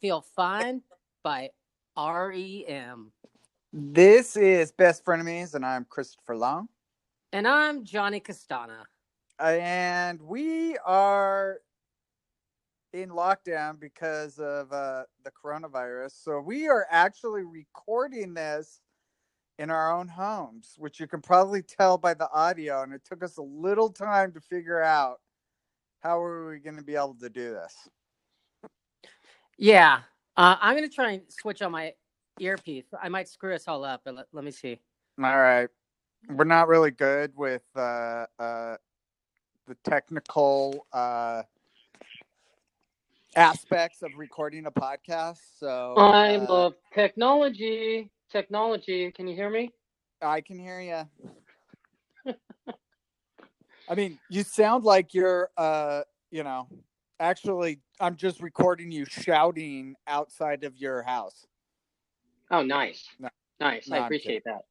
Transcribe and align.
feel 0.00 0.24
fine 0.34 0.82
by 1.22 1.50
REM. 1.96 3.12
This 3.72 4.36
is 4.36 4.72
Best 4.72 5.04
Frenemies, 5.04 5.54
and 5.54 5.64
I'm 5.64 5.84
Christopher 5.84 6.36
Long. 6.36 6.68
And 7.32 7.46
I'm 7.46 7.84
Johnny 7.84 8.20
Castana. 8.20 8.84
And 9.38 10.20
we 10.22 10.76
are 10.78 11.58
in 12.92 13.10
lockdown 13.10 13.78
because 13.78 14.38
of 14.38 14.72
uh, 14.72 15.04
the 15.22 15.30
coronavirus. 15.30 16.12
So 16.24 16.40
we 16.40 16.66
are 16.66 16.86
actually 16.90 17.44
recording 17.44 18.34
this 18.34 18.80
in 19.58 19.70
our 19.70 19.94
own 19.94 20.08
homes, 20.08 20.74
which 20.78 20.98
you 20.98 21.06
can 21.06 21.20
probably 21.20 21.62
tell 21.62 21.98
by 21.98 22.14
the 22.14 22.28
audio. 22.32 22.82
And 22.82 22.94
it 22.94 23.02
took 23.04 23.22
us 23.22 23.36
a 23.36 23.42
little 23.42 23.90
time 23.90 24.32
to 24.32 24.40
figure 24.40 24.82
out 24.82 25.18
how 26.00 26.20
are 26.20 26.50
we 26.50 26.58
going 26.58 26.76
to 26.76 26.82
be 26.82 26.96
able 26.96 27.16
to 27.20 27.28
do 27.28 27.50
this. 27.50 27.74
Yeah, 29.62 30.00
uh, 30.38 30.56
I'm 30.58 30.74
going 30.74 30.88
to 30.88 30.94
try 30.94 31.10
and 31.12 31.22
switch 31.28 31.60
on 31.60 31.72
my 31.72 31.92
earpiece. 32.38 32.86
I 32.98 33.10
might 33.10 33.28
screw 33.28 33.54
us 33.54 33.68
all 33.68 33.84
up, 33.84 34.00
but 34.06 34.14
let, 34.14 34.26
let 34.32 34.42
me 34.42 34.50
see. 34.50 34.80
All 35.22 35.38
right. 35.38 35.68
We're 36.30 36.44
not 36.44 36.66
really 36.66 36.90
good 36.90 37.32
with 37.36 37.60
uh, 37.76 38.24
uh, 38.38 38.76
the 39.68 39.76
technical 39.84 40.86
uh, 40.94 41.42
aspects 43.36 44.00
of 44.00 44.12
recording 44.16 44.64
a 44.64 44.70
podcast. 44.70 45.40
So 45.58 45.94
I 45.98 46.36
uh, 46.36 46.46
love 46.48 46.74
technology. 46.94 48.10
Technology. 48.32 49.12
Can 49.12 49.28
you 49.28 49.34
hear 49.34 49.50
me? 49.50 49.72
I 50.22 50.40
can 50.40 50.58
hear 50.58 50.80
you. 52.24 52.34
I 53.90 53.94
mean, 53.94 54.18
you 54.30 54.42
sound 54.42 54.84
like 54.84 55.12
you're, 55.12 55.50
uh, 55.58 56.04
you 56.30 56.44
know, 56.44 56.66
actually, 57.20 57.78
I'm 58.00 58.16
just 58.16 58.40
recording 58.40 58.90
you 58.90 59.04
shouting 59.04 59.94
outside 60.08 60.64
of 60.64 60.76
your 60.76 61.02
house. 61.02 61.46
Oh, 62.50 62.62
nice. 62.62 63.06
No. 63.20 63.28
Nice. 63.60 63.88
No, 63.88 63.98
I 63.98 64.04
appreciate 64.06 64.42
that. 64.44 64.62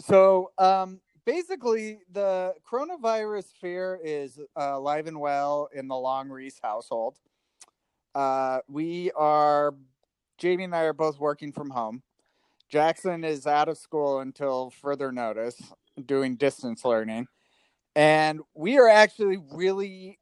So, 0.00 0.50
um, 0.58 1.00
basically, 1.24 2.00
the 2.10 2.54
coronavirus 2.70 3.46
fear 3.60 4.00
is 4.02 4.38
uh, 4.58 4.72
alive 4.74 5.06
and 5.06 5.20
well 5.20 5.68
in 5.72 5.86
the 5.86 5.94
Long 5.94 6.28
Reese 6.28 6.58
household. 6.62 7.16
Uh, 8.14 8.60
we 8.68 9.10
are, 9.12 9.74
Jamie 10.38 10.64
and 10.64 10.74
I 10.74 10.82
are 10.82 10.92
both 10.92 11.18
working 11.18 11.52
from 11.52 11.70
home. 11.70 12.02
Jackson 12.68 13.22
is 13.22 13.46
out 13.46 13.68
of 13.68 13.78
school 13.78 14.20
until 14.20 14.70
further 14.70 15.12
notice, 15.12 15.60
doing 16.04 16.36
distance 16.36 16.84
learning. 16.84 17.26
And 17.94 18.40
we 18.54 18.78
are 18.78 18.88
actually 18.88 19.38
really 19.52 20.18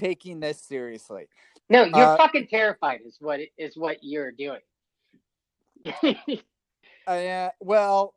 taking 0.00 0.40
this 0.40 0.60
seriously. 0.60 1.26
No, 1.68 1.84
you're 1.84 1.94
Uh, 1.94 2.16
fucking 2.16 2.48
terrified. 2.48 3.00
Is 3.04 3.18
what 3.20 3.40
is 3.58 3.76
what 3.76 3.98
you're 4.02 4.32
doing. 4.32 4.60
Uh, 7.06 7.48
well, 7.60 8.14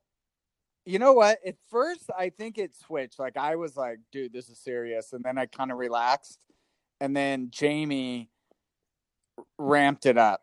you 0.86 1.00
know 1.00 1.14
what? 1.14 1.40
At 1.46 1.56
first, 1.72 2.12
I 2.16 2.30
think 2.30 2.58
it 2.60 2.76
switched. 2.76 3.18
Like 3.18 3.38
I 3.38 3.56
was 3.56 3.76
like, 3.76 3.98
"Dude, 4.12 4.34
this 4.34 4.50
is 4.50 4.60
serious," 4.60 5.14
and 5.14 5.24
then 5.24 5.38
I 5.38 5.46
kind 5.48 5.72
of 5.72 5.78
relaxed, 5.80 6.38
and 7.00 7.16
then 7.16 7.48
Jamie 7.50 8.30
ramped 9.58 10.06
it 10.06 10.18
up. 10.18 10.42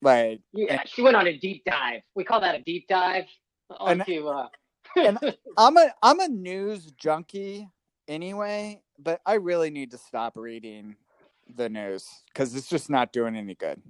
Like, 0.00 0.40
yeah, 0.52 0.82
she 0.86 1.02
went 1.02 1.14
on 1.16 1.28
a 1.28 1.36
deep 1.36 1.62
dive. 1.64 2.00
We 2.16 2.24
call 2.24 2.40
that 2.40 2.56
a 2.56 2.62
deep 2.62 2.88
dive 2.88 3.26
And- 3.78 4.02
Uh, 4.08 4.48
and 4.96 5.18
I'm 5.56 5.76
a 5.76 5.94
I'm 6.02 6.18
a 6.18 6.28
news 6.28 6.90
junkie 6.92 7.68
anyway, 8.08 8.80
but 9.02 9.20
I 9.26 9.34
really 9.34 9.70
need 9.70 9.90
to 9.92 9.98
stop 9.98 10.36
reading 10.36 10.96
the 11.56 11.68
news 11.68 12.08
because 12.28 12.54
it's 12.54 12.68
just 12.68 12.88
not 12.90 13.12
doing 13.12 13.36
any 13.36 13.54
good. 13.54 13.80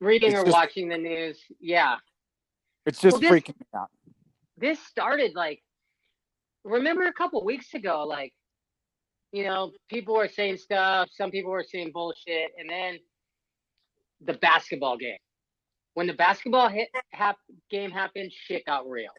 reading 0.00 0.32
it's 0.32 0.40
or 0.40 0.44
just- 0.44 0.54
watching 0.54 0.88
the 0.88 0.98
news. 0.98 1.40
Yeah, 1.60 1.96
It's 2.84 3.00
just 3.00 3.14
Well, 3.14 3.20
this- 3.22 3.30
freaking 3.30 3.58
me 3.58 3.66
out. 3.74 3.88
this 4.56 4.78
started 4.80 5.34
like 5.34 5.62
remember 6.64 7.06
a 7.06 7.12
couple 7.12 7.42
weeks 7.44 7.74
ago 7.74 8.04
like 8.04 8.32
you 9.32 9.44
know 9.44 9.72
people 9.88 10.14
were 10.14 10.28
saying 10.28 10.56
stuff 10.56 11.08
some 11.12 11.30
people 11.30 11.50
were 11.50 11.64
saying 11.68 11.90
bullshit 11.92 12.50
and 12.58 12.68
then 12.68 12.98
the 14.22 14.34
basketball 14.34 14.96
game 14.96 15.18
when 15.94 16.06
the 16.06 16.12
basketball 16.14 16.68
hit 16.68 16.88
hap, 17.12 17.36
game 17.70 17.90
happened 17.90 18.30
shit 18.32 18.64
got 18.66 18.88
real 18.88 19.10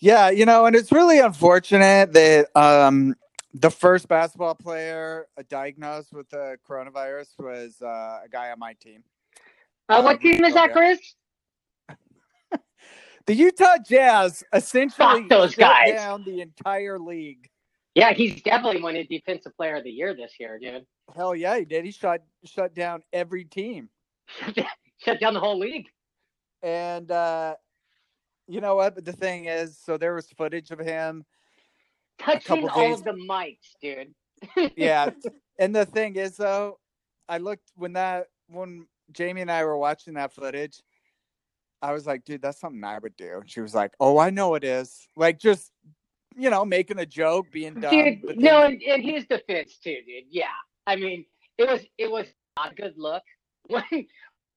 Yeah, 0.00 0.28
you 0.30 0.44
know, 0.44 0.66
and 0.66 0.74
it's 0.76 0.92
really 0.92 1.18
unfortunate 1.20 2.12
that 2.12 2.54
um, 2.56 3.14
the 3.60 3.70
first 3.70 4.06
basketball 4.08 4.54
player 4.54 5.26
uh, 5.38 5.42
diagnosed 5.48 6.12
with 6.12 6.28
the 6.30 6.56
coronavirus 6.68 7.28
was 7.38 7.80
uh, 7.82 8.20
a 8.24 8.28
guy 8.30 8.50
on 8.50 8.58
my 8.58 8.74
team. 8.74 9.02
uh, 9.88 10.02
what 10.02 10.16
Um, 10.16 10.20
team 10.20 10.44
is 10.44 10.54
that 10.54 10.72
chris 10.72 11.14
The 13.26 13.34
Utah 13.34 13.78
Jazz 13.84 14.44
essentially 14.52 15.22
Fuck 15.22 15.28
those 15.28 15.50
shut 15.52 15.58
guys. 15.60 15.94
down 15.94 16.22
the 16.24 16.40
entire 16.42 16.98
league. 16.98 17.48
yeah 17.94 18.12
he's 18.12 18.40
definitely 18.42 18.82
winning 18.82 19.06
defensive 19.10 19.56
player 19.56 19.76
of 19.76 19.84
the 19.84 19.90
year 19.90 20.14
this 20.14 20.34
year 20.38 20.58
dude 20.58 20.86
Hell 21.14 21.36
yeah, 21.36 21.56
he 21.56 21.64
did. 21.64 21.84
He 21.84 21.92
shut 21.92 22.22
shut 22.44 22.74
down 22.74 23.02
every 23.12 23.44
team. 23.44 23.88
shut 24.98 25.20
down 25.20 25.34
the 25.34 25.40
whole 25.40 25.58
league 25.58 25.86
And 26.62 27.10
uh, 27.10 27.54
you 28.48 28.60
know 28.60 28.74
what? 28.76 28.94
But 28.96 29.04
the 29.04 29.12
thing 29.12 29.44
is, 29.46 29.78
so 29.78 29.96
there 29.96 30.14
was 30.14 30.28
footage 30.32 30.70
of 30.72 30.78
him. 30.80 31.24
Touching 32.18 32.68
all 32.68 32.80
days- 32.80 32.98
of 32.98 33.04
the 33.04 33.12
mics 33.12 33.74
dude 33.80 34.14
Yeah. 34.76 35.10
and 35.58 35.74
the 35.74 35.86
thing 35.86 36.16
is 36.16 36.36
though, 36.36 36.78
I 37.28 37.38
looked 37.38 37.72
when 37.74 37.94
that 37.94 38.26
when 38.48 38.86
Jamie 39.12 39.40
and 39.40 39.50
I 39.50 39.64
were 39.64 39.76
watching 39.78 40.14
that 40.14 40.32
footage, 40.32 40.82
I 41.82 41.92
was 41.92 42.06
like, 42.06 42.24
dude, 42.24 42.42
that's 42.42 42.60
something 42.60 42.82
I 42.84 42.98
would 42.98 43.16
do. 43.16 43.38
And 43.40 43.50
she 43.50 43.60
was 43.60 43.74
like, 43.74 43.92
Oh, 44.00 44.18
I 44.18 44.30
know 44.30 44.54
it 44.54 44.64
is. 44.64 45.08
Like 45.16 45.38
just 45.38 45.70
you 46.38 46.50
know, 46.50 46.66
making 46.66 46.98
a 46.98 47.06
joke, 47.06 47.46
being 47.50 47.80
dumb. 47.80 47.90
dude 47.92 48.20
but 48.24 48.36
no 48.36 48.62
then- 48.62 48.72
in, 48.84 49.00
in 49.00 49.02
his 49.02 49.24
defense 49.26 49.78
too 49.82 49.96
dude 50.06 50.24
yeah 50.30 50.44
i 50.86 50.94
mean 50.94 51.24
it 51.56 51.66
was 51.66 51.80
it 51.96 52.10
was 52.10 52.26
not 52.58 52.72
a 52.72 52.74
good 52.74 52.92
look 52.98 53.22
when 53.68 53.82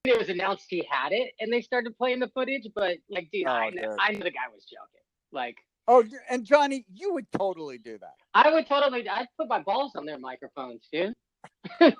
it 0.04 0.18
was 0.18 0.28
announced 0.28 0.66
he 0.68 0.86
had 0.90 1.12
it 1.12 1.32
and 1.40 1.50
they 1.52 1.62
started 1.62 1.96
playing 1.96 2.20
the 2.20 2.28
footage 2.28 2.66
but 2.74 2.98
like 3.08 3.28
dude 3.32 3.46
Oh, 3.46 3.50
I, 3.52 3.70
kn- 3.70 3.82
dude. 3.90 3.98
I 3.98 4.12
knew 4.12 4.18
the 4.18 4.30
guy 4.30 4.46
was 4.54 4.64
joking 4.64 5.04
like 5.32 5.56
Oh, 5.92 6.04
and 6.30 6.44
Johnny, 6.44 6.84
you 6.94 7.12
would 7.14 7.26
totally 7.32 7.76
do 7.78 7.98
that. 7.98 8.14
i 8.34 8.48
would 8.52 8.66
totally 8.68 9.08
i'd 9.08 9.26
put 9.36 9.48
my 9.48 9.58
balls 9.60 9.92
on 9.96 10.06
their 10.06 10.18
microphones 10.18 10.86
dude 10.92 11.14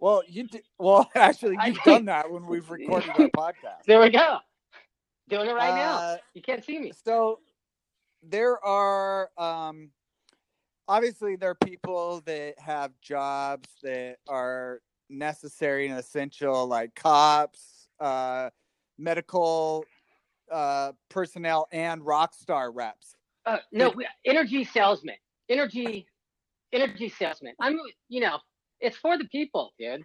Well, 0.00 0.22
you 0.28 0.44
did, 0.48 0.62
well 0.78 1.08
actually 1.14 1.56
you've 1.66 1.76
think- 1.78 1.84
done 1.84 2.04
that 2.06 2.30
when 2.30 2.46
we've 2.46 2.68
recorded 2.70 3.10
our 3.10 3.28
podcast. 3.28 3.84
there 3.86 4.00
we 4.00 4.10
go 4.10 4.38
doing 5.28 5.48
it 5.48 5.52
right 5.52 5.74
now 5.74 5.96
Uh, 5.98 6.16
you 6.34 6.42
can't 6.42 6.64
see 6.64 6.78
me 6.78 6.92
so 7.04 7.40
there 8.22 8.62
are 8.64 9.30
um 9.38 9.90
obviously 10.88 11.36
there 11.36 11.50
are 11.50 11.54
people 11.66 12.22
that 12.26 12.54
have 12.58 12.92
jobs 13.02 13.68
that 13.82 14.16
are 14.28 14.80
necessary 15.10 15.88
and 15.88 15.98
essential 15.98 16.66
like 16.66 16.94
cops 16.94 17.88
uh 18.00 18.48
medical 18.98 19.84
uh 20.50 20.92
personnel 21.08 21.66
and 21.72 22.04
rock 22.04 22.34
star 22.34 22.70
reps. 22.70 23.16
Uh, 23.46 23.58
no 23.72 23.90
we- 23.90 24.06
energy 24.24 24.64
salesman 24.64 25.16
energy 25.48 26.06
energy 26.72 27.08
salesman. 27.08 27.54
I'm 27.60 27.78
you 28.08 28.20
know 28.20 28.38
it's 28.80 28.96
for 28.96 29.18
the 29.18 29.24
people 29.26 29.72
dude. 29.78 30.02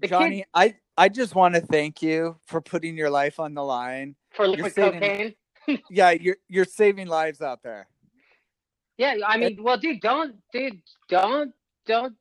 The 0.00 0.08
johnny 0.08 0.44
i 0.54 0.74
i 0.96 1.08
just 1.08 1.34
want 1.34 1.54
to 1.54 1.60
thank 1.60 2.00
you 2.02 2.36
for 2.46 2.60
putting 2.60 2.96
your 2.96 3.10
life 3.10 3.40
on 3.40 3.54
the 3.54 3.64
line. 3.64 4.16
For 4.32 4.46
liquid 4.46 4.74
saving- 4.74 5.00
cocaine? 5.00 5.34
Yeah 5.90 6.10
you're 6.10 6.36
you're 6.48 6.64
saving 6.64 7.08
lives 7.08 7.40
out 7.42 7.62
there. 7.62 7.88
Yeah, 9.00 9.14
I 9.26 9.38
mean, 9.38 9.62
well, 9.62 9.78
dude, 9.78 10.02
don't, 10.02 10.36
dude, 10.52 10.78
don't, 11.08 11.54
don't, 11.86 12.12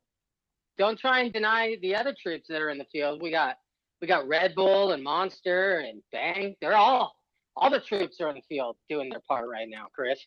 don't 0.77 0.97
try 0.97 1.19
and 1.19 1.33
deny 1.33 1.75
the 1.81 1.93
other 1.93 2.15
troops 2.17 2.47
that 2.47 2.61
are 2.61 2.69
in 2.69 2.77
the 2.77 2.85
field. 2.85 3.21
We 3.21 3.31
got, 3.31 3.57
we 4.01 4.07
got 4.07 4.29
Red 4.29 4.55
Bull 4.55 4.93
and 4.93 5.03
Monster 5.03 5.79
and 5.79 6.01
Bang. 6.13 6.55
They're 6.61 6.77
all, 6.77 7.17
all 7.59 7.69
the 7.69 7.79
troops 7.79 8.19
are 8.21 8.29
in 8.29 8.35
the 8.35 8.41
field 8.49 8.77
doing 8.89 9.09
their 9.09 9.21
part 9.27 9.47
right 9.49 9.67
now, 9.69 9.85
Chris. 9.93 10.19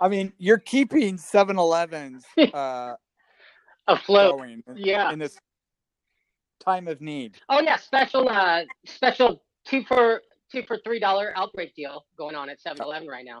i 0.00 0.08
mean 0.08 0.32
you're 0.38 0.58
keeping 0.58 1.16
7-elevens 1.16 2.24
uh 2.54 2.94
Afloat. 3.86 4.40
Yeah. 4.74 5.12
in 5.12 5.18
this 5.18 5.38
time 6.64 6.88
of 6.88 7.00
need 7.00 7.36
Oh 7.48 7.60
yeah, 7.60 7.76
special, 7.76 8.28
uh, 8.28 8.62
special 8.86 9.42
two 9.66 9.82
for 9.84 10.22
two 10.52 10.62
for 10.66 10.78
three 10.84 10.98
dollar 10.98 11.32
outbreak 11.36 11.74
deal 11.74 12.04
going 12.18 12.34
on 12.34 12.48
at 12.50 12.58
7-Eleven 12.60 13.06
right 13.08 13.24
now. 13.24 13.40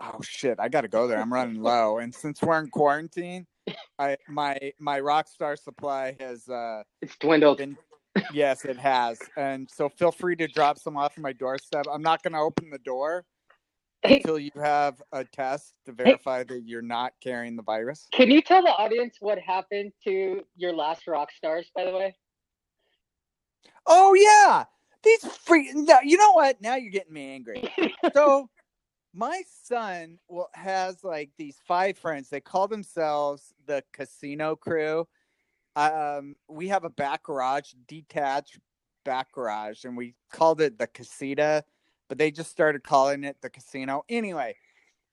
oh 0.00 0.20
shit 0.22 0.58
i 0.60 0.68
gotta 0.68 0.88
go 0.88 1.06
there 1.08 1.18
i'm 1.20 1.32
running 1.32 1.60
low 1.72 1.98
and 1.98 2.14
since 2.14 2.40
we're 2.42 2.58
in 2.60 2.68
quarantine 2.68 3.46
i 3.98 4.16
my 4.28 4.56
my 4.78 5.00
rockstar 5.00 5.58
supply 5.58 6.16
has 6.20 6.48
uh 6.48 6.82
It's 7.02 7.16
dwindled. 7.16 7.58
been 7.58 7.76
yes 8.32 8.64
it 8.64 8.76
has 8.76 9.18
and 9.36 9.68
so 9.70 9.88
feel 9.88 10.12
free 10.12 10.36
to 10.36 10.46
drop 10.46 10.78
some 10.78 10.96
off 10.96 11.16
my 11.18 11.32
doorstep 11.32 11.84
i'm 11.92 12.02
not 12.02 12.22
gonna 12.22 12.40
open 12.42 12.70
the 12.70 12.78
door 12.78 13.24
Hey. 14.02 14.16
until 14.16 14.38
you 14.38 14.50
have 14.56 15.00
a 15.12 15.24
test 15.24 15.72
to 15.86 15.92
verify 15.92 16.42
that 16.44 16.62
you're 16.66 16.82
not 16.82 17.14
carrying 17.22 17.56
the 17.56 17.62
virus. 17.62 18.06
Can 18.12 18.30
you 18.30 18.42
tell 18.42 18.60
the 18.60 18.68
audience 18.68 19.16
what 19.20 19.38
happened 19.38 19.92
to 20.04 20.42
your 20.56 20.74
last 20.74 21.06
rock 21.06 21.30
stars, 21.32 21.70
by 21.74 21.86
the 21.86 21.90
way? 21.92 22.14
Oh 23.86 24.12
yeah, 24.12 24.64
these 25.02 25.24
free. 25.24 25.70
no, 25.74 25.98
You 26.04 26.18
know 26.18 26.32
what? 26.32 26.60
Now 26.60 26.76
you're 26.76 26.92
getting 26.92 27.14
me 27.14 27.32
angry. 27.32 27.64
so 28.14 28.50
my 29.14 29.42
son 29.62 30.18
will 30.28 30.48
has 30.52 31.02
like 31.02 31.30
these 31.38 31.56
five 31.66 31.96
friends. 31.96 32.28
They 32.28 32.40
call 32.40 32.68
themselves 32.68 33.54
the 33.66 33.82
Casino 33.94 34.54
Crew. 34.54 35.06
Um, 35.76 36.36
we 36.48 36.68
have 36.68 36.84
a 36.84 36.90
back 36.90 37.24
garage, 37.24 37.72
detached 37.88 38.58
back 39.04 39.32
garage, 39.32 39.84
and 39.84 39.96
we 39.96 40.14
called 40.30 40.60
it 40.60 40.78
the 40.78 40.86
Casita, 40.86 41.64
but 42.08 42.18
they 42.18 42.30
just 42.30 42.50
started 42.50 42.82
calling 42.82 43.24
it 43.24 43.36
the 43.40 43.50
casino. 43.50 44.04
Anyway, 44.08 44.56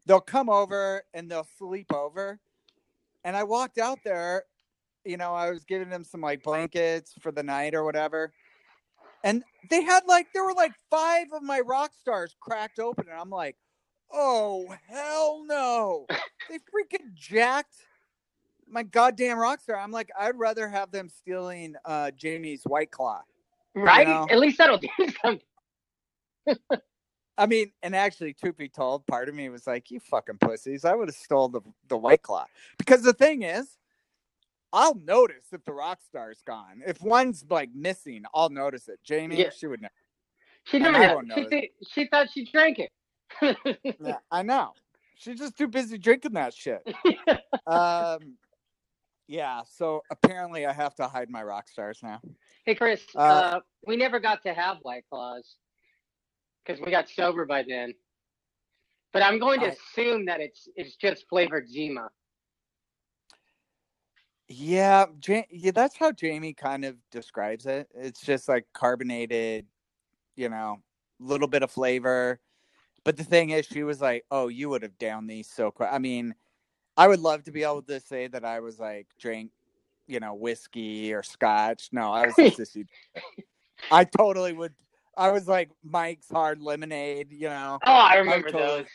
they'll 0.05 0.19
come 0.19 0.49
over 0.49 1.03
and 1.13 1.29
they'll 1.29 1.47
sleep 1.57 1.91
over. 1.93 2.39
And 3.23 3.35
I 3.35 3.43
walked 3.43 3.77
out 3.77 3.99
there, 4.03 4.43
you 5.05 5.17
know, 5.17 5.33
I 5.33 5.49
was 5.51 5.63
giving 5.63 5.89
them 5.89 6.03
some 6.03 6.21
like 6.21 6.43
blankets 6.43 7.13
for 7.21 7.31
the 7.31 7.43
night 7.43 7.73
or 7.73 7.83
whatever. 7.83 8.33
And 9.23 9.43
they 9.69 9.83
had 9.83 10.03
like 10.07 10.27
there 10.33 10.43
were 10.43 10.53
like 10.53 10.73
five 10.89 11.27
of 11.33 11.43
my 11.43 11.59
rock 11.59 11.91
stars 11.99 12.35
cracked 12.39 12.79
open, 12.79 13.05
and 13.07 13.19
I'm 13.19 13.29
like, 13.29 13.55
oh 14.11 14.65
hell 14.87 15.43
no! 15.45 16.07
they 16.49 16.57
freaking 16.57 17.13
jacked 17.13 17.75
my 18.71 18.83
goddamn 18.83 19.37
rock 19.37 19.59
star. 19.61 19.77
I'm 19.77 19.91
like, 19.91 20.09
I'd 20.19 20.37
rather 20.37 20.67
have 20.67 20.91
them 20.91 21.09
stealing 21.09 21.75
uh 21.85 22.11
Jamie's 22.11 22.63
White 22.63 22.91
Claw. 22.91 23.21
Right? 23.75 24.07
know. 24.07 24.27
At 24.29 24.39
least 24.39 24.57
that'll 24.57 24.77
do 24.79 24.89
something. 25.21 25.41
I 27.37 27.45
mean, 27.45 27.71
and 27.81 27.95
actually, 27.95 28.33
truth 28.33 28.57
be 28.57 28.69
told, 28.69 29.05
part 29.07 29.29
of 29.29 29.35
me 29.35 29.49
was 29.49 29.65
like, 29.65 29.89
"You 29.89 29.99
fucking 29.99 30.37
pussies! 30.39 30.85
I 30.85 30.93
would 30.95 31.07
have 31.07 31.15
stole 31.15 31.49
the 31.49 31.61
the 31.87 31.97
White 31.97 32.21
Claw." 32.21 32.45
Because 32.77 33.01
the 33.03 33.13
thing 33.13 33.43
is, 33.43 33.77
I'll 34.73 34.95
notice 34.95 35.45
if 35.51 35.63
the 35.65 35.73
rock 35.73 35.99
star's 36.05 36.41
gone. 36.45 36.81
If 36.85 37.01
one's 37.01 37.45
like 37.49 37.69
missing, 37.73 38.23
I'll 38.33 38.49
notice 38.49 38.87
it. 38.89 38.99
Jamie, 39.03 39.37
Yeah. 39.39 39.49
she 39.55 39.67
would 39.67 39.81
never. 39.81 39.93
She 40.65 40.77
never 40.79 41.15
won't 41.15 41.31
She, 41.33 41.41
know 41.41 41.61
she 41.91 42.07
thought 42.07 42.27
she 42.31 42.45
drank 42.45 42.79
it. 42.79 42.91
Yeah, 43.99 44.17
I 44.29 44.43
know. 44.43 44.73
She's 45.15 45.37
just 45.39 45.57
too 45.57 45.67
busy 45.67 45.97
drinking 45.97 46.33
that 46.33 46.53
shit. 46.53 46.81
um, 47.67 48.35
yeah. 49.31 49.61
So 49.65 50.03
apparently, 50.11 50.65
I 50.65 50.73
have 50.73 50.93
to 50.95 51.07
hide 51.07 51.29
my 51.29 51.41
rock 51.41 51.69
stars 51.69 51.99
now. 52.03 52.19
hey, 52.65 52.75
Chris, 52.75 53.01
Uh, 53.15 53.19
uh, 53.19 53.59
we 53.87 53.95
never 53.95 54.19
got 54.19 54.43
to 54.43 54.53
have 54.53 54.77
White 54.81 55.05
Claws 55.09 55.55
because 56.65 56.81
we 56.81 56.91
got 56.91 57.07
sober 57.09 57.45
by 57.45 57.63
then. 57.67 57.93
But 59.13 59.23
I'm 59.23 59.39
going 59.39 59.61
to 59.61 59.67
I- 59.67 59.69
assume 59.69 60.25
that 60.25 60.41
it's 60.41 60.67
it's 60.75 60.95
just 60.97 61.27
flavored 61.29 61.69
Zima. 61.69 62.09
Yeah, 64.49 65.05
ja- 65.25 65.47
yeah, 65.49 65.71
that's 65.71 65.95
how 65.95 66.11
Jamie 66.11 66.53
kind 66.53 66.83
of 66.83 66.97
describes 67.09 67.65
it. 67.65 67.87
It's 67.95 68.19
just 68.19 68.49
like 68.49 68.65
carbonated, 68.73 69.65
you 70.35 70.49
know, 70.49 70.81
little 71.21 71.47
bit 71.47 71.63
of 71.63 71.71
flavor. 71.71 72.41
But 73.05 73.15
the 73.15 73.23
thing 73.23 73.51
is, 73.51 73.65
she 73.65 73.83
was 73.83 74.01
like, 74.01 74.25
"Oh, 74.29 74.49
you 74.49 74.67
would 74.69 74.83
have 74.83 74.97
downed 74.97 75.29
these 75.29 75.49
so 75.49 75.71
quick." 75.71 75.89
I 75.89 75.99
mean, 75.99 76.35
I 76.97 77.07
would 77.07 77.19
love 77.19 77.43
to 77.43 77.51
be 77.51 77.63
able 77.63 77.81
to 77.83 77.99
say 77.99 78.27
that 78.27 78.43
I 78.45 78.59
was 78.59 78.79
like 78.79 79.07
drink, 79.19 79.51
you 80.07 80.19
know, 80.19 80.33
whiskey 80.33 81.13
or 81.13 81.23
scotch. 81.23 81.89
No, 81.91 82.11
I 82.11 82.27
was 82.27 82.37
a 82.37 82.51
sissy. 82.51 82.85
I 83.91 84.03
totally 84.03 84.53
would. 84.53 84.73
I 85.17 85.31
was 85.31 85.47
like 85.47 85.69
Mike's 85.83 86.29
Hard 86.29 86.61
Lemonade. 86.61 87.31
You 87.31 87.49
know, 87.49 87.79
Oh, 87.85 87.91
I 87.91 88.15
remember 88.17 88.49
totally- 88.51 88.81
those. 88.83 88.87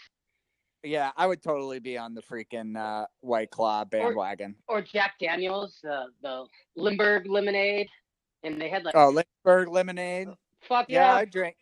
yeah, 0.83 1.11
I 1.17 1.27
would 1.27 1.43
totally 1.43 1.81
be 1.81 1.99
on 1.99 2.15
the 2.15 2.23
freaking 2.23 2.77
uh, 2.77 3.07
White 3.21 3.51
Claw 3.51 3.85
bandwagon. 3.85 4.55
Or 4.69 4.81
Jack 4.83 5.15
Daniels, 5.21 5.79
the 5.83 6.07
the 6.23 6.47
Limburg 6.77 7.27
lemonade, 7.27 7.89
and 8.45 8.61
they 8.61 8.69
had 8.69 8.85
like 8.85 8.95
Oh, 8.97 9.09
Lynchburg 9.09 9.69
Lemonade. 9.69 10.29
fuck 10.69 10.87
Yeah, 10.89 11.13
yeah. 11.13 11.15
I 11.17 11.25
drank. 11.25 11.57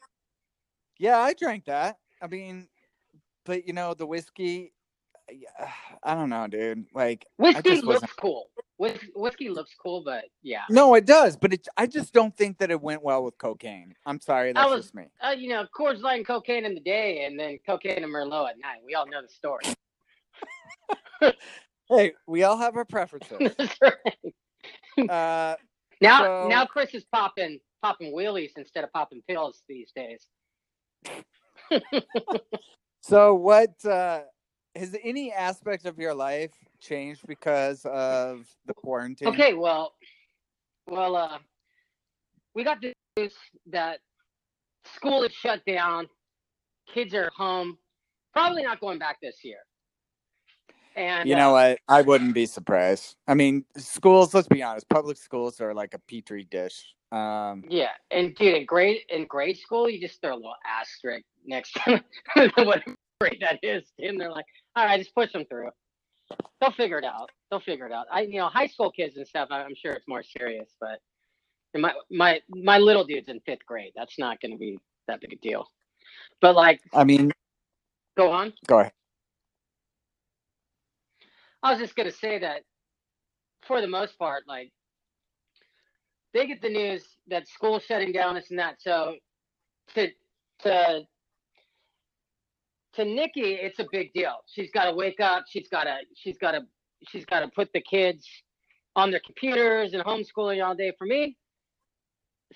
Yeah, 0.98 1.19
I 1.19 1.32
drank 1.34 1.64
that. 1.64 1.96
I 2.20 2.26
mean, 2.26 2.69
but 3.44 3.66
you 3.66 3.72
know, 3.72 3.94
the 3.94 4.06
whiskey. 4.06 4.72
Yeah, 5.30 5.70
I 6.02 6.14
don't 6.14 6.28
know, 6.30 6.46
dude. 6.46 6.86
Like, 6.94 7.26
Whiskey 7.38 7.62
just 7.70 7.84
looks 7.84 8.02
wasn't- 8.02 8.16
cool. 8.16 8.50
Whis- 8.76 8.98
whiskey 9.14 9.50
looks 9.50 9.70
cool, 9.80 10.02
but 10.04 10.24
yeah. 10.42 10.62
no, 10.68 10.94
it 10.94 11.06
does, 11.06 11.36
but 11.36 11.52
it. 11.54 11.68
I 11.76 11.86
just 11.86 12.12
don't 12.12 12.36
think 12.36 12.58
that 12.58 12.70
it 12.72 12.80
went 12.80 13.04
well 13.04 13.22
with 13.22 13.38
cocaine. 13.38 13.94
I'm 14.04 14.20
sorry, 14.20 14.52
that's 14.52 14.68
was- 14.68 14.82
just 14.86 14.94
me. 14.94 15.04
Uh, 15.24 15.30
you 15.30 15.48
know, 15.48 15.64
Coors 15.76 16.00
Light 16.00 16.16
and 16.16 16.26
cocaine 16.26 16.64
in 16.64 16.74
the 16.74 16.80
day, 16.80 17.24
and 17.24 17.38
then 17.38 17.58
cocaine 17.64 18.02
and 18.02 18.12
Merlot 18.12 18.50
at 18.50 18.58
night. 18.58 18.81
We 18.84 18.94
all 18.94 19.06
know 19.06 19.22
the 19.22 19.28
story. 19.28 19.64
Hey, 21.90 22.14
we 22.26 22.44
all 22.44 22.56
have 22.56 22.76
our 22.76 22.84
preferences. 22.86 23.52
Right. 23.82 25.10
uh, 25.10 25.56
Now, 26.00 26.22
So- 26.22 26.48
now 26.48 26.64
Chris 26.64 26.94
is 26.94 27.04
popping 27.12 27.58
popping 27.82 28.14
wheelies 28.14 28.52
instead 28.56 28.84
of 28.84 28.93
popping 28.93 29.22
pills 29.28 29.62
these 29.69 29.93
days. 29.94 30.26
so, 33.02 33.34
what 33.34 33.84
uh, 33.84 34.22
has 34.76 34.96
any 35.02 35.32
aspect 35.32 35.86
of 35.86 35.98
your 35.98 36.14
life 36.14 36.52
changed 36.81 37.26
because 37.26 37.84
of 37.86 38.46
the 38.66 38.74
quarantine? 38.74 39.28
Okay, 39.28 39.54
well, 39.54 39.94
well, 40.88 41.16
uh, 41.16 41.38
we 42.54 42.64
got 42.64 42.81
the 42.81 42.93
news 43.16 43.34
that 43.66 44.00
school 44.94 45.22
is 45.22 45.32
shut 45.32 45.64
down. 45.66 46.08
Kids 46.93 47.14
are 47.14 47.31
home. 47.36 47.78
Probably 48.32 48.62
not 48.62 48.81
going 48.81 48.98
back 48.98 49.19
this 49.22 49.36
year. 49.44 49.58
And 50.96 51.28
You 51.28 51.34
uh, 51.34 51.38
know 51.38 51.52
what? 51.52 51.78
I 51.88 52.02
wouldn't 52.02 52.34
be 52.34 52.46
surprised. 52.46 53.16
I 53.26 53.34
mean, 53.34 53.64
schools. 53.76 54.34
Let's 54.34 54.48
be 54.48 54.62
honest. 54.62 54.88
Public 54.88 55.16
schools 55.16 55.60
are 55.60 55.74
like 55.74 55.94
a 55.94 55.98
petri 55.98 56.44
dish. 56.44 56.94
Um, 57.10 57.64
Yeah, 57.69 57.90
and 58.10 58.34
dude, 58.34 58.54
in 58.54 58.66
grade 58.66 59.02
in 59.08 59.26
grade 59.26 59.58
school, 59.58 59.88
you 59.88 60.00
just 60.00 60.20
throw 60.20 60.34
a 60.34 60.36
little 60.36 60.54
asterisk 60.66 61.24
next 61.46 61.74
to 61.84 62.02
whatever 62.34 62.96
grade 63.20 63.38
that 63.42 63.58
is, 63.62 63.84
and 63.98 64.20
they're 64.20 64.30
like, 64.30 64.46
"All 64.76 64.84
right, 64.84 64.98
just 64.98 65.14
push 65.14 65.32
them 65.32 65.44
through. 65.48 65.70
They'll 66.60 66.72
figure 66.72 66.98
it 66.98 67.04
out. 67.04 67.30
They'll 67.50 67.60
figure 67.60 67.86
it 67.86 67.92
out." 67.92 68.06
I, 68.10 68.22
you 68.22 68.38
know, 68.38 68.48
high 68.48 68.66
school 68.66 68.90
kids 68.90 69.16
and 69.16 69.26
stuff. 69.26 69.48
I'm 69.50 69.74
sure 69.74 69.92
it's 69.92 70.08
more 70.08 70.22
serious, 70.22 70.70
but 70.80 71.00
my 71.80 71.92
my 72.10 72.40
my 72.48 72.78
little 72.78 73.04
dude's 73.04 73.28
in 73.28 73.40
fifth 73.40 73.66
grade. 73.66 73.92
That's 73.96 74.18
not 74.18 74.40
going 74.40 74.52
to 74.52 74.58
be 74.58 74.78
that 75.08 75.20
big 75.20 75.32
a 75.32 75.36
deal. 75.36 75.66
But 76.40 76.54
like, 76.54 76.80
I 76.92 77.04
mean, 77.04 77.32
go 78.16 78.30
on. 78.30 78.52
go 78.66 78.80
ahead. 78.80 78.92
I 81.62 81.70
was 81.70 81.80
just 81.80 81.96
gonna 81.96 82.12
say 82.12 82.38
that 82.40 82.62
for 83.66 83.80
the 83.80 83.88
most 83.88 84.18
part, 84.18 84.44
like 84.46 84.70
they 86.34 86.46
get 86.46 86.60
the 86.60 86.68
news 86.68 87.02
that 87.28 87.48
school's 87.48 87.84
shutting 87.84 88.12
down, 88.12 88.34
this 88.34 88.50
and 88.50 88.58
that. 88.58 88.76
So 88.80 89.16
to 89.94 90.08
to 90.60 91.02
to 92.96 93.05
Nikki, 93.05 93.55
it's 93.55 93.79
a 93.81 93.86
big 93.93 94.13
deal. 94.15 94.36
She's 94.46 94.70
got 94.72 94.86
to 94.86 94.94
wake 94.94 95.20
up. 95.20 95.44
She's 95.48 95.69
got 95.69 95.84
to 95.84 95.98
she's 96.17 96.39
got 96.39 96.53
to 96.53 96.63
she's 97.08 97.24
got 97.27 97.41
to 97.41 97.48
put 97.48 97.72
the 97.74 97.81
kids 97.82 98.29
on 98.96 99.10
their 99.10 99.20
computers 99.24 99.94
and 99.94 100.03
homeschooling 100.05 100.65
all 100.65 100.74
day. 100.74 100.93
For 100.98 101.06
me, 101.06 101.36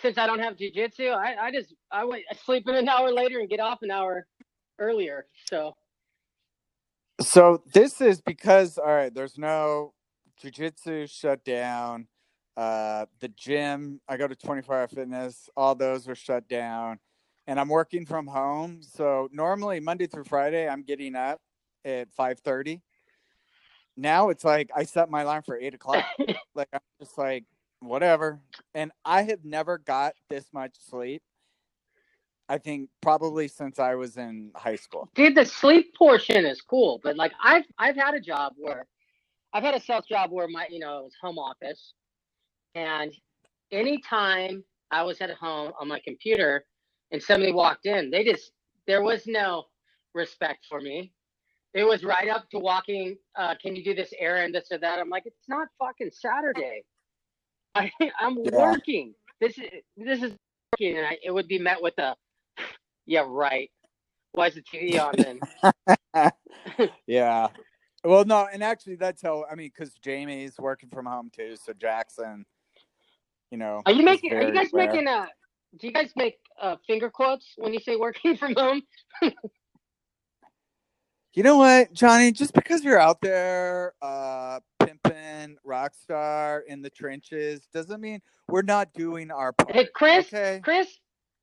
since 0.01 0.19
I 0.19 0.27
don't 0.27 0.41
have 0.41 0.57
jujitsu, 0.57 1.15
I 1.15 1.37
I 1.49 1.53
just 1.53 1.75
I 1.93 2.03
I 2.03 2.23
sleep 2.45 2.69
in 2.69 2.77
an 2.77 2.89
hour 2.89 3.13
later 3.13 3.41
and 3.41 3.49
get 3.51 3.61
off 3.61 3.81
an 3.83 3.91
hour 3.91 4.27
earlier. 4.79 5.27
So 5.51 5.75
So 7.21 7.63
this 7.75 8.01
is 8.01 8.23
because 8.23 8.79
all 8.79 8.87
right, 8.87 9.15
there's 9.15 9.39
no 9.39 9.95
jujitsu 10.43 11.11
shut 11.11 11.45
down. 11.45 12.09
Uh, 12.57 13.07
the 13.21 13.29
gym, 13.29 14.01
I 14.09 14.17
go 14.19 14.29
to 14.29 14.37
24 14.37 14.77
Hour 14.77 14.89
Fitness. 14.89 15.49
All 15.57 15.75
those 15.77 16.09
are 16.09 16.17
shut 16.17 16.49
down, 16.49 17.01
and 17.49 17.59
I'm 17.59 17.69
working 17.69 18.05
from 18.05 18.27
home. 18.27 18.81
So 18.83 19.29
normally 19.33 19.81
Monday 19.81 20.07
through 20.07 20.25
Friday, 20.25 20.69
I'm 20.69 20.83
getting 20.83 21.17
up 21.17 21.41
at 21.85 22.15
5:30. 22.15 22.83
Now 23.97 24.29
it's 24.29 24.45
like 24.45 24.71
I 24.77 24.85
set 24.85 25.11
my 25.11 25.23
alarm 25.23 25.43
for 25.43 25.59
eight 25.59 25.75
o'clock. 25.75 26.05
like 26.55 26.69
I'm 26.73 26.81
just 27.01 27.17
like 27.19 27.45
whatever, 27.81 28.41
and 28.75 28.93
I 29.05 29.23
have 29.23 29.45
never 29.45 29.79
got 29.79 30.13
this 30.29 30.47
much 30.53 30.77
sleep. 30.79 31.23
I 32.51 32.59
think 32.59 32.91
probably 33.01 33.49
since 33.49 33.79
I 33.79 33.95
was 33.95 34.19
in 34.19 34.53
high 34.55 34.77
school. 34.77 35.11
dude 35.15 35.35
the 35.35 35.45
sleep 35.45 35.95
portion 35.95 36.47
is 36.47 36.63
cool 36.63 36.99
but 37.03 37.15
like 37.15 37.33
i've 37.45 37.65
i've 37.79 37.95
had 37.95 38.15
a 38.15 38.21
job 38.21 38.55
where 38.57 38.87
i've 39.53 39.63
had 39.63 39.75
a 39.75 39.81
sales 39.81 40.07
job 40.07 40.31
where 40.31 40.49
my 40.49 40.67
you 40.71 40.79
know 40.79 41.01
it 41.01 41.05
was 41.05 41.13
home 41.21 41.39
office 41.39 41.93
and 42.75 43.13
anytime 43.71 44.65
i 44.91 45.03
was 45.03 45.21
at 45.21 45.31
home 45.33 45.73
on 45.79 45.89
my 45.89 46.01
computer 46.07 46.65
and 47.13 47.23
somebody 47.23 47.53
walked 47.53 47.87
in 47.87 48.11
they 48.11 48.25
just 48.25 48.53
there 48.87 49.03
was 49.03 49.27
no 49.27 49.65
respect 50.15 50.67
for 50.69 50.81
me 50.81 51.13
it 51.75 51.85
was 51.85 52.05
right 52.05 52.29
up 52.29 52.49
to 52.51 52.59
walking 52.59 53.17
uh, 53.37 53.55
can 53.63 53.77
you 53.77 53.85
do 53.85 53.95
this 53.95 54.15
errand 54.19 54.55
this 54.55 54.69
or 54.73 54.79
that 54.79 54.99
i'm 54.99 55.11
like 55.11 55.25
it's 55.27 55.49
not 55.49 55.69
fucking 55.79 56.11
saturday 56.13 56.85
I, 57.75 57.91
i'm 58.21 58.37
Yeah. 58.45 58.53
working 58.59 59.15
this 59.41 59.59
is 59.59 59.71
this 59.97 60.23
is 60.23 60.33
working 60.73 60.99
and 60.99 61.07
I, 61.07 61.19
it 61.25 61.33
would 61.33 61.49
be 61.49 61.59
met 61.59 61.83
with 61.83 61.99
a 61.99 62.17
yeah 63.07 63.25
right 63.29 63.69
Why 64.33 64.49
is 64.49 64.55
the 64.55 64.63
TV 64.63 65.01
on 65.01 65.17
then? 66.15 66.31
yeah. 67.07 67.49
Well, 68.05 68.25
no, 68.25 68.49
and 68.53 68.63
actually, 68.63 68.97
that's 68.97 69.23
how 69.23 69.45
I 69.51 69.57
mean, 69.57 69.71
because 69.77 69.95
Jamie's 70.03 70.59
working 70.59 70.89
from 70.91 71.07
home 71.07 71.31
too, 71.35 71.57
so 71.57 71.73
Jackson, 71.73 72.47
you 73.51 73.59
know, 73.59 73.83
Are 73.87 73.93
you 73.93 74.05
making? 74.05 74.33
Are 74.33 74.43
you 74.43 74.55
guys 74.55 74.73
aware. 74.73 74.87
making 74.87 75.09
uh 75.09 75.27
Do 75.79 75.87
you 75.87 75.93
guys 75.93 76.13
make 76.17 76.39
uh, 76.61 76.77
finger 76.87 77.11
quotes 77.11 77.47
when 77.57 77.73
you 77.73 77.81
say 77.81 77.97
working 77.97 78.37
from 78.39 78.55
home? 78.55 78.83
You 81.35 81.43
know 81.43 81.59
what, 81.59 81.93
Johnny? 81.93 82.33
Just 82.33 82.53
because 82.53 82.83
you're 82.83 82.99
out 82.99 83.21
there, 83.21 83.93
uh, 84.03 84.59
pimping 84.85 85.57
rock 85.63 85.95
star 85.95 86.65
in 86.67 86.83
the 86.83 86.91
trenches, 86.91 87.69
doesn't 87.73 88.01
mean 88.01 88.21
we're 88.49 88.63
not 88.63 88.93
doing 88.95 89.31
our 89.31 89.53
part. 89.53 89.73
Hey, 89.73 89.89
Chris. 89.95 90.27
Okay. 90.29 90.61
Chris. 90.65 90.89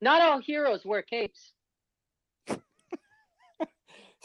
Not 0.02 0.22
all 0.22 0.40
heroes 0.40 0.84
wear 0.86 1.02
capes. 1.02 1.54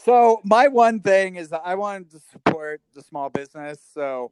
So 0.03 0.41
my 0.43 0.67
one 0.67 0.99
thing 0.99 1.35
is 1.35 1.49
that 1.49 1.61
I 1.63 1.75
wanted 1.75 2.09
to 2.11 2.19
support 2.31 2.81
the 2.95 3.03
small 3.03 3.29
business. 3.29 3.77
So 3.93 4.31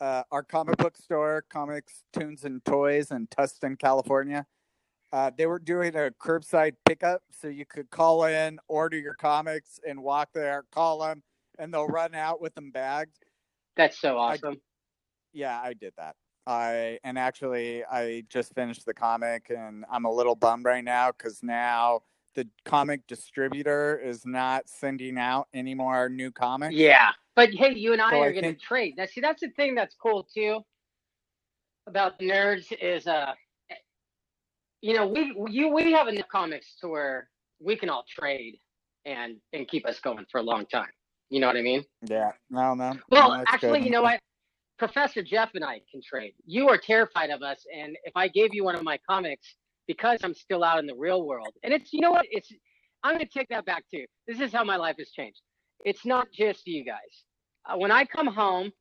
uh, 0.00 0.22
our 0.32 0.42
comic 0.42 0.78
book 0.78 0.96
store, 0.96 1.44
Comics, 1.50 2.04
Tunes, 2.14 2.44
and 2.44 2.64
Toys 2.64 3.10
in 3.10 3.26
Tustin, 3.26 3.78
California, 3.78 4.46
uh, 5.12 5.30
they 5.36 5.46
were 5.46 5.58
doing 5.58 5.94
a 5.94 6.10
curbside 6.10 6.74
pickup, 6.86 7.22
so 7.30 7.48
you 7.48 7.66
could 7.66 7.90
call 7.90 8.24
in, 8.24 8.58
order 8.68 8.98
your 8.98 9.14
comics, 9.14 9.78
and 9.86 10.02
walk 10.02 10.30
there, 10.34 10.64
call 10.72 11.00
them, 11.00 11.22
and 11.58 11.72
they'll 11.72 11.86
run 11.86 12.14
out 12.14 12.40
with 12.40 12.54
them 12.54 12.70
bagged. 12.70 13.16
That's 13.76 13.98
so 14.00 14.18
awesome. 14.18 14.60
Yeah, 15.32 15.60
I 15.62 15.74
did 15.74 15.92
that. 15.96 16.16
I 16.46 16.98
and 17.04 17.18
actually 17.18 17.84
I 17.84 18.24
just 18.28 18.54
finished 18.54 18.84
the 18.86 18.94
comic, 18.94 19.50
and 19.50 19.84
I'm 19.90 20.04
a 20.06 20.10
little 20.10 20.34
bummed 20.34 20.64
right 20.64 20.82
now 20.84 21.12
because 21.12 21.42
now 21.42 22.00
the 22.34 22.48
comic 22.64 23.06
distributor 23.06 23.98
is 24.02 24.24
not 24.26 24.68
sending 24.68 25.18
out 25.18 25.46
any 25.54 25.74
more 25.74 26.08
new 26.08 26.30
comics. 26.32 26.74
Yeah, 26.74 27.10
but 27.36 27.50
hey, 27.50 27.74
you 27.74 27.92
and 27.92 28.00
I 28.02 28.10
So 28.10 28.16
are 28.22 28.30
going 28.32 28.42
to 28.44 28.48
think- 28.50 28.60
trade. 28.62 28.94
Now, 28.96 29.06
see, 29.06 29.20
that's 29.20 29.40
the 29.42 29.50
thing 29.50 29.74
that's 29.74 29.94
cool 29.94 30.26
too 30.34 30.60
about 31.86 32.18
nerds 32.20 32.72
is, 32.80 33.06
uh, 33.06 33.32
you 34.82 34.94
know, 34.94 35.06
we 35.06 35.34
you 35.48 35.68
we 35.68 35.92
have 35.92 36.08
enough 36.08 36.28
comics 36.28 36.74
to 36.80 36.88
where 36.88 37.28
we 37.60 37.76
can 37.76 37.88
all 37.88 38.04
trade 38.08 38.58
and 39.06 39.36
and 39.52 39.66
keep 39.68 39.86
us 39.86 40.00
going 40.00 40.26
for 40.30 40.38
a 40.38 40.42
long 40.42 40.66
time. 40.66 40.90
You 41.30 41.40
know 41.40 41.46
what 41.46 41.56
I 41.56 41.62
mean? 41.62 41.84
Yeah, 42.02 42.32
no, 42.50 42.74
no. 42.74 42.92
Well, 43.10 43.30
no, 43.30 43.44
actually, 43.46 43.78
good. 43.78 43.86
you 43.86 43.90
know 43.90 44.02
what? 44.02 44.20
Professor 44.78 45.22
Jeff 45.22 45.50
and 45.54 45.64
I 45.64 45.80
can 45.90 46.02
trade. 46.04 46.34
You 46.44 46.68
are 46.68 46.76
terrified 46.76 47.30
of 47.30 47.42
us, 47.42 47.64
and 47.74 47.96
if 48.04 48.12
I 48.16 48.28
gave 48.28 48.52
you 48.52 48.64
one 48.64 48.74
of 48.74 48.82
my 48.82 48.98
comics, 49.08 49.54
because 49.86 50.18
I'm 50.24 50.34
still 50.34 50.64
out 50.64 50.80
in 50.80 50.86
the 50.86 50.96
real 50.96 51.24
world, 51.24 51.54
and 51.62 51.72
it's 51.72 51.92
you 51.92 52.00
know 52.00 52.10
what? 52.10 52.26
It's 52.30 52.52
I'm 53.04 53.14
going 53.14 53.26
to 53.26 53.32
take 53.32 53.48
that 53.48 53.64
back 53.64 53.84
too. 53.92 54.04
This 54.26 54.40
is 54.40 54.52
how 54.52 54.64
my 54.64 54.76
life 54.76 54.96
has 54.98 55.10
changed. 55.10 55.40
It's 55.84 56.04
not 56.04 56.28
just 56.32 56.66
you 56.66 56.84
guys. 56.84 57.24
Uh, 57.68 57.76
when 57.76 57.90
I 57.90 58.04
come 58.04 58.26
home, 58.26 58.72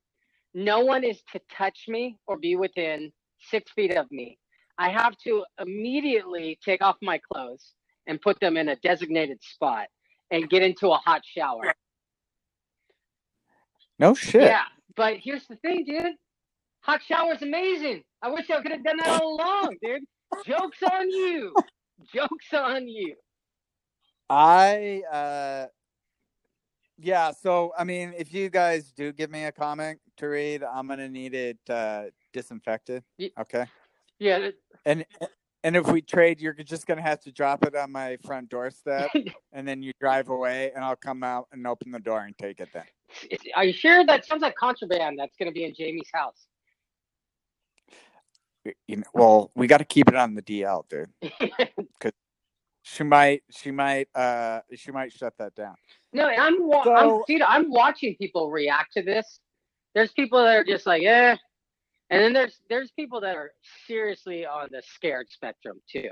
no 0.54 0.82
one 0.82 1.04
is 1.04 1.22
to 1.32 1.40
touch 1.56 1.86
me 1.88 2.18
or 2.28 2.38
be 2.38 2.56
within 2.56 3.12
six 3.40 3.72
feet 3.72 3.96
of 3.96 4.12
me. 4.12 4.38
I 4.82 4.90
have 4.90 5.16
to 5.26 5.46
immediately 5.60 6.58
take 6.66 6.82
off 6.82 6.96
my 7.04 7.20
clothes 7.20 7.74
and 8.08 8.20
put 8.20 8.40
them 8.40 8.58
in 8.58 8.70
a 8.70 8.76
designated 8.78 9.38
spot 9.44 9.86
and 10.32 10.50
get 10.50 10.64
into 10.64 10.90
a 10.90 10.98
hot 10.98 11.22
shower. 11.24 11.72
No 14.00 14.16
shit. 14.16 14.42
Yeah, 14.42 14.64
but 14.96 15.18
here's 15.18 15.46
the 15.46 15.56
thing, 15.58 15.86
dude. 15.86 16.16
Hot 16.80 17.00
shower's 17.08 17.44
amazing. 17.44 18.02
I 18.24 18.32
wish 18.32 18.50
I 18.50 18.60
could 18.60 18.72
have 18.72 18.84
done 18.84 18.98
that 18.98 19.22
all 19.22 19.36
along, 19.36 19.76
dude. 19.84 20.02
Jokes 20.48 20.82
on 20.92 21.12
you. 21.12 21.54
Jokes 22.12 22.52
on 22.52 22.88
you. 22.88 23.14
I 24.32 25.04
uh 25.12 25.68
yeah, 26.98 27.34
so 27.40 27.72
I 27.78 27.84
mean 27.84 28.16
if 28.18 28.34
you 28.34 28.50
guys 28.50 28.92
do 28.92 29.12
give 29.14 29.30
me 29.30 29.44
a 29.44 29.52
comic 29.52 30.00
to 30.18 30.26
read, 30.28 30.64
I'm 30.64 30.88
gonna 30.88 31.08
need 31.08 31.36
it 31.36 31.60
uh 31.70 32.06
disinfected. 32.34 33.04
Okay. 33.40 33.66
Yeah, 34.22 34.50
And 34.86 35.04
and 35.64 35.76
if 35.76 35.88
we 35.88 36.02
trade, 36.04 36.40
you're 36.40 36.54
just 36.54 36.86
gonna 36.86 37.02
have 37.02 37.20
to 37.22 37.32
drop 37.32 37.66
it 37.66 37.76
on 37.76 37.92
my 37.92 38.18
front 38.24 38.50
doorstep 38.50 39.10
and 39.52 39.68
then 39.68 39.82
you 39.82 39.94
drive 40.00 40.30
away 40.30 40.72
and 40.76 40.86
I'll 40.86 40.96
come 40.96 41.24
out 41.24 41.48
and 41.52 41.66
open 41.66 41.92
the 41.92 42.00
door 42.00 42.20
and 42.22 42.38
take 42.38 42.60
it 42.60 42.70
then. 42.72 42.84
are 43.56 43.66
you 43.66 43.74
sure 43.74 44.06
that 44.06 44.26
sounds 44.28 44.44
like 44.44 44.56
contraband 44.56 45.18
that's 45.18 45.36
going 45.38 45.48
to 45.50 45.54
be 45.54 45.66
in 45.66 45.74
Jamie's 45.74 46.10
house? 46.14 46.46
You 48.88 48.98
know, 48.98 49.04
well, 49.16 49.52
we 49.56 49.66
gotta 49.66 49.86
keep 49.86 50.08
it 50.08 50.16
on 50.16 50.36
the 50.36 50.44
DL, 50.44 50.88
dude. 50.88 51.10
Because 51.78 52.12
she 52.84 53.04
might 53.04 53.42
she 53.50 53.72
might 53.72 54.08
uh 54.14 54.60
she 54.76 54.92
might 54.92 55.12
shut 55.12 55.34
that 55.40 55.56
down. 55.56 55.76
no, 56.14 56.28
I'm, 56.28 56.68
wa- 56.68 56.84
So- 56.84 56.96
I'm, 56.96 57.22
dude. 57.28 57.42
I'm 57.42 57.72
watching 57.72 58.16
people 58.18 58.52
react 58.52 58.94
to 58.94 59.02
this. 59.02 59.40
There's 59.96 60.12
people 60.12 60.44
that 60.44 60.56
are 60.58 60.64
just 60.64 60.86
like, 60.86 61.02
eh, 61.04 61.36
and 62.12 62.22
then 62.22 62.34
there's 62.34 62.60
there's 62.70 62.92
people 62.92 63.22
that 63.22 63.36
are 63.36 63.52
seriously 63.88 64.46
on 64.46 64.68
the 64.70 64.84
scared 64.86 65.28
spectrum 65.30 65.82
too. 65.92 66.10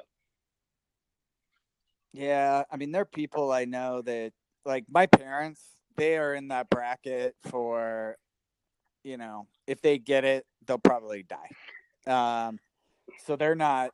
Yeah, 2.13 2.63
I 2.71 2.77
mean, 2.77 2.91
there 2.91 3.03
are 3.03 3.05
people 3.05 3.51
I 3.51 3.65
know 3.65 4.01
that, 4.01 4.31
like 4.65 4.85
my 4.89 5.05
parents, 5.05 5.61
they 5.95 6.17
are 6.17 6.33
in 6.33 6.47
that 6.47 6.67
bracket 6.69 7.35
for, 7.43 8.17
you 9.03 9.17
know, 9.17 9.45
if 9.67 9.81
they 9.81 9.99
get 9.99 10.25
it, 10.25 10.45
they'll 10.65 10.79
probably 10.79 11.23
die. 11.23 11.51
Um, 12.11 12.59
so 13.25 13.35
they're 13.35 13.53
not 13.53 13.91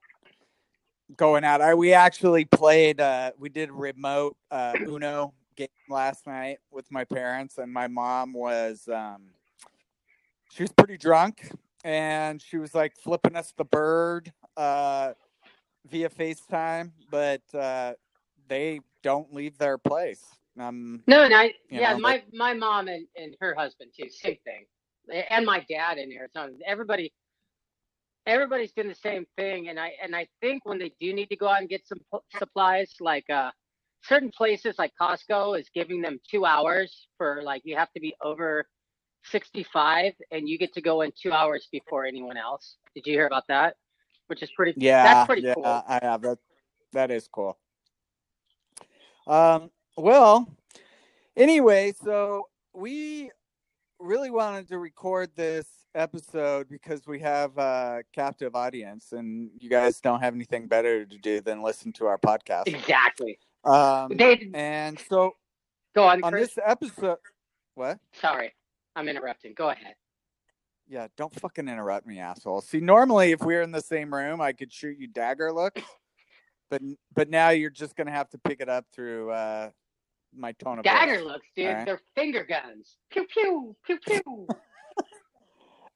going 1.17 1.43
out. 1.43 1.59
I 1.59 1.73
we 1.73 1.93
actually 1.93 2.45
played. 2.45 3.01
Uh, 3.01 3.31
we 3.37 3.49
did 3.49 3.71
remote 3.71 4.37
uh, 4.49 4.73
Uno 4.79 5.33
game 5.57 5.67
last 5.89 6.25
night 6.25 6.59
with 6.71 6.89
my 6.91 7.03
parents, 7.03 7.57
and 7.57 7.71
my 7.71 7.87
mom 7.87 8.31
was, 8.31 8.87
um, 8.87 9.23
she 10.51 10.63
was 10.63 10.71
pretty 10.71 10.97
drunk, 10.97 11.49
and 11.85 12.41
she 12.41 12.57
was 12.57 12.75
like 12.75 12.97
flipping 12.97 13.37
us 13.37 13.53
the 13.57 13.65
bird. 13.65 14.33
Uh, 14.57 15.13
via 15.89 16.09
FaceTime, 16.09 16.91
but 17.11 17.41
uh, 17.53 17.93
they 18.47 18.81
don't 19.03 19.33
leave 19.33 19.57
their 19.57 19.77
place. 19.77 20.23
Um, 20.59 21.03
No, 21.07 21.23
and 21.23 21.33
I 21.33 21.53
yeah, 21.69 21.93
know, 21.93 21.99
my 21.99 22.23
my 22.33 22.53
mom 22.53 22.87
and, 22.87 23.07
and 23.15 23.35
her 23.39 23.55
husband 23.55 23.91
too, 23.97 24.09
same 24.09 24.37
thing, 24.45 24.65
and 25.29 25.45
my 25.45 25.65
dad 25.69 25.97
in 25.99 26.11
Arizona. 26.11 26.53
Everybody, 26.65 27.13
everybody's 28.25 28.71
doing 28.73 28.87
the 28.87 28.95
same 28.95 29.27
thing, 29.37 29.69
and 29.69 29.79
I 29.79 29.93
and 30.01 30.15
I 30.15 30.27
think 30.41 30.65
when 30.65 30.79
they 30.79 30.91
do 30.99 31.13
need 31.13 31.29
to 31.29 31.35
go 31.35 31.47
out 31.47 31.59
and 31.59 31.69
get 31.69 31.87
some 31.87 31.99
supplies, 32.37 32.95
like 32.99 33.29
uh, 33.29 33.51
certain 34.03 34.31
places 34.31 34.75
like 34.79 34.93
Costco 34.99 35.59
is 35.59 35.69
giving 35.73 36.01
them 36.01 36.19
two 36.29 36.45
hours 36.45 37.07
for 37.17 37.41
like 37.43 37.61
you 37.65 37.75
have 37.75 37.91
to 37.93 37.99
be 37.99 38.15
over 38.23 38.65
sixty 39.31 39.63
five, 39.63 40.13
and 40.31 40.47
you 40.47 40.57
get 40.57 40.73
to 40.73 40.81
go 40.81 41.01
in 41.01 41.11
two 41.21 41.31
hours 41.31 41.67
before 41.71 42.05
anyone 42.05 42.37
else. 42.37 42.75
Did 42.93 43.05
you 43.07 43.13
hear 43.13 43.27
about 43.27 43.43
that? 43.47 43.75
Which 44.27 44.41
is 44.41 44.49
pretty. 44.55 44.73
yeah, 44.77 45.03
that's 45.03 45.27
pretty 45.27 45.43
yeah, 45.43 45.53
cool. 45.53 45.65
I 45.65 45.99
have 46.01 46.21
that. 46.21 46.39
That 46.93 47.11
is 47.11 47.27
cool. 47.27 47.57
Um, 49.27 49.69
well, 49.97 50.47
anyway, 51.35 51.93
so 52.03 52.47
we 52.73 53.31
really 53.99 54.29
wanted 54.29 54.67
to 54.69 54.77
record 54.77 55.31
this 55.35 55.67
episode 55.95 56.67
because 56.69 57.07
we 57.07 57.19
have 57.19 57.57
a 57.57 58.03
captive 58.13 58.55
audience, 58.55 59.11
and 59.13 59.49
you 59.59 59.69
guys 59.69 59.99
don't 60.01 60.21
have 60.21 60.33
anything 60.35 60.67
better 60.67 61.05
to 61.05 61.17
do 61.17 61.41
than 61.41 61.61
listen 61.61 61.91
to 61.93 62.05
our 62.05 62.17
podcast. 62.17 62.67
Exactly. 62.67 63.39
Um, 63.63 64.11
They 64.15 64.49
and 64.53 64.99
so 65.09 65.31
go 65.95 66.03
on, 66.03 66.23
on 66.23 66.31
Chris. 66.31 66.53
this 66.55 66.63
episode, 66.65 67.17
what? 67.73 67.99
Sorry, 68.13 68.53
I'm 68.95 69.09
interrupting. 69.09 69.53
Go 69.55 69.69
ahead. 69.69 69.95
Yeah, 70.87 71.07
don't 71.17 71.33
fucking 71.39 71.67
interrupt 71.67 72.05
me, 72.05 72.19
asshole. 72.19 72.61
See, 72.61 72.79
normally 72.79 73.31
if 73.31 73.41
we 73.43 73.55
are 73.55 73.61
in 73.61 73.71
the 73.71 73.81
same 73.81 74.13
room, 74.13 74.39
I 74.39 74.53
could 74.53 74.71
shoot 74.71 74.97
you 74.99 75.07
dagger 75.07 75.51
looks, 75.51 75.81
but 76.69 76.81
but 77.13 77.29
now 77.29 77.49
you're 77.49 77.71
just 77.71 77.95
gonna 77.95 78.11
have 78.11 78.29
to 78.29 78.37
pick 78.37 78.61
it 78.61 78.69
up 78.69 78.85
through 78.93 79.31
uh, 79.31 79.69
my 80.35 80.51
tone 80.53 80.79
of 80.79 80.83
Dagger 80.83 81.15
voice. 81.15 81.25
looks, 81.25 81.47
dude. 81.55 81.67
Alright. 81.67 81.85
They're 81.85 82.01
finger 82.13 82.43
guns. 82.43 82.97
Pew 83.09 83.25
pew 83.25 83.75
pew 83.85 83.99
pew. 83.99 84.47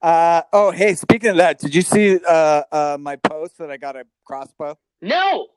Uh, 0.02 0.42
oh, 0.54 0.72
hey, 0.72 0.96
speaking 0.96 1.32
of 1.32 1.36
that, 1.36 1.60
did 1.60 1.76
you 1.76 1.82
see 1.82 2.18
uh, 2.26 2.64
uh, 2.72 2.98
my 2.98 3.18
post 3.18 3.58
that 3.58 3.70
I 3.70 3.76
got 3.76 3.98
a 3.98 4.06
crossbow? 4.24 4.78
no. 5.02 5.48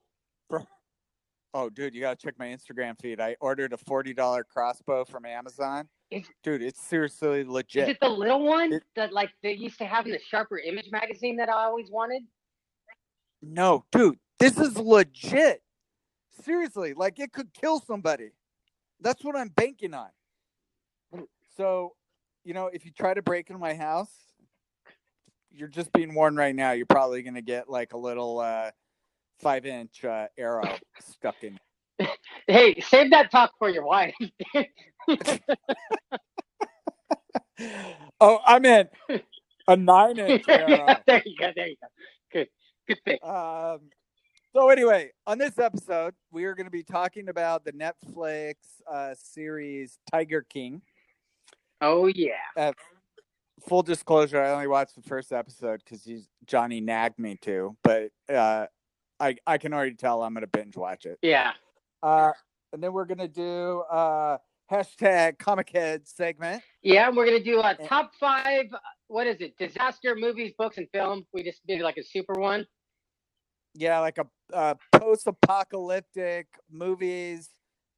Oh, 1.54 1.68
dude, 1.68 1.94
you 1.94 2.00
gotta 2.00 2.16
check 2.16 2.38
my 2.38 2.46
Instagram 2.46 2.98
feed. 3.00 3.20
I 3.20 3.36
ordered 3.40 3.72
a 3.72 3.76
forty 3.76 4.14
dollar 4.14 4.42
crossbow 4.44 5.04
from 5.04 5.26
Amazon. 5.26 5.88
Is- 6.10 6.26
Dude, 6.42 6.62
it's 6.62 6.80
seriously 6.80 7.44
legit. 7.44 7.84
Is 7.84 7.88
it 7.90 8.00
the 8.00 8.08
little 8.08 8.42
one 8.44 8.72
It- 8.72 8.84
that 8.96 9.12
like 9.12 9.30
they 9.42 9.52
used 9.52 9.78
to 9.78 9.84
have 9.86 10.06
in 10.06 10.12
the 10.12 10.18
Sharper 10.18 10.58
Image 10.58 10.90
magazine 10.90 11.36
that 11.36 11.48
I 11.48 11.64
always 11.64 11.90
wanted? 11.90 12.22
No, 13.42 13.84
dude, 13.92 14.18
this 14.38 14.58
is 14.58 14.76
legit. 14.78 15.62
Seriously, 16.42 16.94
like 16.94 17.18
it 17.18 17.32
could 17.32 17.52
kill 17.52 17.80
somebody. 17.80 18.30
That's 19.00 19.22
what 19.24 19.36
I'm 19.36 19.48
banking 19.48 19.94
on. 19.94 20.08
So, 21.56 21.94
you 22.44 22.54
know, 22.54 22.68
if 22.68 22.84
you 22.86 22.92
try 22.92 23.12
to 23.14 23.20
break 23.22 23.50
into 23.50 23.58
my 23.60 23.74
house, 23.74 24.12
you're 25.50 25.68
just 25.68 25.92
being 25.92 26.14
warned 26.14 26.36
right 26.38 26.54
now. 26.54 26.72
You're 26.72 26.86
probably 26.86 27.22
going 27.22 27.34
to 27.34 27.42
get 27.42 27.68
like 27.68 27.92
a 27.92 27.98
little 27.98 28.38
uh, 28.38 28.70
five 29.42 29.66
inch 29.66 30.04
uh, 30.04 30.28
arrow 30.38 30.62
stuck 31.00 31.34
in. 31.42 31.58
Hey, 32.46 32.80
save 32.80 33.10
that 33.10 33.30
talk 33.30 33.52
for 33.58 33.68
your 33.68 33.84
wife. 33.84 34.14
oh, 38.20 38.40
I'm 38.46 38.64
in 38.64 38.88
a 39.68 39.76
nine 39.76 40.18
inch. 40.18 40.44
yeah, 40.48 40.98
there 41.06 41.22
you 41.24 41.36
go. 41.38 41.50
There 41.54 41.68
you 41.68 41.76
go. 41.80 41.88
Good. 42.32 42.48
Good 42.88 42.98
thing. 43.04 43.18
Um, 43.22 43.80
so 44.54 44.68
anyway, 44.68 45.10
on 45.26 45.38
this 45.38 45.58
episode, 45.58 46.14
we 46.30 46.44
are 46.44 46.54
going 46.54 46.66
to 46.66 46.70
be 46.70 46.82
talking 46.82 47.28
about 47.28 47.64
the 47.64 47.72
Netflix 47.72 48.54
uh, 48.90 49.14
series 49.16 49.98
Tiger 50.10 50.44
King. 50.48 50.82
Oh 51.80 52.06
yeah. 52.06 52.32
Uh, 52.56 52.72
full 53.68 53.82
disclosure, 53.82 54.42
I 54.42 54.50
only 54.50 54.66
watched 54.66 54.94
the 54.94 55.02
first 55.02 55.32
episode 55.32 55.82
because 55.84 56.06
Johnny 56.46 56.80
nagged 56.80 57.18
me 57.18 57.36
to, 57.42 57.76
but 57.82 58.10
uh, 58.32 58.66
I 59.22 59.36
I 59.46 59.56
can 59.56 59.72
already 59.72 59.94
tell 59.94 60.22
I'm 60.22 60.34
to 60.34 60.46
binge 60.48 60.76
watch 60.76 61.06
it. 61.06 61.18
Yeah. 61.22 61.52
Uh, 62.02 62.32
and 62.72 62.82
then 62.82 62.92
we're 62.92 63.04
going 63.04 63.18
to 63.18 63.28
do 63.28 63.82
uh, 63.90 64.38
hashtag 64.70 65.38
Comic 65.38 65.70
Head 65.70 66.08
segment. 66.08 66.62
Yeah, 66.82 67.06
and 67.06 67.16
we're 67.16 67.26
going 67.26 67.38
to 67.38 67.44
do 67.44 67.60
a 67.60 67.74
top 67.86 68.12
five. 68.18 68.66
What 69.06 69.26
is 69.28 69.36
it? 69.40 69.56
Disaster 69.58 70.16
movies, 70.16 70.52
books, 70.58 70.78
and 70.78 70.88
film. 70.92 71.24
We 71.32 71.44
just 71.44 71.64
did 71.66 71.80
like 71.82 71.98
a 71.98 72.02
super 72.02 72.34
one. 72.34 72.66
Yeah, 73.74 74.00
like 74.00 74.18
a, 74.18 74.26
a 74.52 74.76
post-apocalyptic 74.98 76.46
movies, 76.70 77.50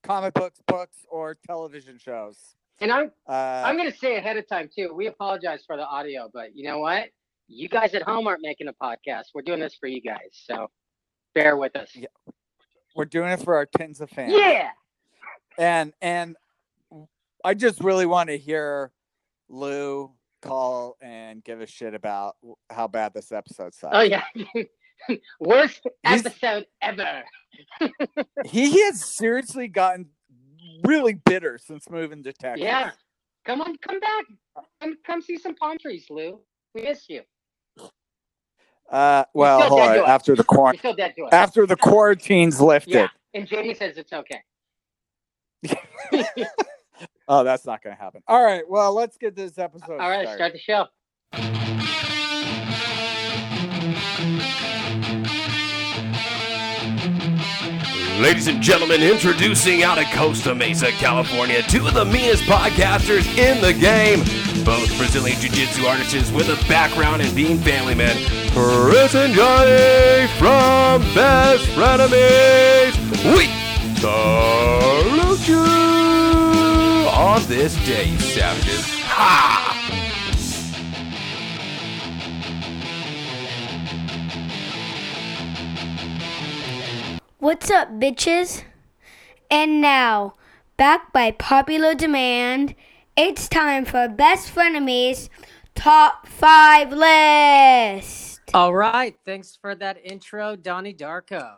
comic 0.03 0.35
books, 0.35 0.61
books, 0.67 0.99
or 1.09 1.37
television 1.47 1.99
shows. 1.99 2.39
And 2.81 2.93
I'm 2.93 3.13
Uh, 3.29 3.63
I'm 3.65 3.77
gonna 3.77 3.95
say 3.95 4.17
ahead 4.17 4.37
of 4.37 4.49
time 4.49 4.69
too. 4.77 4.93
We 4.95 5.07
apologize 5.07 5.63
for 5.67 5.77
the 5.77 5.87
audio, 5.87 6.29
but 6.33 6.55
you 6.55 6.65
know 6.65 6.81
what? 6.81 7.09
You 7.49 7.69
guys 7.69 7.95
at 7.95 8.03
home 8.03 8.27
aren't 8.27 8.43
making 8.43 8.69
a 8.69 8.73
podcast. 8.73 9.27
We're 9.35 9.43
doing 9.43 9.61
this 9.61 9.77
for 9.77 9.87
you 9.87 10.01
guys, 10.03 10.31
so 10.33 10.69
bear 11.35 11.57
with 11.57 11.77
us. 11.77 11.91
Yeah. 11.95 12.07
we're 12.97 13.05
doing 13.05 13.31
it 13.31 13.43
for 13.43 13.57
our 13.57 13.67
tens 13.67 14.01
of 14.01 14.11
fans. 14.11 14.33
Yeah. 14.35 14.71
and 15.59 15.93
and 16.01 16.37
I 17.45 17.55
just 17.55 17.81
really 17.83 18.07
want 18.07 18.31
to 18.31 18.39
hear 18.39 18.93
Lou 19.49 20.13
call 20.43 20.97
and 21.01 21.43
give 21.45 21.61
a 21.61 21.67
shit 21.67 21.95
about 21.95 22.37
how 22.71 22.87
bad 22.89 23.13
this 23.15 23.33
episode 23.33 23.75
sucks. 23.75 23.95
Oh 23.97 24.03
yeah. 24.03 24.23
Worst 25.41 25.83
He's- 26.07 26.25
episode 26.27 26.67
ever. 26.81 27.25
He 28.45 28.83
has 28.83 29.05
seriously 29.05 29.69
gotten 29.69 30.09
really 30.85 31.15
bitter 31.15 31.57
since 31.59 31.89
moving 31.89 32.23
to 32.25 32.33
Texas. 32.33 32.63
Yeah. 32.65 32.91
Come 33.45 33.61
on, 33.61 33.77
come 33.79 34.01
back. 34.01 34.25
Come, 34.81 34.97
come 35.07 35.23
see 35.23 35.37
some 35.39 35.55
palm 35.55 35.79
trees, 35.79 36.07
Lou. 36.11 36.41
We 36.75 36.83
miss 36.83 37.09
you. 37.09 37.23
Uh, 38.91 39.25
well, 39.35 39.61
still 39.61 39.69
hold 39.71 39.83
on. 39.83 39.99
After 40.09 40.33
the 40.35 40.41
You're 40.41 40.45
quarantine, 40.45 40.79
still 40.81 40.95
dead 40.95 41.15
to 41.17 41.25
us. 41.25 41.33
after 41.33 41.67
the 41.67 41.77
quarantine's 41.77 42.61
lifted. 42.61 42.95
Yeah. 42.95 43.09
And 43.33 43.49
JD 43.49 43.77
says 43.77 43.97
it's 43.97 44.13
okay. 44.13 44.43
Oh, 47.27 47.43
that's 47.43 47.65
not 47.65 47.83
going 47.83 47.97
to 47.97 48.03
happen. 48.03 48.23
All 48.29 48.43
right. 48.45 48.69
Well, 48.69 48.93
let's 48.93 49.17
get 49.17 49.35
this 49.35 49.59
episode. 49.59 49.99
All 49.99 50.11
right, 50.11 50.29
started. 50.29 50.37
start 50.37 50.53
the 50.53 50.59
show. 50.59 50.87
Ladies 58.21 58.47
and 58.47 58.63
gentlemen, 58.63 59.03
introducing 59.03 59.83
out 59.83 59.99
of 59.99 60.05
Costa 60.13 60.55
Mesa, 60.55 60.91
California, 60.93 61.63
two 61.63 61.87
of 61.87 61.95
the 61.95 62.05
meanest 62.05 62.45
podcasters 62.45 63.27
in 63.37 63.61
the 63.61 63.73
game. 63.73 64.44
Both 64.63 64.97
Brazilian 64.97 65.39
Jiu 65.41 65.51
Jitsu 65.51 65.85
artists 65.87 66.31
with 66.31 66.49
a 66.49 66.69
background 66.69 67.23
in 67.23 67.35
being 67.35 67.59
family 67.59 67.95
men. 67.95 68.17
Chris 68.53 69.15
and 69.15 69.35
Johnny 69.35 70.29
from 70.39 71.03
Best 71.15 71.65
Frenemies. 71.71 72.95
We 73.35 73.47
salute 73.97 75.49
you 75.49 75.65
on 77.11 77.43
this 77.49 77.75
day, 77.87 78.05
you 78.05 78.19
savages. 78.19 78.85
Ha! 79.07 79.75
What's 87.39 87.71
up, 87.71 87.89
bitches? 88.01 88.63
And 89.51 89.81
now, 89.81 90.35
back 90.77 91.13
by 91.13 91.31
popular 91.33 91.95
demand, 91.95 92.75
it's 93.17 93.49
time 93.49 93.85
for 93.85 94.09
Best 94.09 94.53
Frenemies 94.53 95.29
Top 95.77 96.27
5 96.27 96.93
List. 96.93 98.41
All 98.53 98.75
right. 98.75 99.17
Thanks 99.25 99.57
for 99.61 99.77
that 99.77 99.99
intro, 100.05 100.57
Donnie 100.57 100.95
Darko. 100.95 101.55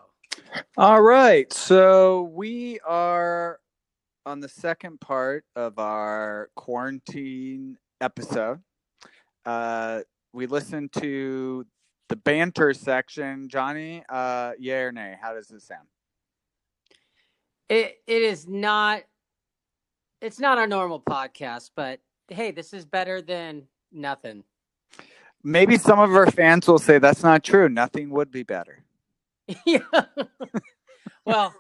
All 0.76 1.00
right. 1.00 1.50
So 1.52 2.24
we 2.34 2.78
are 2.80 3.58
on 4.26 4.40
the 4.40 4.48
second 4.48 5.00
part 5.00 5.44
of 5.54 5.78
our 5.78 6.50
quarantine 6.56 7.78
episode. 8.02 8.60
Uh, 9.46 10.00
we 10.34 10.46
listened 10.46 10.92
to 10.94 11.64
the 12.10 12.16
banter 12.16 12.74
section. 12.74 13.48
Johnny, 13.48 14.02
uh, 14.10 14.52
yay 14.58 14.80
or 14.82 14.92
nay? 14.92 15.16
How 15.18 15.32
does 15.32 15.48
this 15.48 15.64
sound? 15.64 15.88
It 17.68 17.96
it 18.06 18.22
is 18.22 18.46
not 18.46 19.02
it's 20.20 20.38
not 20.40 20.58
our 20.58 20.66
normal 20.66 21.00
podcast, 21.00 21.70
but 21.76 22.00
hey, 22.28 22.50
this 22.50 22.72
is 22.72 22.84
better 22.84 23.20
than 23.22 23.64
nothing. 23.92 24.44
Maybe 25.42 25.76
some 25.78 25.98
of 26.00 26.10
our 26.14 26.30
fans 26.30 26.66
will 26.66 26.78
say 26.78 26.98
that's 26.98 27.22
not 27.22 27.44
true. 27.44 27.68
Nothing 27.68 28.10
would 28.10 28.30
be 28.30 28.42
better. 28.42 28.82
yeah. 29.64 29.78
well, 31.24 31.54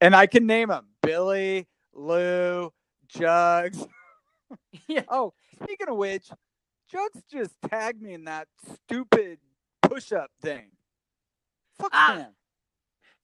And 0.00 0.14
I 0.16 0.26
can 0.26 0.46
name 0.46 0.68
them 0.70 0.86
Billy, 1.02 1.68
Lou, 1.92 2.72
Jugs. 3.06 3.86
yeah. 4.88 5.02
Oh, 5.08 5.34
speaking 5.62 5.88
of 5.88 5.96
which, 5.96 6.30
Jugs 6.90 7.22
just 7.30 7.52
tagged 7.68 8.02
me 8.02 8.14
in 8.14 8.24
that 8.24 8.48
stupid 8.74 9.38
push 9.82 10.10
up 10.10 10.30
thing. 10.42 10.70
Fuck 11.78 11.90
Ah, 11.92 12.16
him. 12.16 12.26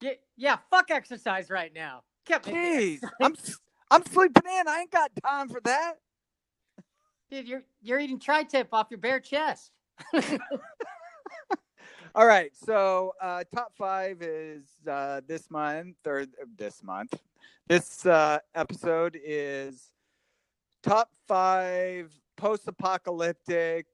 Yeah, 0.01 0.13
yeah, 0.37 0.57
fuck 0.71 0.91
exercise 0.91 1.51
right 1.51 1.73
now. 1.75 2.03
Jeez, 2.29 3.01
I'm 3.21 3.35
I'm 3.91 4.05
sleeping 4.07 4.43
in. 4.59 4.69
I 4.69 4.81
ain't 4.81 4.91
got 4.91 5.11
time 5.25 5.49
for 5.49 5.61
that. 5.65 5.95
Dude, 7.31 7.49
you're 7.49 7.63
you're 7.83 7.99
eating 7.99 8.19
tri-tip 8.19 8.69
off 8.73 8.89
your 8.91 8.99
bare 8.99 9.21
chest. 9.21 9.71
All 12.15 12.27
right, 12.27 12.51
so 12.57 13.13
uh, 13.21 13.45
top 13.55 13.73
five 13.77 14.23
is 14.23 14.65
uh, 14.91 15.21
this 15.27 15.51
month 15.51 15.97
or 16.07 16.25
this 16.57 16.83
month. 16.83 17.13
This 17.69 18.07
uh, 18.07 18.39
episode 18.55 19.19
is 19.23 19.93
top 20.83 21.11
five 21.29 22.11
post-apocalyptic 22.37 23.87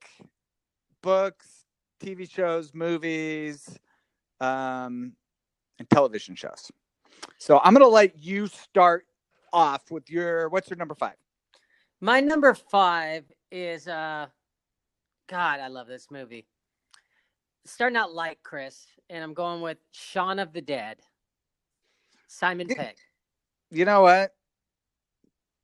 books, 1.03 1.65
TV 2.01 2.31
shows, 2.31 2.73
movies, 2.75 3.79
um, 4.41 5.15
and 5.79 5.91
television 5.91 6.37
shows. 6.37 6.71
So 7.39 7.61
I'm 7.65 7.73
gonna 7.73 7.89
let 7.89 8.23
you 8.23 8.47
start 8.47 9.07
off 9.53 9.91
with 9.91 10.11
your 10.11 10.49
what's 10.49 10.71
your 10.71 10.77
number 10.77 10.95
five? 10.95 11.17
My 12.01 12.21
number 12.21 12.55
five 12.55 13.25
is 13.51 13.87
uh 13.89 14.27
God, 15.29 15.61
I 15.61 15.69
love 15.69 15.87
this 15.87 16.11
movie. 16.11 16.47
Starting 17.65 17.97
out 17.97 18.13
light, 18.13 18.39
Chris, 18.43 18.87
and 19.09 19.23
I'm 19.23 19.35
going 19.35 19.61
with 19.61 19.79
Shaun 19.93 20.39
of 20.39 20.53
the 20.53 20.61
Dead. 20.61 20.99
Simon 22.27 22.67
Yeah. 22.69 22.77
Pegg. 22.77 22.97
You 23.71 23.85
know 23.85 24.03
what? 24.03 24.35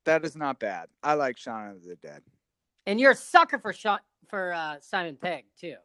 That 0.05 0.23
is 0.23 0.35
not 0.35 0.59
bad. 0.59 0.87
I 1.03 1.13
like 1.15 1.37
Shaun 1.37 1.71
of 1.71 1.83
the 1.83 1.95
Dead. 1.97 2.21
And 2.87 2.99
you're 2.99 3.11
a 3.11 3.15
sucker 3.15 3.59
for 3.59 3.73
Sean 3.73 3.99
for 4.29 4.53
uh 4.53 4.77
Simon 4.81 5.17
Pegg 5.17 5.45
too. 5.59 5.75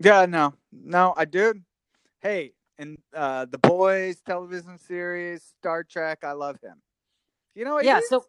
Yeah, 0.00 0.26
no, 0.26 0.54
no, 0.72 1.14
I 1.16 1.26
do. 1.26 1.54
Hey, 2.20 2.54
and 2.80 2.98
uh, 3.14 3.44
the 3.44 3.58
Boys 3.58 4.20
television 4.26 4.78
series, 4.78 5.44
Star 5.58 5.84
Trek, 5.84 6.24
I 6.24 6.32
love 6.32 6.58
him. 6.62 6.80
You 7.54 7.64
know 7.64 7.74
what? 7.74 7.84
Yeah, 7.84 7.98
he's, 7.98 8.08
so 8.08 8.24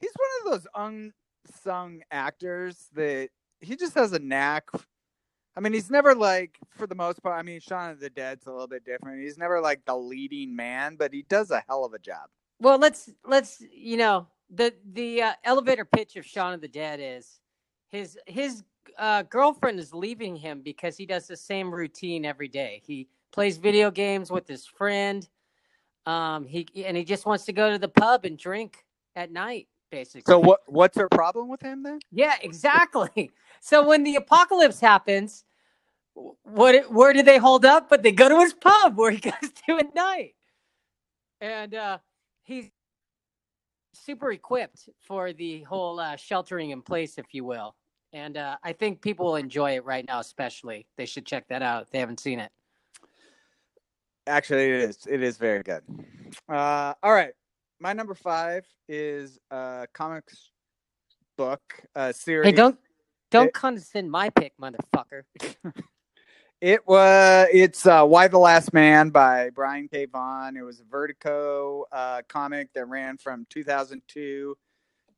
he's 0.00 0.12
one 0.14 0.54
of 0.54 0.62
those 0.62 1.12
unsung 1.48 2.02
actors 2.10 2.88
that 2.94 3.30
he 3.60 3.74
just 3.74 3.94
has 3.94 4.12
a 4.12 4.18
knack. 4.18 4.68
I 5.56 5.60
mean, 5.60 5.72
he's 5.72 5.90
never 5.90 6.14
like, 6.14 6.58
for 6.76 6.86
the 6.86 6.94
most 6.94 7.22
part. 7.22 7.38
I 7.38 7.42
mean, 7.42 7.60
Shaun 7.60 7.90
of 7.90 8.00
the 8.00 8.10
Dead's 8.10 8.46
a 8.46 8.50
little 8.52 8.66
bit 8.66 8.84
different. 8.84 9.22
He's 9.22 9.38
never 9.38 9.60
like 9.60 9.82
the 9.86 9.96
leading 9.96 10.54
man, 10.54 10.96
but 10.96 11.14
he 11.14 11.22
does 11.22 11.50
a 11.50 11.64
hell 11.66 11.84
of 11.84 11.94
a 11.94 11.98
job. 11.98 12.28
well 12.60 12.78
let's 12.78 13.10
let's 13.24 13.62
you 13.72 13.96
know 13.96 14.26
the 14.50 14.74
the 14.92 15.22
uh, 15.22 15.32
elevator 15.44 15.86
pitch 15.86 16.16
of 16.16 16.26
Shaun 16.26 16.52
of 16.52 16.60
the 16.60 16.68
Dead 16.68 17.00
is 17.02 17.40
his 17.88 18.18
his 18.26 18.62
uh, 18.98 19.22
girlfriend 19.22 19.78
is 19.78 19.94
leaving 19.94 20.36
him 20.36 20.60
because 20.62 20.96
he 20.96 21.06
does 21.06 21.26
the 21.26 21.36
same 21.36 21.74
routine 21.74 22.24
every 22.24 22.48
day. 22.48 22.82
He 22.84 23.08
plays 23.36 23.58
video 23.58 23.90
games 23.90 24.30
with 24.30 24.48
his 24.48 24.66
friend. 24.66 25.28
Um, 26.06 26.46
he 26.46 26.66
and 26.86 26.96
he 26.96 27.04
just 27.04 27.26
wants 27.26 27.44
to 27.44 27.52
go 27.52 27.70
to 27.70 27.78
the 27.78 27.88
pub 27.88 28.24
and 28.24 28.38
drink 28.38 28.84
at 29.14 29.30
night, 29.30 29.68
basically. 29.90 30.22
So 30.32 30.38
what? 30.38 30.60
What's 30.66 30.96
her 30.96 31.08
problem 31.08 31.48
with 31.48 31.60
him 31.60 31.82
then? 31.82 32.00
Yeah, 32.10 32.34
exactly. 32.42 33.30
So 33.60 33.84
when 33.84 34.04
the 34.04 34.14
apocalypse 34.16 34.78
happens, 34.78 35.44
what 36.14 36.92
where 36.92 37.12
do 37.12 37.22
they 37.22 37.38
hold 37.38 37.64
up? 37.64 37.88
But 37.88 38.02
they 38.04 38.12
go 38.12 38.28
to 38.28 38.38
his 38.38 38.54
pub 38.54 38.96
where 38.96 39.10
he 39.10 39.18
goes 39.30 39.50
to 39.66 39.78
at 39.78 39.92
night. 39.94 40.34
and 41.40 41.74
uh, 41.74 41.98
he's 42.44 42.70
super 43.94 44.30
equipped 44.30 44.88
for 45.00 45.32
the 45.32 45.62
whole 45.64 45.98
uh, 45.98 46.14
sheltering 46.16 46.70
in 46.70 46.80
place, 46.82 47.18
if 47.18 47.26
you 47.32 47.44
will. 47.44 47.74
And 48.12 48.36
uh, 48.36 48.56
I 48.62 48.72
think 48.72 49.00
people 49.00 49.26
will 49.26 49.36
enjoy 49.36 49.76
it 49.76 49.84
right 49.84 50.06
now, 50.06 50.20
especially. 50.20 50.86
They 50.96 51.06
should 51.06 51.26
check 51.26 51.48
that 51.48 51.62
out 51.62 51.82
if 51.82 51.90
they 51.90 51.98
haven't 51.98 52.20
seen 52.20 52.38
it. 52.38 52.52
Actually, 54.26 54.70
it 54.70 54.82
is. 54.82 55.06
It 55.08 55.22
is 55.22 55.36
very 55.36 55.62
good. 55.62 55.82
Uh, 56.48 56.94
all 57.02 57.12
right, 57.12 57.32
my 57.80 57.92
number 57.92 58.14
five 58.14 58.66
is 58.88 59.38
a 59.50 59.86
comics 59.92 60.50
book 61.36 61.60
uh, 61.94 62.12
series. 62.12 62.46
Hey, 62.46 62.52
don't 62.52 62.78
don't 63.30 63.48
It- 63.48 63.54
condescend 63.54 64.10
my 64.10 64.30
pick, 64.30 64.52
motherfucker. 64.60 65.22
It 66.62 66.86
was. 66.88 67.48
It's 67.52 67.84
uh, 67.84 68.02
Y: 68.08 68.28
the 68.28 68.38
Last 68.38 68.72
Man 68.72 69.10
by 69.10 69.50
Brian 69.50 69.88
K. 69.88 70.06
Vaughan. 70.06 70.56
It 70.56 70.62
was 70.62 70.80
a 70.80 70.84
Vertigo 70.84 71.84
uh, 71.92 72.22
comic 72.28 72.72
that 72.72 72.88
ran 72.88 73.18
from 73.18 73.46
2002 73.50 74.56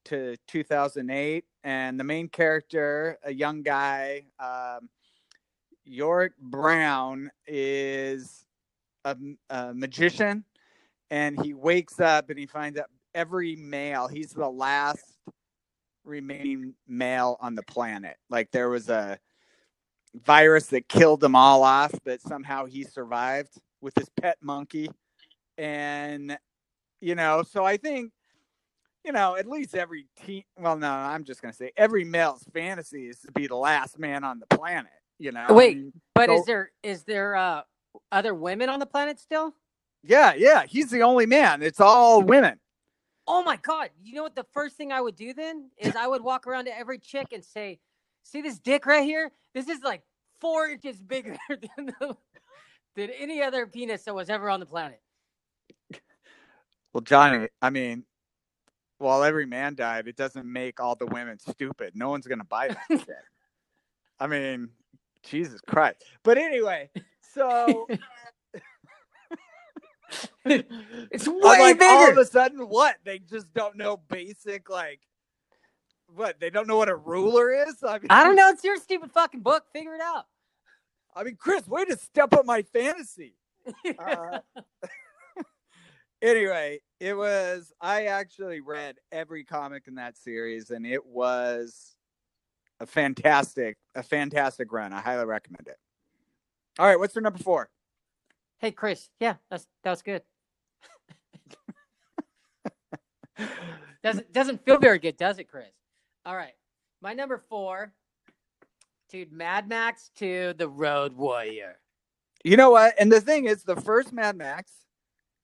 to 0.06 0.36
2008, 0.48 1.44
and 1.62 1.98
the 2.00 2.02
main 2.02 2.28
character, 2.28 3.18
a 3.22 3.32
young 3.32 3.62
guy, 3.62 4.24
um, 4.40 4.88
Yorick 5.84 6.36
Brown, 6.40 7.30
is 7.46 8.44
a, 9.10 9.16
a 9.50 9.74
magician, 9.74 10.44
and 11.10 11.40
he 11.42 11.54
wakes 11.54 12.00
up 12.00 12.30
and 12.30 12.38
he 12.38 12.46
finds 12.46 12.78
out 12.78 12.86
every 13.14 13.56
male. 13.56 14.08
He's 14.08 14.32
the 14.32 14.48
last 14.48 15.04
remaining 16.04 16.74
male 16.86 17.36
on 17.40 17.54
the 17.54 17.62
planet. 17.62 18.16
Like 18.30 18.50
there 18.50 18.68
was 18.68 18.88
a 18.88 19.18
virus 20.14 20.66
that 20.66 20.88
killed 20.88 21.20
them 21.20 21.34
all 21.36 21.62
off, 21.62 21.92
but 22.04 22.20
somehow 22.20 22.64
he 22.66 22.84
survived 22.84 23.52
with 23.80 23.94
his 23.96 24.08
pet 24.20 24.38
monkey. 24.42 24.88
And, 25.56 26.38
you 27.00 27.14
know, 27.14 27.42
so 27.42 27.64
I 27.64 27.76
think, 27.76 28.12
you 29.04 29.12
know, 29.12 29.36
at 29.36 29.46
least 29.46 29.74
every 29.74 30.06
teen, 30.24 30.44
well, 30.58 30.76
no, 30.76 30.90
I'm 30.90 31.24
just 31.24 31.42
going 31.42 31.52
to 31.52 31.56
say 31.56 31.72
every 31.76 32.04
male's 32.04 32.44
fantasy 32.52 33.06
is 33.08 33.18
to 33.20 33.32
be 33.32 33.46
the 33.46 33.56
last 33.56 33.98
man 33.98 34.24
on 34.24 34.38
the 34.38 34.56
planet, 34.56 34.90
you 35.18 35.32
know? 35.32 35.46
Wait. 35.50 35.76
I 35.76 35.80
mean, 35.80 35.92
But 36.14 36.28
So- 36.28 36.36
is 36.36 36.44
there 36.46 36.70
is 36.82 37.02
there 37.04 37.36
uh, 37.36 37.62
other 38.12 38.34
women 38.34 38.68
on 38.68 38.78
the 38.78 38.86
planet 38.86 39.18
still? 39.18 39.54
yeah, 40.02 40.32
yeah, 40.36 40.64
he's 40.64 40.90
the 40.90 41.02
only 41.02 41.26
man. 41.26 41.62
It's 41.62 41.80
all 41.80 42.22
women. 42.22 42.58
Oh 43.26 43.42
my 43.42 43.56
god! 43.56 43.90
You 44.02 44.14
know 44.14 44.22
what? 44.22 44.34
The 44.34 44.46
first 44.52 44.76
thing 44.76 44.92
I 44.92 45.00
would 45.00 45.16
do 45.16 45.34
then 45.34 45.70
is 45.76 45.94
I 45.96 46.06
would 46.06 46.22
walk 46.22 46.46
around 46.46 46.64
to 46.64 46.76
every 46.76 46.98
chick 46.98 47.28
and 47.32 47.44
say, 47.44 47.78
"See 48.22 48.40
this 48.40 48.58
dick 48.58 48.86
right 48.86 49.04
here? 49.04 49.30
This 49.54 49.68
is 49.68 49.82
like 49.82 50.02
four 50.40 50.68
inches 50.68 50.96
bigger 51.02 51.36
than 51.48 51.86
the, 52.00 52.16
than 52.96 53.10
any 53.10 53.42
other 53.42 53.66
penis 53.66 54.04
that 54.04 54.14
was 54.14 54.30
ever 54.30 54.48
on 54.48 54.60
the 54.60 54.66
planet." 54.66 55.00
Well, 56.94 57.02
Johnny, 57.02 57.48
I 57.60 57.68
mean, 57.68 58.04
while 58.98 59.22
every 59.22 59.46
man 59.46 59.74
died, 59.74 60.08
it 60.08 60.16
doesn't 60.16 60.50
make 60.50 60.80
all 60.80 60.96
the 60.96 61.06
women 61.06 61.38
stupid. 61.38 61.92
No 61.94 62.08
one's 62.08 62.26
to 62.26 62.44
buy 62.44 62.68
that 62.68 62.86
shit. 62.88 63.08
I 64.18 64.26
mean, 64.26 64.70
Jesus 65.22 65.60
Christ. 65.60 66.02
But 66.22 66.38
anyway, 66.38 66.90
so 67.38 67.86
it's 70.44 71.28
way 71.28 71.40
like, 71.42 71.82
all 71.82 72.10
of 72.10 72.16
a 72.16 72.24
sudden, 72.24 72.68
what? 72.68 72.96
They 73.04 73.18
just 73.18 73.52
don't 73.54 73.76
know 73.76 74.00
basic, 74.08 74.70
like, 74.70 75.00
what? 76.14 76.40
They 76.40 76.50
don't 76.50 76.66
know 76.66 76.76
what 76.76 76.88
a 76.88 76.96
ruler 76.96 77.52
is? 77.52 77.82
I 77.82 77.98
mean, 77.98 78.06
I 78.10 78.24
don't 78.24 78.36
know. 78.36 78.48
It's 78.50 78.64
your 78.64 78.76
stupid 78.76 79.12
fucking 79.12 79.40
book. 79.40 79.64
Figure 79.72 79.94
it 79.94 80.00
out. 80.00 80.24
I 81.14 81.24
mean, 81.24 81.36
Chris, 81.36 81.66
way 81.68 81.84
to 81.84 81.96
step 81.96 82.32
up 82.32 82.44
my 82.44 82.62
fantasy. 82.62 83.34
Uh, 83.98 84.38
anyway, 86.22 86.80
it 87.00 87.12
was, 87.12 87.70
I 87.82 88.06
actually 88.06 88.60
read 88.60 88.96
every 89.12 89.44
comic 89.44 89.86
in 89.86 89.96
that 89.96 90.16
series, 90.16 90.70
and 90.70 90.86
it 90.86 91.04
was 91.04 91.94
a 92.80 92.86
fantastic, 92.86 93.76
a 93.94 94.02
fantastic 94.02 94.72
run. 94.72 94.94
I 94.94 95.00
highly 95.00 95.26
recommend 95.26 95.68
it. 95.68 95.76
All 96.78 96.86
right, 96.86 96.98
what's 96.98 97.14
your 97.14 97.22
number 97.22 97.38
four? 97.38 97.70
hey, 98.58 98.70
Chris. 98.70 99.08
Yeah, 99.20 99.34
that's 99.50 99.66
that 99.84 99.90
was 99.90 100.02
good. 100.02 100.22
doesn't 104.02 104.32
doesn't 104.32 104.64
feel 104.64 104.78
very 104.78 104.98
good, 104.98 105.16
does 105.16 105.38
it, 105.38 105.48
Chris? 105.48 105.72
All 106.26 106.36
right, 106.36 106.54
my 107.00 107.14
number 107.14 107.42
four, 107.48 107.92
dude, 109.08 109.32
Mad 109.32 109.68
Max 109.68 110.10
2: 110.16 110.54
The 110.58 110.68
Road 110.68 111.14
Warrior. 111.14 111.76
You 112.44 112.56
know 112.56 112.70
what? 112.70 112.94
And 113.00 113.10
the 113.10 113.20
thing 113.20 113.46
is, 113.46 113.64
the 113.64 113.76
first 113.76 114.12
Mad 114.12 114.36
Max, 114.36 114.72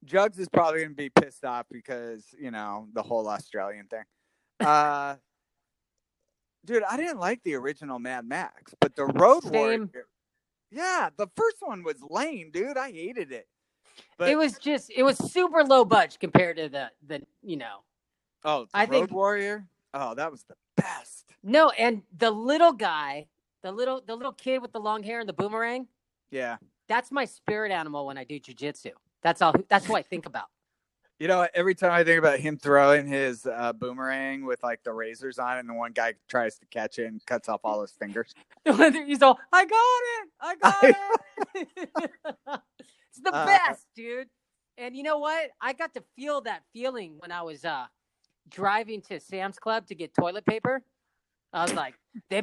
Jugs 0.05 0.39
is 0.39 0.49
probably 0.49 0.81
going 0.81 0.91
to 0.91 0.97
be 0.97 1.11
pissed 1.11 1.45
off 1.45 1.67
because, 1.71 2.25
you 2.39 2.53
know, 2.53 2.87
the 2.93 3.03
whole 3.03 3.29
Australian 3.29 3.87
thing. 3.87 4.05
Uh, 4.61 5.17
dude, 6.65 6.85
I 6.89 6.97
didn't 6.97 7.19
like 7.19 7.43
the 7.43 7.55
original 7.55 7.99
Mad 7.99 8.25
Max, 8.25 8.73
but 8.81 8.95
the 8.95 9.05
Road 9.05 9.43
Same. 9.43 9.53
Warrior. 9.53 10.07
Yeah, 10.75 11.11
the 11.17 11.29
first 11.37 11.57
one 11.61 11.83
was 11.85 11.97
lame, 12.11 12.51
dude. 12.53 12.77
I 12.77 12.91
hated 12.91 13.33
it. 13.33 13.47
But 14.19 14.29
it 14.29 14.37
was 14.37 14.59
just 14.59 14.91
it 14.95 15.03
was 15.05 15.17
super 15.19 15.63
low 15.65 15.85
budget 15.85 16.19
compared 16.21 16.57
to 16.57 16.69
the 16.69 16.91
the 17.07 17.23
you 17.43 17.57
know 17.57 17.79
oh, 18.45 18.67
I 18.75 18.83
Road 18.85 18.91
think- 18.91 19.11
Warrior. 19.13 19.67
Oh, 19.95 20.15
that 20.17 20.31
was 20.33 20.43
the 20.45 20.55
best. 20.77 21.33
no 21.45 21.71
and 21.71 22.03
the 22.19 22.31
little 22.31 22.73
guy 22.73 23.27
the 23.63 23.71
little 23.71 24.03
the 24.05 24.17
little 24.17 24.33
kid 24.33 24.61
with 24.61 24.73
the 24.73 24.81
long 24.81 25.03
hair 25.05 25.21
and 25.21 25.29
the 25.29 25.33
boomerang 25.33 25.87
Yeah. 26.33 26.57
that's 26.89 27.13
my 27.13 27.25
spirit 27.25 27.71
animal 27.71 28.05
when 28.07 28.19
I 28.19 28.25
do 28.25 28.41
jujitsu. 28.41 28.91
That's 29.23 29.41
all. 29.41 29.55
That's 29.69 29.87
who 29.87 29.95
I 29.95 30.03
think 30.03 30.27
about. 30.27 30.49
You 31.25 31.29
know, 31.29 31.49
every 31.55 31.75
time 31.75 31.91
I 31.91 32.05
think 32.05 32.19
about 32.19 32.39
him 32.39 32.59
throwing 32.59 33.07
his 33.07 33.47
uh, 33.47 33.73
boomerang 33.73 34.45
with 34.45 34.63
like 34.63 34.83
the 34.85 34.93
razors 34.93 35.39
on 35.39 35.57
it, 35.57 35.61
and 35.61 35.71
the 35.71 35.73
one 35.73 35.93
guy 35.93 36.13
tries 36.29 36.59
to 36.59 36.67
catch 36.67 36.99
it 36.99 37.07
and 37.07 37.25
cuts 37.25 37.49
off 37.49 37.63
all 37.65 37.81
his 37.81 37.93
fingers. 37.93 38.35
He's 38.67 39.23
all, 39.23 39.41
I 39.51 39.65
got 39.65 40.03
it, 40.13 40.29
I 40.39 40.57
got 40.61 40.85
it. 41.55 41.69
it's 43.09 43.21
the 43.23 43.35
Uh, 43.35 43.47
best, 43.47 43.87
dude. 43.97 44.29
And 44.77 44.95
you 44.95 45.03
know 45.03 45.17
what? 45.17 45.49
I 45.63 45.73
got 45.73 45.95
to 45.95 46.05
feel 46.15 46.43
that 46.43 46.61
feeling 46.75 47.15
when 47.21 47.33
I 47.33 47.41
was 47.41 47.65
uh 47.65 47.87
driving 48.51 49.01
to 49.09 49.19
Sam's 49.19 49.59
Club 49.59 49.87
to 49.87 49.95
get 49.95 50.13
toilet 50.13 50.45
paper. 50.45 50.83
I 51.55 51.63
was 51.63 51.73
like, 51.73 51.95
they 52.29 52.43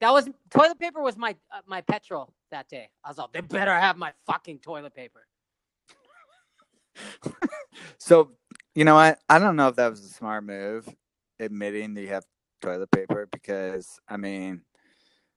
that 0.00 0.10
was 0.10 0.26
toilet 0.50 0.78
paper 0.78 1.02
was 1.02 1.18
my 1.18 1.36
uh, 1.54 1.60
my 1.66 1.82
petrol 1.82 2.32
that 2.50 2.66
day. 2.70 2.88
I 3.04 3.08
was 3.08 3.18
like, 3.18 3.32
they 3.34 3.42
better 3.42 3.74
have 3.78 3.98
my 3.98 4.14
fucking 4.26 4.60
toilet 4.60 4.94
paper. 4.94 5.26
So, 7.98 8.32
you 8.74 8.84
know 8.84 8.94
what? 8.94 9.18
I 9.28 9.38
don't 9.38 9.56
know 9.56 9.68
if 9.68 9.76
that 9.76 9.90
was 9.90 10.04
a 10.04 10.08
smart 10.08 10.44
move, 10.44 10.88
admitting 11.40 11.94
that 11.94 12.02
you 12.02 12.08
have 12.08 12.24
toilet 12.62 12.90
paper, 12.90 13.28
because 13.30 13.98
I 14.08 14.16
mean, 14.16 14.62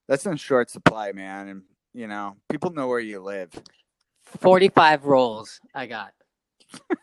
that's 0.07 0.25
in 0.25 0.37
short 0.37 0.69
supply, 0.69 1.11
man. 1.11 1.47
And 1.47 1.61
you 1.93 2.07
know, 2.07 2.35
people 2.49 2.71
know 2.71 2.87
where 2.87 2.99
you 2.99 3.21
live. 3.21 3.51
Forty 4.23 4.69
five 4.69 5.05
rolls 5.05 5.59
I 5.73 5.87
got. 5.87 6.13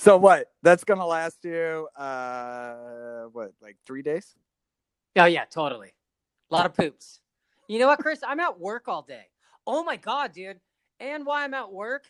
So 0.00 0.16
what? 0.16 0.46
That's 0.62 0.82
gonna 0.82 1.06
last 1.06 1.44
you, 1.44 1.86
uh, 1.94 3.24
what, 3.32 3.52
like 3.60 3.76
three 3.86 4.00
days? 4.00 4.34
Oh 5.16 5.26
yeah, 5.26 5.44
totally. 5.44 5.92
A 6.50 6.54
lot 6.54 6.64
of 6.64 6.74
poops. 6.74 7.20
You 7.68 7.78
know 7.78 7.86
what, 7.86 7.98
Chris? 7.98 8.20
I'm 8.26 8.40
at 8.40 8.58
work 8.58 8.88
all 8.88 9.02
day. 9.02 9.26
Oh 9.66 9.84
my 9.84 9.96
god, 9.96 10.32
dude. 10.32 10.58
And 11.00 11.26
why 11.26 11.44
I'm 11.44 11.52
at 11.52 11.70
work, 11.70 12.04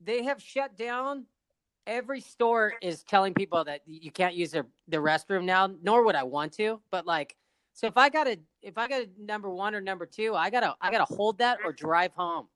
they 0.00 0.24
have 0.24 0.40
shut 0.42 0.76
down. 0.76 1.26
Every 1.86 2.20
store 2.20 2.74
is 2.82 3.02
telling 3.02 3.34
people 3.34 3.64
that 3.64 3.80
you 3.86 4.10
can't 4.10 4.34
use 4.34 4.50
their 4.50 4.66
the 4.88 4.98
restroom 4.98 5.44
now. 5.44 5.70
Nor 5.82 6.04
would 6.04 6.14
I 6.14 6.22
want 6.22 6.52
to. 6.54 6.80
But 6.90 7.06
like, 7.06 7.36
so 7.72 7.86
if 7.86 7.96
I 7.96 8.08
got 8.08 8.24
to 8.24 8.38
if 8.62 8.78
I 8.78 8.88
got 8.88 9.02
a 9.02 9.08
number 9.18 9.50
one 9.50 9.74
or 9.74 9.80
number 9.80 10.06
two, 10.06 10.34
I 10.34 10.50
gotta 10.50 10.74
I 10.80 10.90
gotta 10.90 11.12
hold 11.12 11.38
that 11.38 11.58
or 11.64 11.72
drive 11.72 12.12
home. 12.14 12.48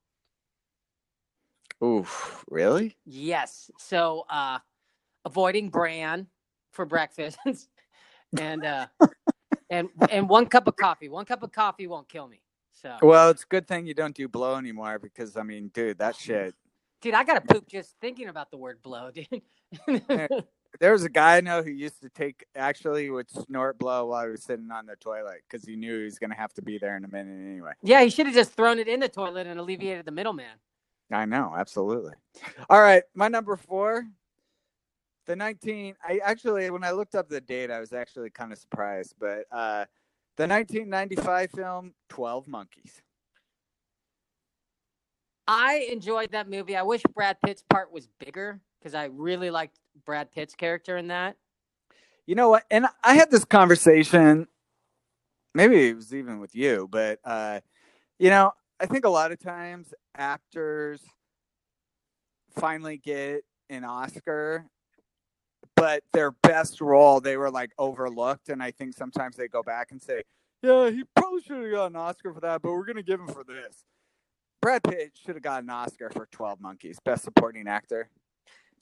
Oof, 1.83 2.45
really? 2.49 2.97
Yes. 3.05 3.71
So 3.79 4.25
uh 4.29 4.59
avoiding 5.25 5.71
bran 5.71 6.27
for 6.73 6.85
breakfast 6.85 7.39
and 8.39 8.65
uh 8.65 8.87
and 9.71 9.89
and 10.11 10.29
one 10.29 10.47
cup 10.47 10.67
of 10.67 10.77
coffee. 10.77 11.09
One 11.09 11.25
cup 11.25 11.43
of 11.43 11.53
coffee 11.53 11.87
won't 11.87 12.09
kill 12.09 12.29
me. 12.29 12.41
So 12.73 12.97
Well, 13.03 13.31
it's 13.31 13.43
a 13.45 13.47
good 13.47 13.67
thing 13.67 13.87
you 13.87 13.95
don't 13.95 14.15
do 14.15 14.29
blow 14.29 14.57
anymore, 14.57 14.99
because 14.99 15.37
I 15.37 15.43
mean, 15.43 15.69
dude, 15.69 15.99
that 15.99 16.17
shit. 16.17 16.55
Dude, 17.05 17.15
I 17.15 17.23
gotta 17.23 17.43
poop 17.43 17.69
just 17.69 17.95
thinking 18.01 18.29
about 18.29 18.51
the 18.51 18.57
word 18.57 18.83
blow, 18.83 19.11
dude. 19.13 19.43
There 20.81 20.91
was 20.91 21.05
a 21.05 21.09
guy 21.09 21.37
I 21.37 21.41
know 21.41 21.63
who 21.63 21.71
used 21.71 22.03
to 22.03 22.09
take 22.09 22.45
actually 22.57 23.09
would 23.09 23.31
snort 23.31 23.79
blow 23.79 24.07
while 24.07 24.25
he 24.25 24.33
was 24.33 24.43
sitting 24.43 24.73
on 24.73 24.87
the 24.87 24.97
toilet 24.97 25.43
because 25.49 25.65
he 25.65 25.77
knew 25.77 25.99
he 25.99 26.05
was 26.05 26.19
gonna 26.19 26.35
have 26.35 26.53
to 26.55 26.63
be 26.63 26.79
there 26.79 26.97
in 26.97 27.05
a 27.05 27.09
minute 27.09 27.49
anyway. 27.49 27.71
yeah, 27.81 28.03
he 28.03 28.11
should 28.11 28.27
have 28.27 28.35
just 28.35 28.55
thrown 28.55 28.81
it 28.81 28.89
in 28.89 28.99
the 28.99 29.09
toilet 29.09 29.47
and 29.47 29.61
alleviated 29.61 30.05
the 30.05 30.11
middleman. 30.11 30.57
I 31.13 31.27
know, 31.27 31.55
absolutely. 31.57 32.15
All 32.69 32.81
right, 32.81 33.05
my 33.15 33.29
number 33.29 33.57
four, 33.57 34.05
the 35.27 35.37
nineteen. 35.37 35.95
I 36.03 36.19
actually, 36.25 36.69
when 36.71 36.83
I 36.83 36.91
looked 36.91 37.15
up 37.15 37.29
the 37.29 37.41
date, 37.41 37.71
I 37.71 37.79
was 37.79 37.93
actually 37.93 38.31
kind 38.31 38.51
of 38.51 38.59
surprised, 38.59 39.15
but 39.21 39.45
uh, 39.53 39.85
the 40.37 40.49
1995 40.49 41.53
film 41.53 41.95
Twelve 42.09 42.49
Monkeys. 42.49 43.01
I 45.47 45.89
enjoyed 45.91 46.33
that 46.33 46.49
movie. 46.49 46.77
I 46.77 46.83
wish 46.83 47.03
Brad 47.15 47.37
Pitt's 47.45 47.63
part 47.69 47.93
was 47.93 48.09
bigger 48.19 48.61
because 48.79 48.95
I 48.95 49.05
really 49.07 49.51
liked 49.51 49.79
Brad 50.07 50.33
Pitt's 50.33 50.55
character 50.55 50.97
in 50.97 51.09
that. 51.09 51.37
You 52.27 52.35
know 52.35 52.49
what? 52.49 52.65
And 52.71 52.87
I 53.03 53.15
had 53.15 53.31
this 53.31 53.45
conversation. 53.45 54.49
Maybe 55.55 55.89
it 55.89 55.97
was 55.97 56.15
even 56.15 56.41
with 56.41 56.55
you, 56.55 56.89
but 56.91 57.21
uh, 57.25 57.61
you 58.19 58.31
know, 58.31 58.53
I 58.81 58.87
think 58.87 59.05
a 59.05 59.11
lot 59.11 59.33
of 59.33 59.41
times 59.41 59.93
actors 60.17 61.01
finally 62.57 62.97
get 62.97 63.45
an 63.71 63.85
Oscar, 63.85 64.67
but 65.77 66.03
their 66.13 66.33
best 66.33 66.81
role 66.81 67.21
they 67.21 67.37
were 67.37 67.51
like 67.51 67.71
overlooked, 67.79 68.49
and 68.49 68.63
I 68.63 68.71
think 68.71 68.95
sometimes 68.95 69.37
they 69.37 69.47
go 69.47 69.63
back 69.63 69.93
and 69.93 70.03
say, 70.03 70.23
"Yeah, 70.63 70.91
he 70.91 71.05
probably 71.15 71.43
should 71.43 71.63
have 71.63 71.73
got 71.73 71.87
an 71.87 71.97
Oscar 71.97 72.33
for 72.33 72.41
that, 72.41 72.63
but 72.63 72.73
we're 72.73 72.87
gonna 72.87 73.03
give 73.03 73.21
him 73.21 73.29
for 73.29 73.45
this." 73.45 73.85
Brad 74.65 74.83
Pitt 74.83 75.13
should 75.23 75.35
have 75.35 75.43
got 75.43 75.63
an 75.63 75.69
Oscar 75.69 76.09
for 76.09 76.27
Twelve 76.31 76.59
Monkeys, 76.59 76.99
Best 77.05 77.23
Supporting 77.23 77.69
Actor. 77.69 78.09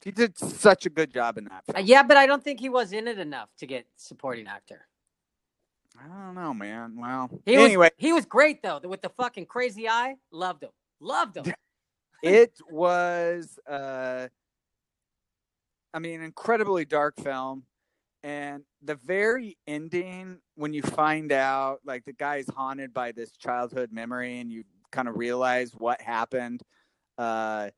He 0.05 0.13
did 0.13 0.39
such 0.39 0.87
a 0.87 0.91
good 0.91 1.13
job 1.13 1.39
in 1.39 1.45
that. 1.47 1.65
Uh, 1.69 1.73
Film. 1.73 1.87
yeah, 1.87 2.05
but 2.05 2.17
I 2.17 2.27
don't 2.27 2.43
think 2.43 2.61
he 2.61 2.69
was 2.69 2.93
in 2.93 3.09
it 3.09 3.19
enough 3.19 3.49
to 3.59 3.67
get 3.67 3.85
supporting 3.97 4.47
actor. 4.47 4.87
I 5.99 6.07
don't 6.07 6.37
know, 6.37 6.55
man. 6.55 6.95
Well, 6.97 7.29
He 7.45 7.57
anyway, 7.57 7.87
was 7.87 7.91
he 7.99 8.13
was 8.13 8.25
great 8.27 8.63
though 8.63 8.81
with 8.85 9.03
the 9.03 9.09
fucking 9.09 9.47
crazy 9.47 9.89
eye. 9.89 10.15
Loved 10.31 10.63
him. 10.63 10.71
Loved 11.01 11.39
him. 11.39 11.53
it 12.23 12.57
was 12.71 13.59
uh 13.69 14.29
i 15.93 15.99
mean 15.99 16.23
incredibly 16.23 16.85
dark 16.85 17.17
film 17.21 17.65
and 18.23 18.63
the 18.81 18.95
very 18.95 19.59
ending 19.67 20.39
when 20.55 20.73
you 20.73 20.83
find 20.83 21.33
out 21.33 21.81
like 21.85 22.05
the 22.05 22.13
guy's 22.13 22.47
haunted 22.51 22.95
by 22.95 23.11
this 23.11 23.33
childhood 23.33 23.91
memory 23.91 24.39
and 24.39 24.53
you 24.53 24.63
kind 24.93 25.09
of 25.09 25.17
realize 25.17 25.73
what 25.73 26.01
happened 26.01 26.63
uh 27.19 27.71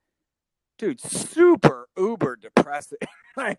dude 0.79 1.00
super 1.00 1.88
uber 1.96 2.37
depressing 2.37 2.98
like 3.37 3.59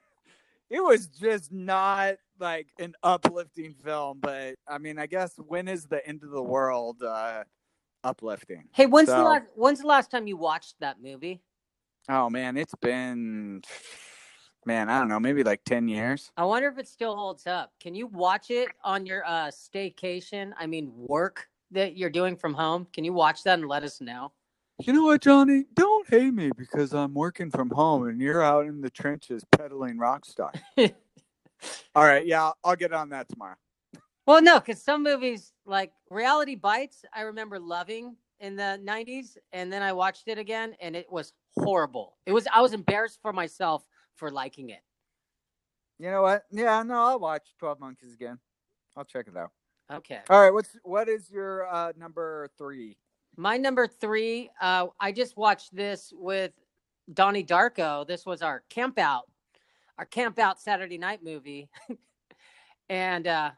it 0.70 0.84
was 0.84 1.08
just 1.08 1.52
not 1.52 2.16
like 2.40 2.68
an 2.80 2.94
uplifting 3.04 3.74
film 3.74 4.20
but 4.20 4.56
i 4.68 4.78
mean 4.78 5.00
i 5.00 5.06
guess 5.06 5.34
when 5.48 5.68
is 5.68 5.86
the 5.86 6.06
end 6.08 6.22
of 6.24 6.32
the 6.32 6.44
world 6.44 7.02
uh 7.02 7.44
uplifting 8.04 8.64
Hey, 8.72 8.86
when's 8.86 9.10
the 9.10 9.24
last 9.24 9.46
when's 9.56 9.82
the 9.82 9.88
last 9.88 10.12
time 10.12 10.28
you 10.28 10.38
watched 10.38 10.76
that 10.80 11.02
movie? 11.02 11.42
Oh 12.08 12.30
man, 12.30 12.56
it's 12.56 12.76
been 12.76 13.64
man, 14.66 14.90
I 14.90 15.00
don't 15.00 15.10
know, 15.10 15.20
maybe 15.20 15.44
like 15.44 15.64
10 15.66 15.88
years. 15.88 16.32
I 16.38 16.46
wonder 16.46 16.68
if 16.68 16.78
it 16.78 16.88
still 16.88 17.16
holds 17.16 17.48
up. 17.48 17.72
Can 17.80 17.96
you 17.96 18.06
watch 18.08 18.52
it 18.52 18.70
on 18.84 19.06
your 19.08 19.26
uh 19.26 19.48
staycation? 19.48 20.52
I 20.60 20.68
mean 20.68 20.92
work 20.96 21.48
that 21.72 21.98
you're 21.98 22.10
doing 22.10 22.36
from 22.36 22.54
home? 22.54 22.88
Can 22.94 23.04
you 23.04 23.14
watch 23.14 23.44
that 23.44 23.60
and 23.60 23.68
let 23.68 23.84
us 23.84 24.02
know? 24.02 24.32
You 24.80 24.94
know 24.94 25.04
what, 25.04 25.22
Johnny? 25.22 25.66
Don't 25.74 26.08
hate 26.10 26.34
me 26.34 26.52
because 26.58 26.94
I'm 26.94 27.14
working 27.14 27.50
from 27.50 27.70
home 27.70 28.08
and 28.08 28.20
you're 28.20 28.44
out 28.44 28.66
in 28.66 28.82
the 28.82 28.90
trenches 28.90 29.44
peddling 29.52 29.98
Rockstar. 29.98 30.52
All 31.96 32.04
right, 32.04 32.26
yeah, 32.26 32.52
I'll 32.64 32.76
get 32.76 32.92
on 32.92 33.10
that 33.10 33.30
tomorrow. 33.30 33.56
Well, 34.28 34.42
no, 34.42 34.60
because 34.60 34.84
some 34.84 35.04
movies 35.04 35.54
like 35.66 35.92
Reality 36.10 36.56
Bites, 36.56 37.06
I 37.14 37.22
remember 37.22 37.60
loving 37.60 38.18
in 38.40 38.56
the 38.56 38.82
'90s, 38.84 39.38
and 39.54 39.72
then 39.72 39.82
I 39.82 39.94
watched 39.94 40.28
it 40.28 40.38
again, 40.38 40.76
and 40.82 40.96
it 40.96 41.10
was 41.10 41.32
horrible. 41.56 42.18
It 42.26 42.34
was 42.34 42.48
I 42.52 42.62
was 42.62 42.74
embarrassed 42.74 43.20
for 43.22 43.32
myself 43.32 43.86
for 44.16 44.32
liking 44.32 44.72
it. 44.72 44.82
You 46.00 46.12
know 46.12 46.24
what? 46.24 46.44
Yeah, 46.52 46.84
no, 46.84 46.96
I'll 46.96 47.20
watch 47.20 47.48
12 47.60 47.80
Monkeys 47.80 48.14
again. 48.14 48.40
I'll 48.98 49.06
check 49.06 49.28
it 49.28 49.38
out. 49.38 49.52
Okay, 49.92 50.20
All 50.30 50.42
right, 50.42 50.52
what's 50.54 50.76
what 50.84 51.08
is 51.08 51.30
your 51.30 51.68
uh 51.72 51.92
number 51.98 52.50
3? 52.58 52.98
my 53.38 53.58
number 53.58 53.86
three. 53.86 54.50
Uh, 54.62 54.88
I 55.00 55.12
just 55.12 55.36
watched 55.36 55.76
this 55.76 56.14
with 56.16 56.54
Donnie 57.14 57.44
Darko. 57.44 58.08
This 58.08 58.26
was 58.26 58.42
our 58.42 58.64
camp 58.70 58.98
out, 58.98 59.24
our 59.98 60.06
camp 60.06 60.40
out 60.40 60.62
Saturday 60.62 60.98
night 60.98 61.22
movie, 61.22 61.68
and 62.90 63.28
uh, 63.28 63.52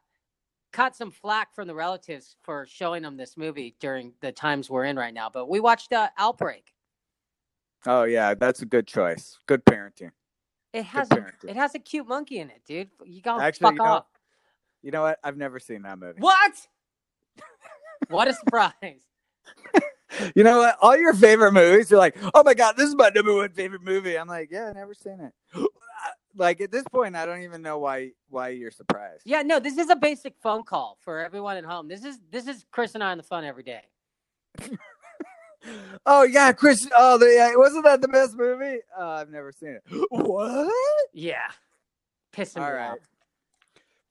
caught 0.74 0.96
some 0.96 1.12
flack 1.12 1.54
from 1.54 1.68
the 1.68 1.76
relatives 1.76 2.38
for 2.42 2.66
showing 2.68 3.04
them 3.04 3.18
this 3.18 3.38
movie 3.38 3.76
during 3.80 4.14
the 4.22 4.32
times 4.32 4.68
we're 4.68 4.86
in 4.86 4.96
right 4.98 5.14
now. 5.14 5.30
But 5.30 5.48
we 5.48 5.60
watched 5.60 5.94
uh, 5.94 6.10
Outbreak. 6.18 6.74
Oh 7.86 8.04
yeah, 8.04 8.34
that's 8.34 8.64
a 8.64 8.66
good 8.66 8.88
choice. 8.88 9.38
Good 9.46 9.64
parenting. 9.64 10.12
It 10.74 10.86
has 10.86 11.10
a, 11.12 11.28
it 11.48 11.56
has 11.56 11.76
a 11.76 11.80
cute 11.80 12.08
monkey 12.08 12.40
in 12.40 12.50
it, 12.50 12.64
dude. 12.68 12.90
You 13.06 13.22
gotta 13.22 13.44
Actually, 13.44 13.64
fuck 13.66 13.72
you 13.74 13.78
know- 13.78 13.84
off. 13.86 14.06
You 14.88 14.92
know 14.92 15.02
what? 15.02 15.20
I've 15.22 15.36
never 15.36 15.60
seen 15.60 15.82
that 15.82 16.00
movie. 16.00 16.22
What? 16.22 16.54
what 18.08 18.30
a 18.30 18.34
surprise! 18.34 19.02
You 20.34 20.46
know 20.46 20.60
what? 20.60 20.78
All 20.82 20.96
your 20.96 21.14
favorite 21.14 21.52
movies, 21.52 21.92
you're 21.92 22.00
like, 22.00 22.16
oh 22.34 22.42
my 22.42 22.54
god, 22.54 22.78
this 22.78 22.88
is 22.88 22.96
my 22.96 23.10
number 23.14 23.36
one 23.36 23.50
favorite 23.50 23.84
movie. 23.84 24.18
I'm 24.18 24.30
like, 24.30 24.48
yeah, 24.50 24.70
I've 24.70 24.76
never 24.76 24.94
seen 24.94 25.20
it. 25.20 25.68
like 26.38 26.62
at 26.62 26.72
this 26.72 26.86
point, 26.86 27.18
I 27.18 27.26
don't 27.26 27.42
even 27.42 27.62
know 27.62 27.80
why 27.80 28.12
why 28.30 28.48
you're 28.48 28.72
surprised. 28.72 29.24
Yeah, 29.26 29.42
no, 29.42 29.60
this 29.60 29.78
is 29.78 29.90
a 29.90 29.96
basic 29.98 30.36
phone 30.42 30.64
call 30.64 30.98
for 31.02 31.20
everyone 31.20 31.58
at 31.58 31.66
home. 31.66 31.90
This 31.90 32.06
is 32.06 32.18
this 32.32 32.48
is 32.48 32.66
Chris 32.72 32.96
and 32.96 33.04
I 33.04 33.12
on 33.12 33.18
the 33.18 33.24
phone 33.24 33.44
every 33.44 33.64
day. 33.64 33.82
Oh 36.06 36.24
yeah, 36.24 36.54
Chris. 36.54 36.88
Oh, 36.96 37.18
the, 37.18 37.26
yeah, 37.26 37.52
wasn't 37.56 37.84
that 37.84 38.00
the 38.00 38.08
best 38.08 38.38
movie? 38.38 38.78
Uh, 38.98 39.06
I've 39.06 39.30
never 39.30 39.52
seen 39.52 39.72
it. 39.72 39.84
What? 40.12 40.72
Yeah, 41.14 41.50
pissing 42.32 42.62
All 42.62 42.70
me 42.70 42.78
right. 42.78 42.92
off. 42.92 43.00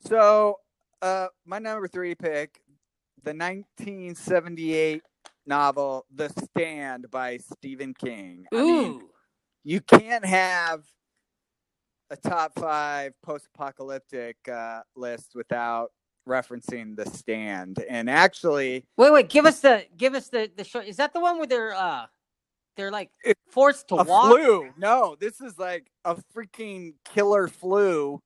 So, 0.06 0.58
uh, 1.06 1.28
my 1.44 1.58
number 1.58 1.86
three 1.86 2.14
pick, 2.14 2.60
the 3.22 3.30
1978 3.30 5.02
novel 5.46 6.04
*The 6.12 6.28
Stand* 6.28 7.10
by 7.10 7.38
Stephen 7.38 7.94
King. 7.94 8.46
I 8.52 8.56
mean, 8.56 8.92
Ooh, 8.92 9.10
you 9.62 9.80
can't 9.80 10.24
have 10.24 10.82
a 12.10 12.16
top 12.16 12.58
five 12.58 13.12
post-apocalyptic 13.22 14.36
uh, 14.48 14.80
list 14.96 15.32
without 15.34 15.90
referencing 16.28 16.96
the 16.96 17.06
stand 17.06 17.84
and 17.88 18.10
actually 18.10 18.84
wait, 18.96 19.12
wait, 19.12 19.28
give 19.28 19.46
us 19.46 19.60
the 19.60 19.84
give 19.96 20.14
us 20.14 20.28
the 20.28 20.50
the 20.56 20.64
show. 20.64 20.80
Is 20.80 20.96
that 20.96 21.12
the 21.12 21.20
one 21.20 21.38
where 21.38 21.46
they're 21.46 21.74
uh 21.74 22.06
they're 22.76 22.90
like 22.90 23.10
forced 23.50 23.88
to 23.88 23.94
a 23.94 24.02
walk? 24.02 24.32
flu 24.32 24.68
no 24.76 25.16
this 25.20 25.40
is 25.40 25.56
like 25.56 25.86
a 26.04 26.16
freaking 26.34 26.94
killer 27.04 27.46
flu 27.46 28.20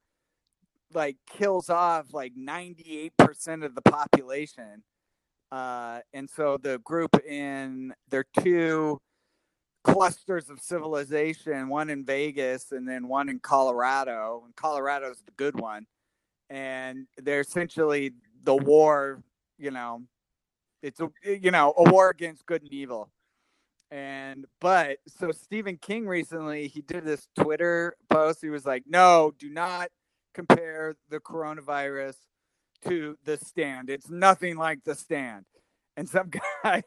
like 0.94 1.16
kills 1.28 1.70
off 1.70 2.12
like 2.12 2.32
98% 2.34 3.64
of 3.64 3.74
the 3.74 3.82
population 3.82 4.82
uh 5.52 6.00
and 6.12 6.30
so 6.30 6.56
the 6.56 6.78
group 6.80 7.16
in 7.26 7.92
their 8.08 8.24
two 8.40 9.00
clusters 9.82 10.48
of 10.48 10.60
civilization 10.60 11.68
one 11.68 11.90
in 11.90 12.04
vegas 12.04 12.72
and 12.72 12.88
then 12.88 13.08
one 13.08 13.28
in 13.28 13.40
colorado 13.40 14.42
and 14.44 14.54
colorado's 14.54 15.22
the 15.24 15.32
good 15.36 15.58
one 15.58 15.86
and 16.50 17.06
they're 17.18 17.40
essentially 17.40 18.12
the 18.44 18.54
war 18.54 19.22
you 19.58 19.70
know 19.70 20.02
it's 20.82 21.00
a 21.00 21.08
you 21.24 21.50
know 21.50 21.74
a 21.76 21.90
war 21.90 22.10
against 22.10 22.46
good 22.46 22.62
and 22.62 22.72
evil 22.72 23.10
and 23.90 24.46
but 24.60 24.98
so 25.08 25.32
Stephen 25.32 25.76
King 25.76 26.06
recently 26.06 26.68
he 26.68 26.80
did 26.80 27.04
this 27.04 27.26
Twitter 27.36 27.96
post. 28.08 28.38
He 28.40 28.48
was 28.48 28.64
like, 28.64 28.84
"No, 28.86 29.32
do 29.38 29.50
not 29.50 29.88
compare 30.34 30.94
the 31.08 31.20
coronavirus 31.20 32.16
to 32.86 33.16
the 33.24 33.36
stand. 33.36 33.90
It's 33.90 34.08
nothing 34.10 34.56
like 34.56 34.84
the 34.84 34.94
stand." 34.94 35.44
And 35.96 36.08
some 36.08 36.30
guy 36.64 36.82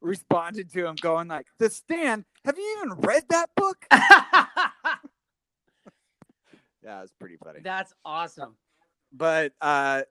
responded 0.00 0.72
to 0.72 0.86
him 0.86 0.96
going 0.96 1.28
like, 1.28 1.46
"The 1.58 1.70
stand? 1.70 2.24
Have 2.44 2.58
you 2.58 2.76
even 2.78 2.98
read 3.00 3.24
that 3.30 3.50
book?" 3.56 3.84
Yeah, 6.82 7.02
it's 7.02 7.12
pretty 7.20 7.36
funny. 7.36 7.60
That's 7.62 7.92
awesome. 8.04 8.56
but 9.12 9.52
uh 9.60 10.02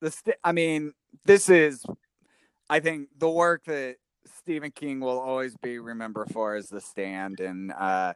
the 0.00 0.10
st- 0.10 0.36
i 0.44 0.52
mean 0.52 0.92
this 1.24 1.48
is 1.48 1.84
i 2.68 2.78
think 2.80 3.08
the 3.18 3.28
work 3.28 3.64
that 3.64 3.96
stephen 4.38 4.70
king 4.70 5.00
will 5.00 5.18
always 5.18 5.56
be 5.58 5.78
remembered 5.78 6.28
for 6.30 6.56
is 6.56 6.68
the 6.68 6.80
stand 6.80 7.40
and 7.40 7.72
uh 7.72 8.12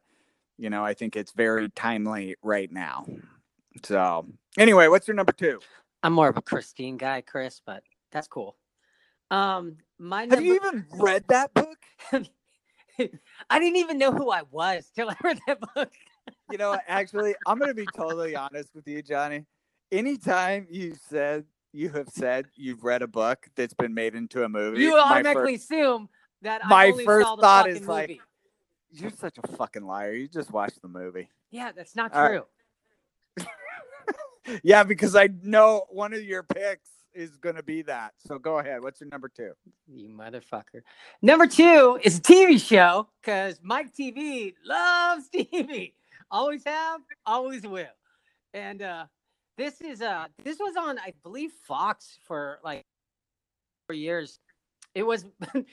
you 0.58 0.70
know 0.70 0.84
i 0.84 0.94
think 0.94 1.16
it's 1.16 1.32
very 1.32 1.68
timely 1.70 2.36
right 2.42 2.70
now 2.72 3.06
so 3.84 4.26
anyway 4.58 4.88
what's 4.88 5.06
your 5.08 5.14
number 5.14 5.32
two 5.32 5.60
I'm 6.04 6.12
more 6.12 6.28
of 6.28 6.36
a 6.36 6.42
Christine 6.42 6.98
guy, 6.98 7.22
Chris, 7.22 7.62
but 7.64 7.82
that's 8.12 8.28
cool. 8.28 8.56
Um, 9.30 9.78
my 9.98 10.20
have 10.20 10.28
number, 10.32 10.44
you 10.44 10.56
even 10.56 10.84
read 10.92 11.24
that 11.28 11.54
book 11.54 11.78
I 13.50 13.58
didn't 13.58 13.76
even 13.76 13.96
know 13.96 14.12
who 14.12 14.30
I 14.30 14.42
was 14.50 14.90
till 14.94 15.08
I 15.08 15.16
read 15.24 15.40
that 15.46 15.60
book. 15.74 15.90
you 16.52 16.58
know 16.58 16.76
actually 16.88 17.34
i'm 17.46 17.58
gonna 17.58 17.74
be 17.74 17.86
totally 17.96 18.36
honest 18.36 18.74
with 18.74 18.86
you 18.86 19.02
johnny 19.02 19.44
anytime 19.92 20.66
you 20.70 20.94
said 21.08 21.44
you 21.72 21.88
have 21.90 22.08
said 22.08 22.46
you've 22.54 22.84
read 22.84 23.02
a 23.02 23.06
book 23.06 23.48
that's 23.56 23.74
been 23.74 23.94
made 23.94 24.14
into 24.14 24.44
a 24.44 24.48
movie 24.48 24.82
You 24.82 24.98
automatically 24.98 25.54
assume 25.54 26.08
that 26.42 26.66
my 26.66 26.92
first 27.04 27.26
thought 27.40 27.68
is 27.68 27.86
like, 27.86 28.10
movie. 28.10 28.20
You're 28.94 29.10
such 29.10 29.38
a 29.42 29.56
fucking 29.56 29.84
liar. 29.84 30.12
You 30.12 30.28
just 30.28 30.50
watched 30.52 30.80
the 30.82 30.88
movie. 30.88 31.28
Yeah, 31.50 31.72
that's 31.72 31.96
not 31.96 32.12
All 32.14 32.22
right. 32.22 32.42
true. 33.36 33.46
Yeah, 34.62 34.84
because 34.84 35.16
I 35.16 35.30
know 35.42 35.86
one 35.88 36.12
of 36.12 36.22
your 36.22 36.42
picks 36.42 36.90
is 37.14 37.36
going 37.38 37.54
to 37.56 37.62
be 37.62 37.82
that. 37.82 38.12
So 38.26 38.38
go 38.38 38.58
ahead. 38.58 38.82
What's 38.82 39.00
your 39.00 39.08
number 39.08 39.30
two? 39.34 39.52
You 39.90 40.08
motherfucker. 40.10 40.82
Number 41.22 41.46
two 41.46 41.98
is 42.02 42.18
a 42.18 42.20
TV 42.20 42.60
show 42.60 43.08
because 43.22 43.58
Mike 43.62 43.94
TV 43.94 44.52
loves 44.64 45.28
TV. 45.34 45.92
Always 46.30 46.62
have, 46.64 47.00
always 47.24 47.62
will. 47.62 47.86
And 48.52 48.82
uh 48.82 49.06
this 49.56 49.80
is 49.80 50.02
uh 50.02 50.26
this 50.42 50.58
was 50.58 50.74
on 50.76 50.98
I 50.98 51.12
believe 51.22 51.52
Fox 51.66 52.18
for 52.26 52.58
like 52.64 52.84
four 53.86 53.96
years. 53.96 54.40
It 54.94 55.04
was 55.04 55.24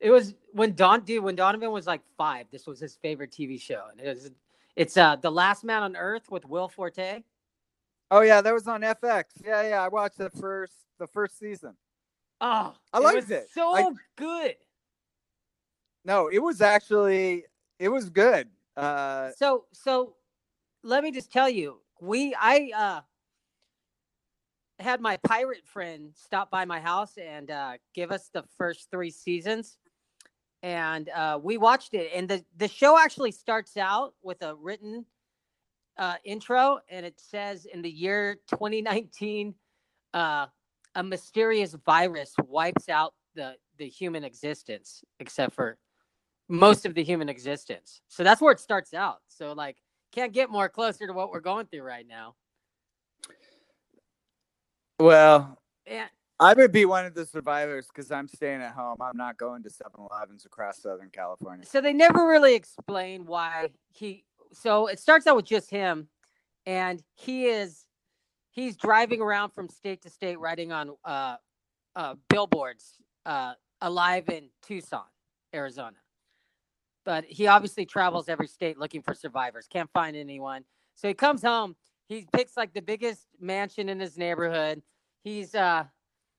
it 0.00 0.10
was 0.10 0.34
when 0.52 0.74
Don 0.74 1.02
dude 1.04 1.22
when 1.22 1.36
Donovan 1.36 1.70
was 1.70 1.86
like 1.86 2.02
five. 2.16 2.46
This 2.50 2.66
was 2.66 2.80
his 2.80 2.96
favorite 2.96 3.30
TV 3.30 3.60
show, 3.60 3.84
and 3.90 4.00
it 4.00 4.08
was 4.08 4.30
it's 4.74 4.96
uh 4.96 5.16
the 5.16 5.30
Last 5.30 5.64
Man 5.64 5.82
on 5.82 5.96
Earth 5.96 6.30
with 6.30 6.44
Will 6.46 6.68
Forte. 6.68 7.22
Oh 8.10 8.20
yeah, 8.20 8.40
that 8.40 8.52
was 8.54 8.68
on 8.68 8.82
FX. 8.82 9.24
Yeah, 9.44 9.68
yeah. 9.68 9.82
I 9.82 9.88
watched 9.88 10.18
the 10.18 10.30
first 10.30 10.74
the 10.98 11.06
first 11.06 11.38
season. 11.38 11.76
Oh, 12.40 12.74
I 12.92 12.98
liked 12.98 13.16
was 13.16 13.30
it. 13.30 13.48
So 13.52 13.74
I- 13.74 13.90
good. 14.16 14.56
No, 16.04 16.28
it 16.28 16.38
was 16.38 16.60
actually 16.60 17.44
it 17.78 17.88
was 17.88 18.10
good. 18.10 18.48
Uh, 18.76 19.30
so 19.36 19.64
so 19.72 20.14
let 20.82 21.02
me 21.02 21.10
just 21.10 21.32
tell 21.32 21.48
you 21.48 21.80
we 22.00 22.34
i 22.40 22.70
uh 22.76 23.00
had 24.78 25.00
my 25.00 25.16
pirate 25.18 25.66
friend 25.66 26.10
stop 26.14 26.50
by 26.50 26.64
my 26.64 26.78
house 26.78 27.16
and 27.16 27.50
uh 27.50 27.72
give 27.94 28.12
us 28.12 28.28
the 28.32 28.44
first 28.56 28.90
three 28.90 29.10
seasons 29.10 29.78
and 30.66 31.08
uh 31.10 31.38
we 31.40 31.56
watched 31.56 31.94
it 31.94 32.10
and 32.12 32.28
the 32.28 32.44
the 32.56 32.66
show 32.66 32.98
actually 32.98 33.30
starts 33.30 33.76
out 33.76 34.14
with 34.22 34.42
a 34.42 34.52
written 34.56 35.04
uh 35.96 36.16
intro 36.24 36.80
and 36.88 37.06
it 37.06 37.20
says 37.20 37.66
in 37.66 37.82
the 37.82 37.90
year 37.90 38.34
2019 38.50 39.54
uh 40.14 40.46
a 40.96 41.02
mysterious 41.02 41.76
virus 41.86 42.34
wipes 42.48 42.88
out 42.88 43.14
the 43.36 43.54
the 43.78 43.86
human 43.86 44.24
existence 44.24 45.04
except 45.20 45.54
for 45.54 45.78
most 46.48 46.86
of 46.86 46.94
the 46.94 47.02
human 47.02 47.28
existence. 47.28 48.00
So 48.08 48.22
that's 48.22 48.40
where 48.40 48.52
it 48.52 48.60
starts 48.60 48.94
out. 48.94 49.18
So 49.28 49.52
like 49.52 49.76
can't 50.12 50.32
get 50.32 50.50
more 50.50 50.68
closer 50.68 51.06
to 51.06 51.12
what 51.12 51.30
we're 51.30 51.40
going 51.40 51.66
through 51.66 51.82
right 51.82 52.06
now. 52.06 52.34
well, 54.98 55.58
I 56.38 56.52
would 56.52 56.72
be 56.72 56.84
one 56.84 57.06
of 57.06 57.14
the 57.14 57.24
survivors 57.24 57.86
because 57.88 58.10
I'm 58.10 58.28
staying 58.28 58.60
at 58.60 58.72
home. 58.72 58.98
I'm 59.00 59.16
not 59.16 59.38
going 59.38 59.62
to 59.62 59.70
7-Elevens 59.70 60.44
across 60.44 60.82
Southern 60.82 61.08
California. 61.10 61.64
so 61.64 61.80
they 61.80 61.92
never 61.94 62.26
really 62.26 62.54
explain 62.54 63.24
why 63.24 63.68
he 63.92 64.24
so 64.52 64.86
it 64.86 64.98
starts 64.98 65.26
out 65.26 65.36
with 65.36 65.46
just 65.46 65.70
him 65.70 66.08
and 66.66 67.02
he 67.14 67.46
is 67.46 67.86
he's 68.50 68.76
driving 68.76 69.20
around 69.20 69.50
from 69.50 69.68
state 69.68 70.02
to 70.02 70.10
state 70.10 70.38
writing 70.38 70.72
on 70.72 70.90
uh 71.04 71.36
uh 71.96 72.14
billboards 72.28 72.98
uh 73.24 73.54
alive 73.80 74.28
in 74.28 74.48
Tucson, 74.62 75.04
Arizona. 75.54 75.96
But 77.04 77.24
he 77.24 77.46
obviously 77.46 77.86
travels 77.86 78.28
every 78.28 78.48
state 78.48 78.78
looking 78.78 79.00
for 79.02 79.14
survivors. 79.14 79.66
Can't 79.70 79.90
find 79.92 80.16
anyone. 80.16 80.64
So 80.96 81.08
he 81.08 81.14
comes 81.14 81.42
home. 81.42 81.76
He 82.08 82.26
picks 82.32 82.56
like 82.56 82.72
the 82.74 82.82
biggest 82.82 83.26
mansion 83.40 83.88
in 83.88 84.00
his 84.00 84.16
neighborhood. 84.18 84.82
He's 85.24 85.54
uh 85.54 85.84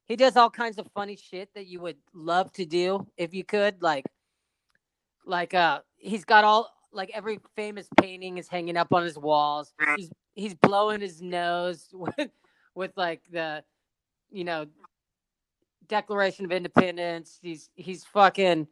he 0.07 0.15
does 0.15 0.37
all 0.37 0.49
kinds 0.49 0.77
of 0.77 0.87
funny 0.93 1.15
shit 1.15 1.53
that 1.53 1.67
you 1.67 1.79
would 1.81 1.97
love 2.13 2.51
to 2.53 2.65
do 2.65 3.05
if 3.17 3.33
you 3.33 3.43
could. 3.43 3.81
Like 3.81 4.05
like 5.25 5.53
uh 5.53 5.81
he's 5.97 6.25
got 6.25 6.43
all 6.43 6.73
like 6.93 7.11
every 7.13 7.39
famous 7.55 7.87
painting 7.99 8.37
is 8.37 8.47
hanging 8.47 8.77
up 8.77 8.93
on 8.93 9.03
his 9.03 9.17
walls. 9.17 9.73
He's 9.95 10.09
he's 10.33 10.53
blowing 10.55 11.01
his 11.01 11.21
nose 11.21 11.89
with 11.93 12.29
with 12.75 12.91
like 12.95 13.21
the 13.31 13.63
you 14.31 14.43
know 14.43 14.65
Declaration 15.87 16.45
of 16.45 16.51
Independence. 16.51 17.39
He's 17.41 17.69
he's 17.75 18.05
fucking 18.05 18.67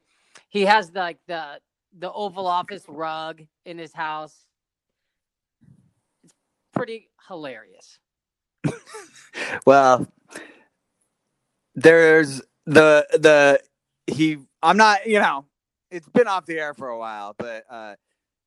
he 0.50 0.66
has 0.66 0.92
like 0.94 1.20
the 1.28 1.60
the 1.98 2.12
Oval 2.12 2.48
Office 2.48 2.84
rug 2.88 3.42
in 3.66 3.78
his 3.78 3.94
house. 3.94 4.46
It's 6.24 6.34
pretty 6.74 7.10
hilarious. 7.28 8.00
Well, 9.66 10.08
there's 11.76 12.42
the 12.66 13.08
the 13.14 13.62
he. 14.08 14.38
I'm 14.64 14.78
not. 14.78 15.08
You 15.08 15.22
know, 15.22 15.46
it's 15.92 16.10
been 16.10 16.28
off 16.28 16.46
the 16.48 16.60
air 16.60 16.74
for 16.76 16.90
a 16.90 17.00
while, 17.00 17.36
but 17.38 17.66
uh, 17.70 17.96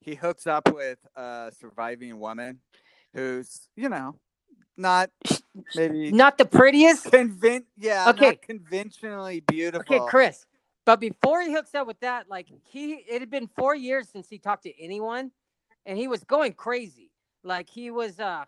he 0.00 0.14
hooks 0.16 0.46
up 0.46 0.72
with 0.72 0.98
a 1.16 1.52
surviving 1.60 2.20
woman 2.20 2.60
who's 3.14 3.68
you 3.76 3.88
know 3.88 4.16
not 4.76 5.10
maybe 5.74 6.12
Not 6.12 6.38
the 6.38 6.44
prettiest. 6.46 7.04
convin 7.10 7.64
yeah 7.76 8.10
Okay. 8.10 8.28
not 8.28 8.42
conventionally 8.42 9.40
beautiful. 9.40 9.96
Okay, 9.96 10.00
Chris. 10.00 10.46
But 10.86 11.00
before 11.00 11.42
he 11.42 11.52
hooks 11.52 11.74
up 11.74 11.86
with 11.86 12.00
that, 12.00 12.28
like 12.30 12.48
he, 12.64 12.94
it 12.94 13.20
had 13.20 13.30
been 13.30 13.48
four 13.56 13.74
years 13.74 14.08
since 14.08 14.28
he 14.28 14.38
talked 14.38 14.64
to 14.64 14.82
anyone, 14.82 15.32
and 15.86 15.98
he 15.98 16.08
was 16.08 16.24
going 16.24 16.54
crazy. 16.54 17.10
Like 17.44 17.68
he 17.70 17.90
was, 17.90 18.20
uh, 18.20 18.44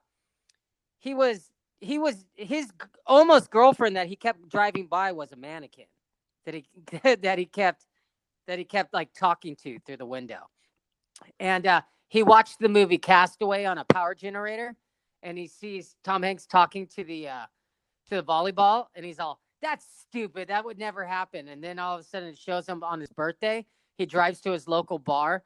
he 1.01 1.15
was, 1.15 1.51
he 1.81 1.99
was 1.99 2.25
his 2.35 2.71
almost 3.07 3.51
girlfriend 3.51 3.97
that 3.97 4.07
he 4.07 4.17
kept 4.17 4.49
driving 4.49 4.87
by 4.87 5.13
was 5.13 5.33
a 5.33 5.37
mannequin 5.37 5.87
that 6.45 6.55
he 6.55 6.67
that 7.23 7.39
he 7.39 7.47
kept 7.47 7.87
that 8.47 8.59
he 8.59 8.65
kept 8.65 8.93
like 8.93 9.13
talking 9.15 9.57
to 9.57 9.79
through 9.81 9.97
the 9.97 10.07
window, 10.07 10.41
and 11.39 11.67
uh, 11.67 11.81
he 12.09 12.23
watched 12.23 12.59
the 12.59 12.69
movie 12.69 12.99
Castaway 12.99 13.65
on 13.65 13.79
a 13.79 13.85
power 13.85 14.15
generator, 14.15 14.77
and 15.23 15.39
he 15.39 15.47
sees 15.47 15.97
Tom 16.05 16.23
Hanks 16.23 16.47
talking 16.47 16.87
to 16.89 17.05
the 17.05 17.29
uh, 17.29 17.47
to 18.09 18.17
the 18.17 18.23
volleyball, 18.23 18.87
and 18.95 19.05
he's 19.05 19.19
all, 19.19 19.41
"That's 19.63 19.87
stupid. 20.03 20.49
That 20.49 20.65
would 20.65 20.79
never 20.79 21.05
happen." 21.05 21.49
And 21.49 21.63
then 21.63 21.79
all 21.79 21.95
of 21.97 22.01
a 22.01 22.05
sudden, 22.05 22.29
it 22.29 22.39
shows 22.39 22.69
him 22.69 22.83
on 22.83 23.01
his 23.01 23.11
birthday. 23.11 23.65
He 23.97 24.07
drives 24.07 24.41
to 24.43 24.53
his 24.53 24.69
local 24.69 24.99
bar, 24.99 25.45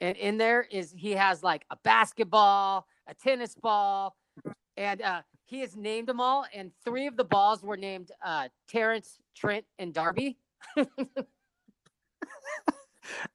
and 0.00 0.16
in 0.16 0.36
there 0.36 0.66
is 0.70 0.92
he 0.96 1.12
has 1.12 1.42
like 1.42 1.64
a 1.70 1.76
basketball, 1.84 2.86
a 3.06 3.14
tennis 3.14 3.54
ball, 3.54 4.16
and 4.76 5.02
uh, 5.02 5.22
he 5.46 5.60
has 5.60 5.74
named 5.76 6.08
them 6.08 6.20
all. 6.20 6.44
And 6.52 6.72
three 6.84 7.06
of 7.06 7.16
the 7.16 7.24
balls 7.24 7.62
were 7.62 7.76
named 7.76 8.12
uh, 8.22 8.48
Terrence, 8.68 9.18
Trent, 9.34 9.64
and 9.78 9.94
Darby. 9.94 10.36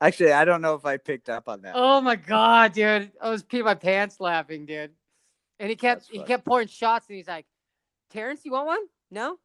Actually, 0.02 0.34
I 0.34 0.46
don't 0.46 0.62
know 0.62 0.76
if 0.76 0.86
I 0.86 0.98
picked 0.98 1.30
up 1.30 1.48
on 1.48 1.62
that. 1.62 1.74
Oh 1.76 2.02
my 2.02 2.16
god, 2.18 2.74
dude! 2.74 3.12
I 3.22 3.30
was 3.30 3.42
peeing 3.44 3.64
my 3.64 3.74
pants 3.74 4.20
laughing, 4.20 4.66
dude. 4.66 4.92
And 5.60 5.70
he 5.70 5.76
kept 5.76 6.10
he 6.12 6.22
kept 6.24 6.44
pouring 6.44 6.68
shots, 6.68 7.08
and 7.08 7.16
he's 7.16 7.28
like, 7.28 7.46
"Terrence, 8.10 8.42
you 8.44 8.52
want 8.52 8.68
one? 8.68 8.82
No. 9.10 9.38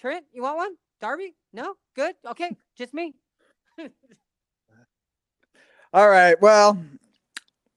Trent, 0.00 0.24
you 0.32 0.42
want 0.42 0.56
one? 0.58 0.76
Darby, 1.00 1.34
no. 1.52 1.74
Good. 1.96 2.14
Okay, 2.24 2.56
just 2.76 2.94
me." 2.94 3.16
All 5.92 6.08
right. 6.08 6.40
Well, 6.40 6.78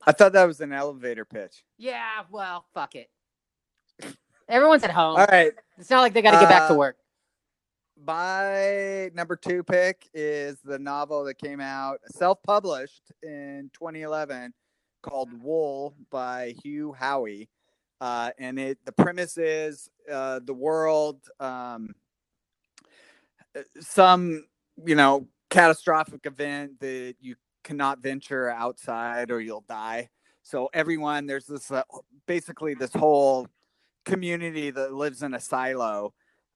I 0.06 0.12
thought 0.12 0.34
that 0.34 0.46
was 0.46 0.62
an 0.62 0.74
elevator 0.74 1.26
pitch. 1.26 1.64
Yeah. 1.78 2.24
Well, 2.30 2.66
fuck 2.74 2.94
it. 2.96 3.10
Everyone's 4.52 4.84
at 4.84 4.92
home. 4.92 5.18
All 5.18 5.26
right. 5.26 5.54
It's 5.78 5.90
not 5.90 6.02
like 6.02 6.14
they 6.14 6.22
got 6.22 6.32
to 6.32 6.40
get 6.40 6.50
back 6.50 6.68
to 6.68 6.74
Uh, 6.74 6.78
work. 6.78 6.98
My 8.04 9.10
number 9.14 9.36
two 9.36 9.64
pick 9.64 10.10
is 10.14 10.60
the 10.64 10.78
novel 10.78 11.24
that 11.24 11.36
came 11.36 11.62
out 11.62 12.00
self 12.08 12.42
published 12.44 13.12
in 13.24 13.70
2011 13.74 14.54
called 15.02 15.30
Wool 15.42 15.96
by 16.10 16.54
Hugh 16.64 16.96
Howey. 17.00 17.48
Uh, 18.02 18.32
and 18.40 18.60
it 18.60 18.80
the 18.84 18.92
premise 18.92 19.38
is 19.38 19.90
uh, 20.12 20.40
the 20.44 20.54
world, 20.54 21.22
um, 21.40 21.94
uh, 23.56 23.62
some, 23.80 24.46
you 24.86 24.96
know, 24.96 25.28
catastrophic 25.50 26.26
event 26.26 26.80
that 26.80 27.16
you 27.22 27.36
cannot 27.64 28.00
venture 28.00 28.50
outside 28.50 29.32
or 29.32 29.40
you'll 29.40 29.66
die. 29.70 30.10
So 30.44 30.70
everyone, 30.74 31.28
there's 31.28 31.46
this 31.46 31.70
uh, 31.72 31.84
basically 32.26 32.74
this 32.74 32.94
whole 32.94 33.48
community 34.06 34.72
that 34.72 34.94
lives 34.94 35.24
in 35.24 35.34
a 35.34 35.40
silo 35.40 36.14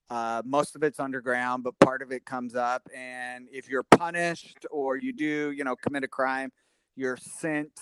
uh, 0.08 0.42
most 0.44 0.76
of 0.76 0.82
it's 0.82 1.00
underground, 1.00 1.64
but 1.64 1.78
part 1.80 2.02
of 2.02 2.12
it 2.12 2.24
comes 2.24 2.54
up. 2.54 2.88
And 2.94 3.48
if 3.50 3.68
you're 3.68 3.82
punished 3.82 4.66
or 4.70 4.96
you 4.96 5.12
do, 5.12 5.50
you 5.50 5.64
know, 5.64 5.74
commit 5.76 6.04
a 6.04 6.08
crime, 6.08 6.50
you're 6.94 7.16
sent 7.16 7.72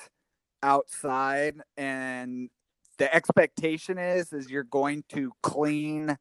outside. 0.63 1.57
And 1.77 2.49
the 2.99 3.15
expectation 3.15 3.99
is, 3.99 4.33
is 4.33 4.51
you're 4.51 4.65
going 4.65 5.05
to 5.11 5.33
clean 5.43 6.17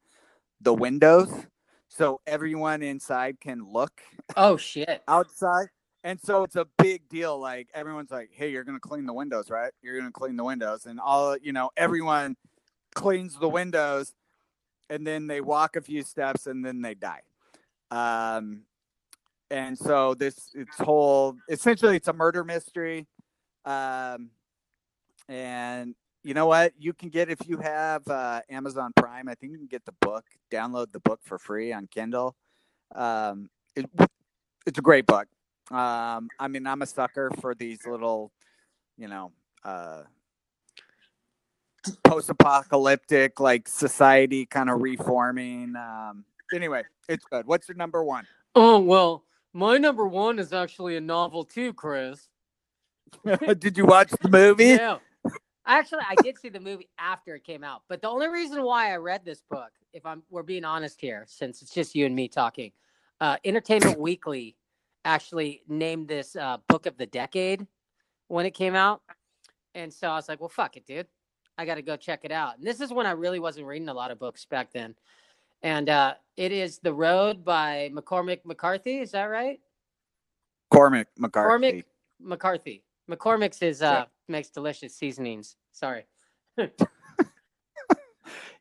the 0.60 0.74
windows 0.74 1.32
so 1.88 2.20
everyone 2.28 2.82
inside 2.82 3.40
can 3.40 3.64
look 3.72 4.02
Oh 4.36 4.58
shit. 4.58 5.04
outside. 5.08 5.68
And 6.04 6.20
so 6.20 6.44
it's 6.44 6.58
a 6.58 6.68
big 6.80 7.08
deal. 7.08 7.40
Like 7.40 7.70
everyone's 7.74 8.12
like, 8.12 8.30
"Hey, 8.34 8.50
you're 8.52 8.66
gonna 8.66 8.80
clean 8.80 9.06
the 9.06 9.14
windows, 9.14 9.50
right? 9.50 9.72
You're 9.82 9.98
gonna 9.98 10.12
clean 10.12 10.36
the 10.36 10.44
windows." 10.44 10.86
And 10.86 11.00
all 11.00 11.38
you 11.38 11.54
know, 11.54 11.70
everyone 11.78 12.36
cleans 12.94 13.38
the 13.38 13.50
windows, 13.50 14.14
and 14.90 15.06
then 15.06 15.28
they 15.28 15.42
walk 15.42 15.76
a 15.76 15.82
few 15.82 16.04
steps, 16.04 16.48
and 16.48 16.64
then 16.66 16.82
they 16.82 16.94
die. 16.94 17.22
Um, 17.92 18.64
and 19.52 19.78
so 19.78 20.16
this 20.16 20.50
it's 20.56 20.78
whole 20.78 21.36
essentially 21.48 21.96
it's 21.96 22.08
a 22.08 22.14
murder 22.14 22.44
mystery, 22.44 23.08
um, 23.66 24.30
and 25.30 25.96
you 26.24 26.34
know 26.34 26.48
what? 26.48 26.74
You 26.80 26.94
can 26.94 27.10
get 27.10 27.30
if 27.30 27.40
you 27.48 27.58
have 27.58 28.08
uh, 28.08 28.42
Amazon 28.50 28.92
Prime. 28.96 29.28
I 29.28 29.36
think 29.36 29.52
you 29.52 29.58
can 29.58 29.68
get 29.68 29.86
the 29.86 29.94
book, 30.02 30.26
download 30.52 30.92
the 30.92 31.02
book 31.02 31.20
for 31.24 31.38
free 31.38 31.74
on 31.74 31.88
Kindle. 31.88 32.36
Um, 32.96 33.50
it, 33.76 33.86
it's 34.66 34.80
a 34.80 34.82
great 34.82 35.06
book. 35.06 35.28
Um, 35.70 36.30
I 36.40 36.48
mean, 36.50 36.66
I'm 36.66 36.82
a 36.82 36.86
sucker 36.86 37.30
for 37.42 37.56
these 37.56 37.86
little, 37.86 38.32
you 38.98 39.08
know, 39.08 39.32
uh, 39.64 40.04
post-apocalyptic 42.04 43.40
like 43.40 43.68
society 43.68 44.46
kind 44.46 44.70
of 44.70 44.82
reforming. 44.82 45.76
Um, 45.76 46.26
anyway, 46.54 46.84
it's 47.10 47.26
good. 47.26 47.46
What's 47.46 47.68
your 47.68 47.78
number 47.78 48.04
one? 48.04 48.26
Oh 48.56 48.80
well, 48.80 49.24
my 49.54 49.78
number 49.78 50.08
one 50.08 50.40
is 50.40 50.54
actually 50.54 50.98
a 50.98 51.02
novel 51.02 51.44
too, 51.44 51.74
Chris. 51.74 52.28
Did 53.60 53.78
you 53.78 53.86
watch 53.86 54.10
the 54.22 54.30
movie? 54.30 54.66
Yeah. 54.66 54.98
Actually, 55.66 56.02
I 56.10 56.16
did 56.22 56.38
see 56.38 56.50
the 56.50 56.60
movie 56.60 56.90
after 57.00 57.36
it 57.36 57.46
came 57.46 57.64
out, 57.64 57.84
but 57.88 58.02
the 58.02 58.10
only 58.10 58.28
reason 58.28 58.64
why 58.64 58.92
I 58.92 58.98
read 58.98 59.24
this 59.24 59.42
book, 59.50 59.72
if 59.94 60.06
I'm 60.06 60.22
we're 60.30 60.44
being 60.44 60.66
honest 60.66 61.00
here, 61.00 61.24
since 61.26 61.62
it's 61.62 61.74
just 61.74 61.96
you 61.96 62.06
and 62.06 62.14
me 62.14 62.28
talking, 62.28 62.74
uh, 63.22 63.38
Entertainment 63.46 63.98
Weekly 64.00 64.58
actually 65.06 65.64
named 65.70 66.10
this 66.10 66.36
uh, 66.36 66.58
book 66.68 66.86
of 66.86 66.98
the 66.98 67.06
decade 67.06 67.66
when 68.28 68.46
it 68.46 68.54
came 68.54 68.76
out, 68.76 69.04
and 69.74 69.94
so 69.94 70.10
I 70.10 70.16
was 70.16 70.28
like, 70.28 70.42
well, 70.42 70.50
fuck 70.50 70.76
it, 70.76 70.86
dude, 70.86 71.08
I 71.58 71.66
got 71.66 71.76
to 71.76 71.82
go 71.82 71.96
check 71.96 72.22
it 72.24 72.32
out. 72.32 72.58
And 72.58 72.66
this 72.66 72.82
is 72.82 72.92
when 72.92 73.06
I 73.06 73.12
really 73.12 73.40
wasn't 73.40 73.68
reading 73.68 73.90
a 73.90 73.94
lot 73.94 74.12
of 74.12 74.20
books 74.20 74.46
back 74.46 74.72
then, 74.74 74.96
and 75.62 75.90
uh, 75.90 76.16
it 76.38 76.52
is 76.52 76.80
The 76.80 76.94
Road 76.94 77.46
by 77.46 77.92
McCormick 77.94 78.40
McCarthy. 78.46 79.00
Is 79.00 79.12
that 79.12 79.26
right? 79.26 79.60
Cormac 80.72 81.08
McCarthy. 81.18 81.48
Cormac 81.50 81.86
McCarthy. 82.20 82.84
McCormick's 83.10 83.62
is 83.62 83.82
uh 83.82 83.92
Yeah. 83.92 84.06
makes 84.28 84.50
delicious 84.50 84.96
seasonings. 84.96 85.56
Sorry. 85.72 86.06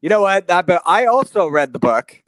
You 0.01 0.09
know 0.09 0.21
what? 0.21 0.49
That, 0.49 0.67
but 0.67 0.83
I 0.85 1.07
also 1.07 1.47
read 1.47 1.73
the 1.73 1.79
book. 1.79 2.21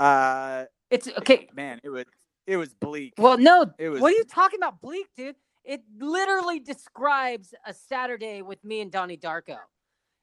Uh, 0.00 0.64
It's 0.90 1.06
okay. 1.18 1.48
man, 1.54 1.80
it 1.84 1.88
was 1.88 2.06
it 2.46 2.56
was 2.56 2.74
bleak. 2.74 3.14
Well, 3.18 3.38
no. 3.38 3.70
It 3.78 3.88
was- 3.88 4.00
What 4.00 4.12
are 4.12 4.16
you 4.16 4.24
talking 4.24 4.58
about, 4.58 4.80
bleak, 4.80 5.06
dude? 5.16 5.36
It 5.64 5.82
literally 5.98 6.58
describes 6.58 7.54
a 7.64 7.72
Saturday 7.72 8.42
with 8.42 8.62
me 8.64 8.80
and 8.80 8.90
Donnie 8.90 9.16
Darko. 9.16 9.58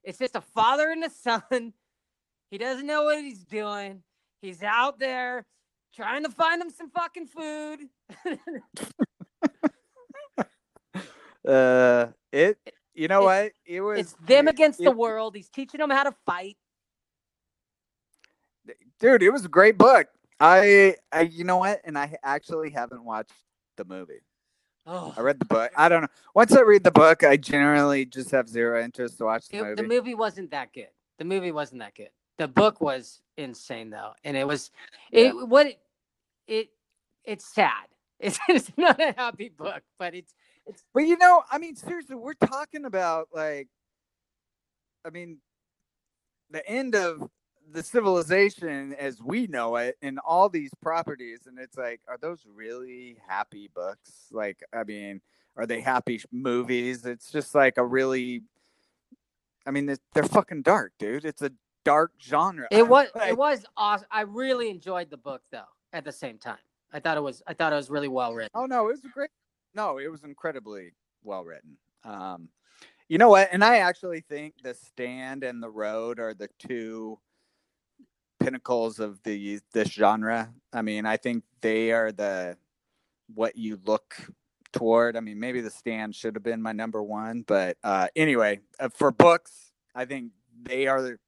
It's 0.03 0.17
just 0.17 0.35
a 0.35 0.41
father 0.41 0.89
and 0.89 1.03
a 1.03 1.09
son. 1.09 1.73
He 2.49 2.57
doesn't 2.57 2.85
know 2.85 3.03
what 3.03 3.19
he's 3.19 3.43
doing. 3.45 4.03
He's 4.41 4.61
out 4.63 4.99
there 4.99 5.45
trying 5.95 6.23
to 6.23 6.29
find 6.29 6.61
him 6.61 6.69
some 6.69 6.89
fucking 6.89 7.27
food. 7.27 7.79
Uh, 11.47 12.07
it. 12.31 12.59
You 12.93 13.07
know 13.07 13.27
It's- 13.27 13.43
what? 13.45 13.51
It 13.65 13.81
was. 13.81 13.99
it's 13.99 14.13
them 14.27 14.47
it- 14.47 14.51
against 14.51 14.79
the 14.79 14.91
world. 14.91 15.35
He's 15.35 15.49
teaching 15.49 15.79
them 15.79 15.89
how 15.89 16.03
to 16.03 16.11
fight. 16.25 16.55
dude. 18.99 19.23
It 19.23 19.31
was 19.31 19.43
a 19.45 19.49
great 19.49 19.75
book. 19.77 20.07
I, 20.39 20.95
I, 21.11 21.21
you 21.21 21.43
know 21.43 21.57
what? 21.57 21.81
And 21.83 21.97
I 21.97 22.15
actually 22.23 22.69
haven't 22.69 23.03
watched 23.03 23.33
the 23.77 23.85
movie. 23.85 24.19
Oh, 24.93 25.13
I 25.15 25.21
read 25.21 25.39
the 25.39 25.45
book. 25.45 25.71
I 25.77 25.87
don't 25.87 26.01
know. 26.01 26.07
Once 26.35 26.51
I 26.51 26.61
read 26.61 26.83
the 26.83 26.91
book, 26.91 27.23
I 27.23 27.37
generally 27.37 28.05
just 28.05 28.29
have 28.31 28.49
zero 28.49 28.83
interest 28.83 29.17
to 29.19 29.23
watch 29.23 29.47
the 29.47 29.57
it- 29.59 29.63
movie. 29.63 29.75
the 29.81 29.87
movie 29.87 30.15
wasn't 30.15 30.51
that 30.51 30.73
good. 30.73 30.89
The 31.17 31.23
movie 31.23 31.53
wasn't 31.53 31.79
that 31.79 31.95
good. 31.95 32.09
The 32.37 32.49
book 32.49 32.81
was 32.81 33.21
insane 33.37 33.89
though, 33.89 34.11
and 34.25 34.35
it 34.35 34.45
was 34.45 34.69
it 35.11 35.31
what 35.47 35.67
it, 35.67 35.79
it 36.47 36.69
it's 37.23 37.45
sad. 37.45 37.71
It's, 38.23 38.37
it's 38.49 38.71
not 38.77 38.99
a 39.01 39.13
happy 39.17 39.49
book, 39.49 39.81
but 39.97 40.13
it's 40.13 40.35
it's 40.67 40.83
But 40.93 41.03
you 41.07 41.17
know, 41.17 41.41
I 41.51 41.57
mean, 41.57 41.75
seriously, 41.75 42.15
we're 42.15 42.35
talking 42.35 42.85
about 42.85 43.29
like, 43.33 43.67
I 45.03 45.09
mean, 45.09 45.37
the 46.51 46.67
end 46.69 46.93
of 46.95 47.27
the 47.71 47.83
civilization 47.83 48.93
as 48.93 49.21
we 49.21 49.47
know 49.47 49.75
it 49.77 49.97
and 50.01 50.19
all 50.19 50.49
these 50.49 50.71
properties. 50.81 51.41
And 51.47 51.57
it's 51.59 51.77
like, 51.77 52.01
are 52.07 52.17
those 52.17 52.45
really 52.45 53.17
happy 53.27 53.69
books? 53.73 54.27
Like, 54.31 54.59
I 54.73 54.83
mean, 54.83 55.21
are 55.57 55.65
they 55.65 55.81
happy 55.81 56.21
movies? 56.31 57.05
It's 57.05 57.31
just 57.31 57.55
like 57.55 57.77
a 57.77 57.85
really, 57.85 58.43
I 59.65 59.71
mean, 59.71 59.95
they're 60.13 60.23
fucking 60.23 60.63
dark, 60.63 60.93
dude. 60.99 61.25
It's 61.25 61.41
a 61.41 61.51
dark 61.83 62.11
genre. 62.21 62.67
it 62.71 62.87
was 62.87 63.07
Like, 63.15 63.29
it 63.31 63.37
was 63.37 63.65
awesome. 63.77 64.07
I 64.11 64.21
really 64.21 64.69
enjoyed 64.69 65.09
the 65.09 65.17
book 65.17 65.41
though. 65.51 65.63
At 65.93 66.05
the 66.05 66.11
same 66.11 66.37
time, 66.37 66.57
I 66.93 67.01
thought 67.01 67.17
it 67.17 67.21
was 67.21 67.43
I 67.47 67.53
thought 67.53 67.73
it 67.73 67.75
was 67.75 67.89
really 67.89 68.07
well 68.07 68.33
written. 68.33 68.51
Oh 68.53 68.65
no, 68.65 68.87
it 68.87 68.91
was 68.91 69.01
great. 69.13 69.29
No, 69.75 69.97
it 69.97 70.09
was 70.09 70.23
incredibly 70.23 70.93
well 71.21 71.43
written. 71.43 71.75
Um, 72.05 72.47
you 73.09 73.17
know 73.17 73.27
what? 73.27 73.49
And 73.51 73.61
I 73.61 73.79
actually 73.79 74.21
think 74.21 74.53
the 74.63 74.73
stand 74.73 75.43
and 75.43 75.61
the 75.61 75.69
road 75.69 76.17
are 76.17 76.33
the 76.33 76.47
two 76.59 77.19
pinnacles 78.43 78.99
of 78.99 79.21
the 79.23 79.59
this 79.73 79.89
genre. 79.89 80.53
I 80.73 80.81
mean, 80.81 81.05
I 81.05 81.17
think 81.17 81.43
they 81.61 81.91
are 81.91 82.11
the 82.11 82.57
what 83.33 83.55
you 83.57 83.79
look 83.85 84.15
toward. 84.73 85.15
I 85.15 85.19
mean, 85.19 85.39
maybe 85.39 85.61
the 85.61 85.69
stand 85.69 86.15
should 86.15 86.35
have 86.35 86.43
been 86.43 86.61
my 86.61 86.71
number 86.71 87.01
one, 87.03 87.43
but 87.45 87.77
uh, 87.83 88.07
anyway, 88.15 88.59
uh, 88.79 88.89
for 88.89 89.11
books, 89.11 89.71
I 89.95 90.05
think 90.05 90.31
they 90.63 90.87
are 90.87 91.01
the- 91.01 91.19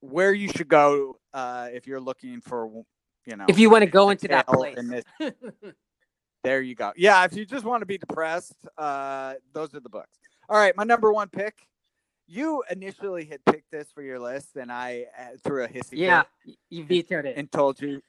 where 0.00 0.32
you 0.32 0.48
should 0.48 0.68
go 0.68 1.18
uh, 1.32 1.68
if 1.72 1.86
you're 1.86 2.00
looking 2.00 2.40
for, 2.40 2.84
you 3.26 3.36
know, 3.36 3.46
If 3.48 3.58
you 3.58 3.70
want 3.70 3.82
to 3.82 3.90
go 3.90 4.10
into 4.10 4.26
that 4.28 4.48
place, 4.48 4.76
in 4.76 4.88
this 4.88 5.04
there 6.42 6.60
you 6.60 6.74
go. 6.74 6.92
Yeah, 6.96 7.24
if 7.24 7.36
you 7.36 7.46
just 7.46 7.64
want 7.64 7.82
to 7.82 7.86
be 7.86 7.98
depressed, 7.98 8.56
uh, 8.76 9.34
those 9.52 9.74
are 9.74 9.80
the 9.80 9.88
books. 9.88 10.18
All 10.48 10.58
right, 10.58 10.76
my 10.76 10.84
number 10.84 11.12
one 11.12 11.28
pick. 11.28 11.54
You 12.32 12.64
initially 12.70 13.26
had 13.26 13.44
picked 13.44 13.70
this 13.70 13.92
for 13.92 14.00
your 14.00 14.18
list, 14.18 14.56
and 14.56 14.72
I 14.72 15.04
uh, 15.18 15.36
threw 15.44 15.64
a 15.64 15.68
hissy 15.68 15.98
yeah, 15.98 16.22
you 16.70 16.82
vetoed 16.82 17.26
it. 17.26 17.36
and 17.36 17.52
told 17.52 17.78
you. 17.78 18.00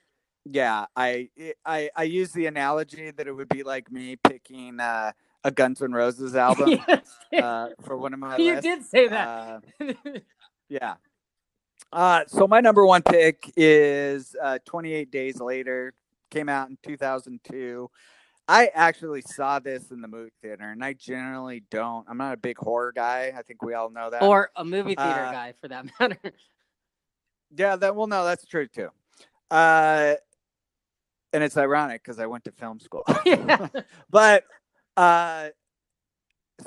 Yeah, 0.45 0.85
I 0.95 1.27
I 1.65 1.89
I 1.93 2.03
used 2.03 2.33
the 2.33 2.45
analogy 2.45 3.11
that 3.11 3.27
it 3.27 3.33
would 3.33 3.49
be 3.49 3.63
like 3.63 3.91
me 3.91 4.15
picking 4.15 4.79
uh, 4.79 5.11
a 5.43 5.51
Guns 5.51 5.81
N' 5.81 5.91
Roses 5.91 6.35
album 6.47 6.79
uh, 7.37 7.67
for 7.81 7.97
one 7.97 8.13
of 8.13 8.19
my 8.19 8.37
you 8.37 8.53
lists. 8.53 8.63
did 8.63 8.85
say 8.85 9.07
that. 9.09 9.61
Uh, 9.81 9.93
yeah. 10.69 10.93
Uh, 11.91 12.23
so 12.27 12.47
my 12.47 12.61
number 12.61 12.85
one 12.85 13.01
pick 13.01 13.51
is 13.57 14.37
uh, 14.41 14.57
28 14.65 15.11
Days 15.11 15.41
Later. 15.41 15.93
Came 16.31 16.47
out 16.47 16.69
in 16.69 16.77
2002. 16.81 17.89
I 18.47 18.69
actually 18.73 19.21
saw 19.21 19.59
this 19.59 19.91
in 19.91 20.01
the 20.01 20.07
movie 20.07 20.31
theater, 20.41 20.69
and 20.69 20.83
I 20.83 20.93
generally 20.93 21.63
don't. 21.71 22.05
I'm 22.09 22.17
not 22.17 22.33
a 22.33 22.37
big 22.37 22.57
horror 22.57 22.91
guy. 22.93 23.33
I 23.37 23.41
think 23.41 23.61
we 23.61 23.73
all 23.73 23.89
know 23.89 24.09
that. 24.09 24.21
or 24.21 24.49
a 24.55 24.65
movie 24.65 24.95
theater 24.95 25.21
uh, 25.21 25.31
guy 25.31 25.53
for 25.61 25.69
that 25.69 25.85
matter. 25.99 26.19
yeah, 27.55 27.75
that 27.77 27.95
well, 27.95 28.07
no, 28.07 28.25
that's 28.25 28.45
true 28.45 28.67
too. 28.67 28.89
Uh, 29.49 30.15
and 31.31 31.43
it's 31.43 31.57
ironic 31.57 32.03
because 32.03 32.19
I 32.19 32.25
went 32.25 32.43
to 32.45 32.51
film 32.51 32.79
school. 32.79 33.05
Yeah. 33.25 33.67
but 34.09 34.43
uh, 34.97 35.49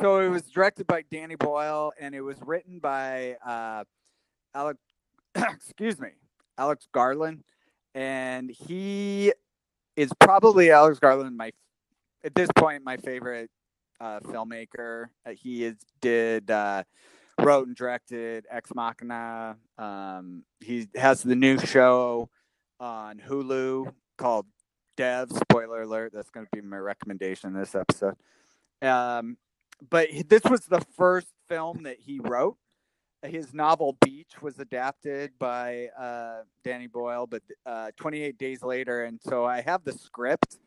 so 0.00 0.20
it 0.20 0.28
was 0.28 0.42
directed 0.44 0.86
by 0.86 1.04
Danny 1.10 1.36
Boyle, 1.36 1.92
and 2.00 2.14
it 2.14 2.22
was 2.22 2.38
written 2.44 2.78
by 2.78 3.36
uh, 3.46 3.84
Alex. 4.54 4.80
excuse 5.34 6.00
me, 6.00 6.08
Alex 6.56 6.88
Garland, 6.92 7.44
and 7.94 8.50
he 8.50 9.32
is 9.96 10.10
probably 10.20 10.70
Alex 10.70 10.98
Garland 10.98 11.36
my 11.36 11.52
at 12.24 12.34
this 12.34 12.48
point 12.56 12.84
my 12.84 12.96
favorite 12.96 13.50
uh, 14.00 14.20
filmmaker. 14.20 15.06
He 15.30 15.64
is 15.64 15.76
did 16.00 16.50
uh, 16.50 16.84
wrote 17.40 17.66
and 17.66 17.76
directed 17.76 18.46
Ex 18.50 18.74
Machina. 18.74 19.56
Um, 19.78 20.44
he 20.60 20.88
has 20.94 21.22
the 21.22 21.36
new 21.36 21.58
show 21.58 22.28
on 22.80 23.18
Hulu 23.18 23.92
called 24.16 24.46
Devs. 24.96 25.38
Spoiler 25.38 25.82
alert. 25.82 26.12
That's 26.14 26.30
going 26.30 26.46
to 26.46 26.50
be 26.52 26.66
my 26.66 26.78
recommendation 26.78 27.52
this 27.52 27.74
episode. 27.74 28.16
Um, 28.82 29.36
but 29.90 30.08
this 30.28 30.42
was 30.44 30.66
the 30.66 30.80
first 30.96 31.28
film 31.48 31.82
that 31.84 31.98
he 31.98 32.20
wrote. 32.20 32.56
His 33.22 33.52
novel 33.52 33.96
Beach 34.04 34.40
was 34.40 34.58
adapted 34.58 35.32
by 35.38 35.88
uh, 35.98 36.42
Danny 36.64 36.86
Boyle, 36.86 37.26
but 37.26 37.42
uh, 37.64 37.90
28 37.96 38.38
days 38.38 38.62
later, 38.62 39.04
and 39.04 39.20
so 39.20 39.44
I 39.44 39.62
have 39.62 39.84
the 39.84 39.92
script, 39.92 40.58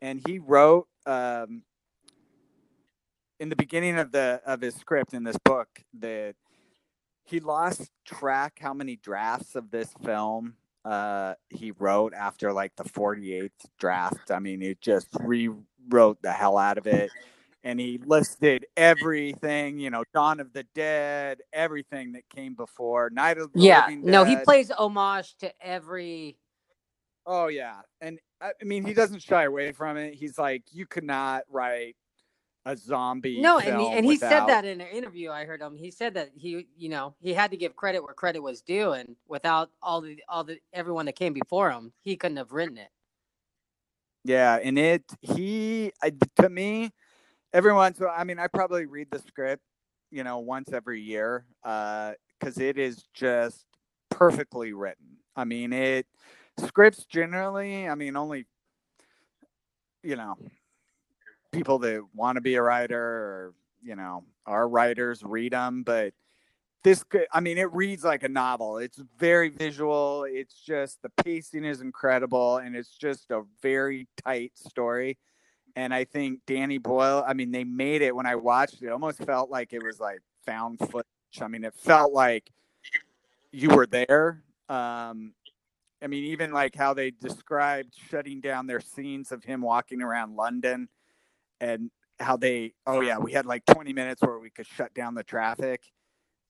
and 0.00 0.20
he 0.26 0.38
wrote 0.38 0.88
um, 1.06 1.62
in 3.40 3.48
the 3.48 3.56
beginning 3.56 3.98
of 3.98 4.12
the 4.12 4.40
of 4.46 4.60
his 4.60 4.74
script 4.74 5.14
in 5.14 5.24
this 5.24 5.38
book 5.44 5.68
that 5.98 6.34
he 7.24 7.40
lost 7.40 7.90
track 8.04 8.58
how 8.60 8.72
many 8.72 8.96
drafts 8.96 9.56
of 9.56 9.70
this 9.70 9.92
film 10.04 10.54
uh, 10.86 11.34
he 11.48 11.72
wrote 11.72 12.14
after 12.14 12.52
like 12.52 12.74
the 12.76 12.84
48th 12.84 13.50
draft. 13.78 14.30
I 14.30 14.38
mean, 14.38 14.60
he 14.60 14.76
just 14.80 15.08
rewrote 15.20 16.22
the 16.22 16.32
hell 16.32 16.56
out 16.56 16.78
of 16.78 16.86
it. 16.86 17.10
And 17.64 17.80
he 17.80 17.98
listed 18.06 18.64
everything, 18.76 19.80
you 19.80 19.90
know, 19.90 20.04
Dawn 20.14 20.38
of 20.38 20.52
the 20.52 20.64
Dead, 20.72 21.40
everything 21.52 22.12
that 22.12 22.22
came 22.32 22.54
before, 22.54 23.10
Night 23.10 23.38
of 23.38 23.52
the 23.52 23.60
yeah, 23.60 23.86
Living 23.86 24.04
no, 24.04 24.22
he 24.22 24.36
plays 24.36 24.70
homage 24.70 25.34
to 25.38 25.52
every. 25.60 26.36
Oh 27.26 27.48
yeah, 27.48 27.80
and 28.00 28.18
I 28.40 28.52
mean 28.62 28.84
he 28.84 28.94
doesn't 28.94 29.20
shy 29.22 29.44
away 29.44 29.72
from 29.72 29.96
it. 29.96 30.14
He's 30.14 30.38
like, 30.38 30.62
you 30.70 30.86
could 30.86 31.04
not 31.04 31.42
write 31.50 31.96
a 32.64 32.76
zombie. 32.76 33.40
No, 33.40 33.58
and 33.58 33.80
he, 33.80 33.92
and 33.92 34.06
he 34.06 34.16
said 34.16 34.46
that 34.46 34.64
in 34.64 34.80
an 34.80 34.88
interview 34.88 35.30
I 35.30 35.44
heard 35.44 35.60
him. 35.60 35.76
He 35.76 35.90
said 35.90 36.14
that 36.14 36.30
he, 36.36 36.66
you 36.76 36.88
know, 36.88 37.14
he 37.20 37.32
had 37.32 37.50
to 37.50 37.56
give 37.56 37.74
credit 37.76 38.02
where 38.04 38.14
credit 38.14 38.40
was 38.42 38.62
due, 38.62 38.92
and 38.92 39.16
without 39.28 39.70
all 39.82 40.00
the 40.00 40.22
all 40.28 40.44
the 40.44 40.58
everyone 40.72 41.06
that 41.06 41.16
came 41.16 41.32
before 41.32 41.70
him, 41.70 41.92
he 42.02 42.16
couldn't 42.16 42.36
have 42.36 42.52
written 42.52 42.78
it. 42.78 42.88
Yeah, 44.24 44.58
and 44.62 44.78
it 44.78 45.04
he 45.20 45.92
I, 46.02 46.12
to 46.40 46.48
me, 46.48 46.90
every 47.52 47.72
once. 47.72 47.98
in 47.98 48.04
a 48.04 48.08
while- 48.08 48.20
I 48.20 48.24
mean, 48.24 48.38
I 48.38 48.48
probably 48.48 48.86
read 48.86 49.08
the 49.10 49.20
script, 49.20 49.62
you 50.10 50.24
know, 50.24 50.38
once 50.38 50.72
every 50.72 51.00
year, 51.00 51.44
uh, 51.64 52.14
because 52.38 52.58
it 52.58 52.78
is 52.78 53.04
just 53.14 53.64
perfectly 54.10 54.72
written. 54.72 55.18
I 55.36 55.44
mean, 55.44 55.72
it 55.72 56.06
scripts 56.58 57.04
generally. 57.04 57.88
I 57.88 57.94
mean, 57.94 58.16
only 58.16 58.46
you 60.02 60.16
know, 60.16 60.36
people 61.52 61.78
that 61.80 62.02
want 62.14 62.36
to 62.36 62.40
be 62.40 62.54
a 62.54 62.62
writer 62.62 63.00
or 63.00 63.54
you 63.82 63.96
know 63.96 64.24
are 64.46 64.68
writers 64.68 65.22
read 65.24 65.52
them, 65.52 65.82
but 65.82 66.14
this 66.84 67.02
could 67.02 67.26
i 67.32 67.40
mean 67.40 67.58
it 67.58 67.72
reads 67.72 68.04
like 68.04 68.22
a 68.22 68.28
novel. 68.28 68.78
It's 68.78 69.00
very 69.18 69.48
visual. 69.48 70.24
It's 70.28 70.54
just 70.54 71.02
the 71.02 71.08
pacing 71.24 71.64
is 71.64 71.80
incredible 71.80 72.58
and 72.58 72.76
it's 72.76 72.96
just 72.96 73.30
a 73.32 73.42
very 73.60 74.06
tight 74.24 74.52
story. 74.54 75.18
And 75.74 75.92
i 75.92 76.04
think 76.04 76.40
danny 76.46 76.78
boyle 76.78 77.24
i 77.26 77.34
mean 77.34 77.50
they 77.50 77.64
made 77.64 78.00
it 78.00 78.14
when 78.14 78.24
i 78.24 78.34
watched 78.34 78.80
it, 78.82 78.86
it 78.86 78.92
almost 78.92 79.18
felt 79.24 79.50
like 79.50 79.72
it 79.72 79.82
was 79.82 80.00
like 80.00 80.20
found 80.46 80.78
footage. 80.78 81.04
I 81.40 81.48
mean 81.48 81.64
it 81.64 81.74
felt 81.74 82.12
like 82.12 82.50
you 83.52 83.70
were 83.70 83.86
there 83.86 84.42
um 84.68 85.32
i 86.02 86.06
mean 86.06 86.24
even 86.24 86.52
like 86.52 86.74
how 86.74 86.94
they 86.94 87.10
described 87.10 87.92
shutting 88.10 88.40
down 88.40 88.66
their 88.66 88.80
scenes 88.80 89.32
of 89.32 89.44
him 89.44 89.60
walking 89.60 90.02
around 90.02 90.36
london 90.36 90.88
and 91.60 91.90
how 92.18 92.36
they 92.36 92.72
oh 92.86 93.00
yeah 93.00 93.18
we 93.18 93.32
had 93.32 93.46
like 93.46 93.64
20 93.66 93.92
minutes 93.92 94.22
where 94.22 94.38
we 94.38 94.50
could 94.50 94.66
shut 94.66 94.94
down 94.94 95.14
the 95.14 95.22
traffic. 95.24 95.82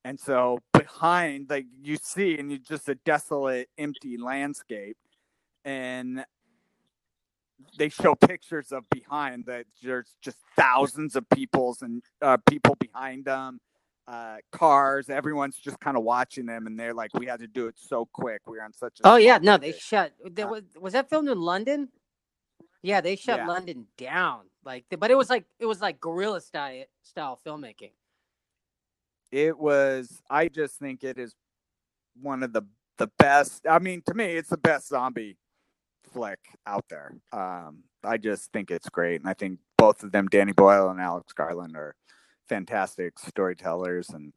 And 0.04 0.20
so 0.20 0.60
behind, 0.72 1.50
like 1.50 1.66
you 1.82 1.96
see, 2.00 2.38
and 2.38 2.52
you 2.52 2.58
just 2.60 2.88
a 2.88 2.94
desolate, 2.94 3.68
empty 3.76 4.16
landscape, 4.16 4.96
and 5.64 6.24
they 7.76 7.88
show 7.88 8.14
pictures 8.14 8.70
of 8.70 8.88
behind 8.88 9.46
that 9.46 9.66
there's 9.82 10.14
just 10.22 10.36
thousands 10.56 11.16
of 11.16 11.28
people's 11.30 11.82
and 11.82 12.04
uh, 12.22 12.36
people 12.48 12.76
behind 12.78 13.24
them, 13.24 13.58
uh, 14.08 14.36
cars. 14.52 15.08
Everyone's 15.10 15.56
just 15.56 15.78
kind 15.80 15.96
of 15.96 16.02
watching 16.04 16.46
them, 16.46 16.66
and 16.66 16.78
they're 16.78 16.94
like, 16.94 17.12
"We 17.14 17.26
had 17.26 17.40
to 17.40 17.46
do 17.46 17.66
it 17.66 17.74
so 17.78 18.06
quick. 18.12 18.42
We 18.46 18.58
were 18.58 18.64
on 18.64 18.72
such 18.72 19.00
a." 19.00 19.08
Oh 19.08 19.16
yeah, 19.16 19.38
no, 19.42 19.56
they 19.58 19.72
shut. 19.72 20.12
There 20.24 20.46
Uh, 20.46 20.50
was 20.50 20.62
was 20.78 20.92
that 20.94 21.08
filmed 21.10 21.28
in 21.28 21.40
London? 21.40 21.88
Yeah, 22.82 23.00
they 23.00 23.16
shut 23.16 23.38
Yeah. 23.38 23.46
London 23.48 23.86
down. 23.98 24.42
Like, 24.64 24.84
but 24.98 25.10
it 25.10 25.16
was 25.16 25.28
like 25.30 25.44
it 25.58 25.66
was 25.66 25.80
like 25.80 26.00
guerrilla 26.00 26.40
style 26.40 26.84
style 27.02 27.38
filmmaking. 27.44 27.92
it 29.32 29.58
was 29.58 30.22
i 30.30 30.46
just 30.48 30.78
think 30.78 31.02
it 31.02 31.18
is 31.18 31.34
one 32.22 32.44
of 32.44 32.52
the 32.52 32.62
the 32.96 33.08
best 33.18 33.66
i 33.68 33.78
mean 33.80 34.00
to 34.06 34.14
me 34.14 34.24
it's 34.24 34.50
the 34.50 34.56
best 34.56 34.86
zombie 34.88 35.36
flick 36.12 36.38
out 36.64 36.84
there 36.88 37.12
um 37.32 37.82
i 38.04 38.16
just 38.16 38.52
think 38.52 38.70
it's 38.70 38.88
great 38.88 39.20
and 39.20 39.28
i 39.28 39.34
think 39.34 39.58
both 39.76 40.04
of 40.04 40.12
them 40.12 40.28
danny 40.28 40.52
boyle 40.52 40.90
and 40.90 41.00
alex 41.00 41.32
garland 41.32 41.76
are 41.76 41.96
fantastic 42.48 43.18
storytellers 43.18 44.10
and 44.10 44.32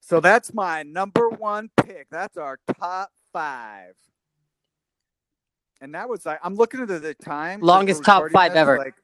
so 0.00 0.20
that's 0.20 0.52
my 0.52 0.82
number 0.82 1.28
one 1.28 1.70
pick 1.82 2.06
that's 2.10 2.36
our 2.36 2.58
top 2.78 3.10
five 3.32 3.94
and 5.80 5.94
that 5.94 6.08
was 6.08 6.26
like 6.26 6.38
i'm 6.42 6.54
looking 6.54 6.80
at 6.80 6.88
the, 6.88 7.14
time 7.14 7.60
Longest 7.60 8.04
top 8.04 8.30
five 8.32 8.52
this, 8.52 8.58
ever. 8.58 8.78
like 8.78 8.94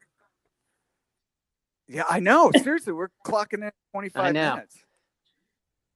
yeah 1.87 2.03
i 2.09 2.19
know 2.19 2.51
seriously 2.61 2.93
we're 2.93 3.09
clocking 3.25 3.63
in 3.63 3.71
25 3.91 4.33
minutes 4.33 4.83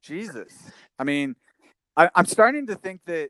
Jesus. 0.08 0.54
I 0.98 1.04
mean, 1.04 1.36
I, 1.98 2.10
I'm 2.16 2.26
starting 2.26 2.68
to 2.68 2.76
think 2.76 3.02
that, 3.08 3.30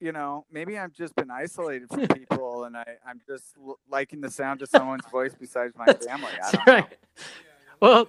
you 0.00 0.12
know, 0.12 0.46
maybe 0.50 0.78
I've 0.78 0.92
just 0.92 1.14
been 1.14 1.30
isolated 1.30 1.88
from 1.90 2.08
people 2.16 2.64
and 2.64 2.76
I, 2.76 2.86
I'm 3.06 3.20
just 3.28 3.56
l- 3.62 3.78
liking 3.90 4.20
the 4.22 4.30
sound 4.30 4.62
of 4.62 4.70
someone's 4.70 5.04
voice 5.10 5.34
besides 5.38 5.74
my 5.76 5.86
family. 5.92 6.32
I 6.42 6.50
don't 6.50 6.66
know. 6.66 6.72
right. 6.72 6.98
Well, 7.80 8.08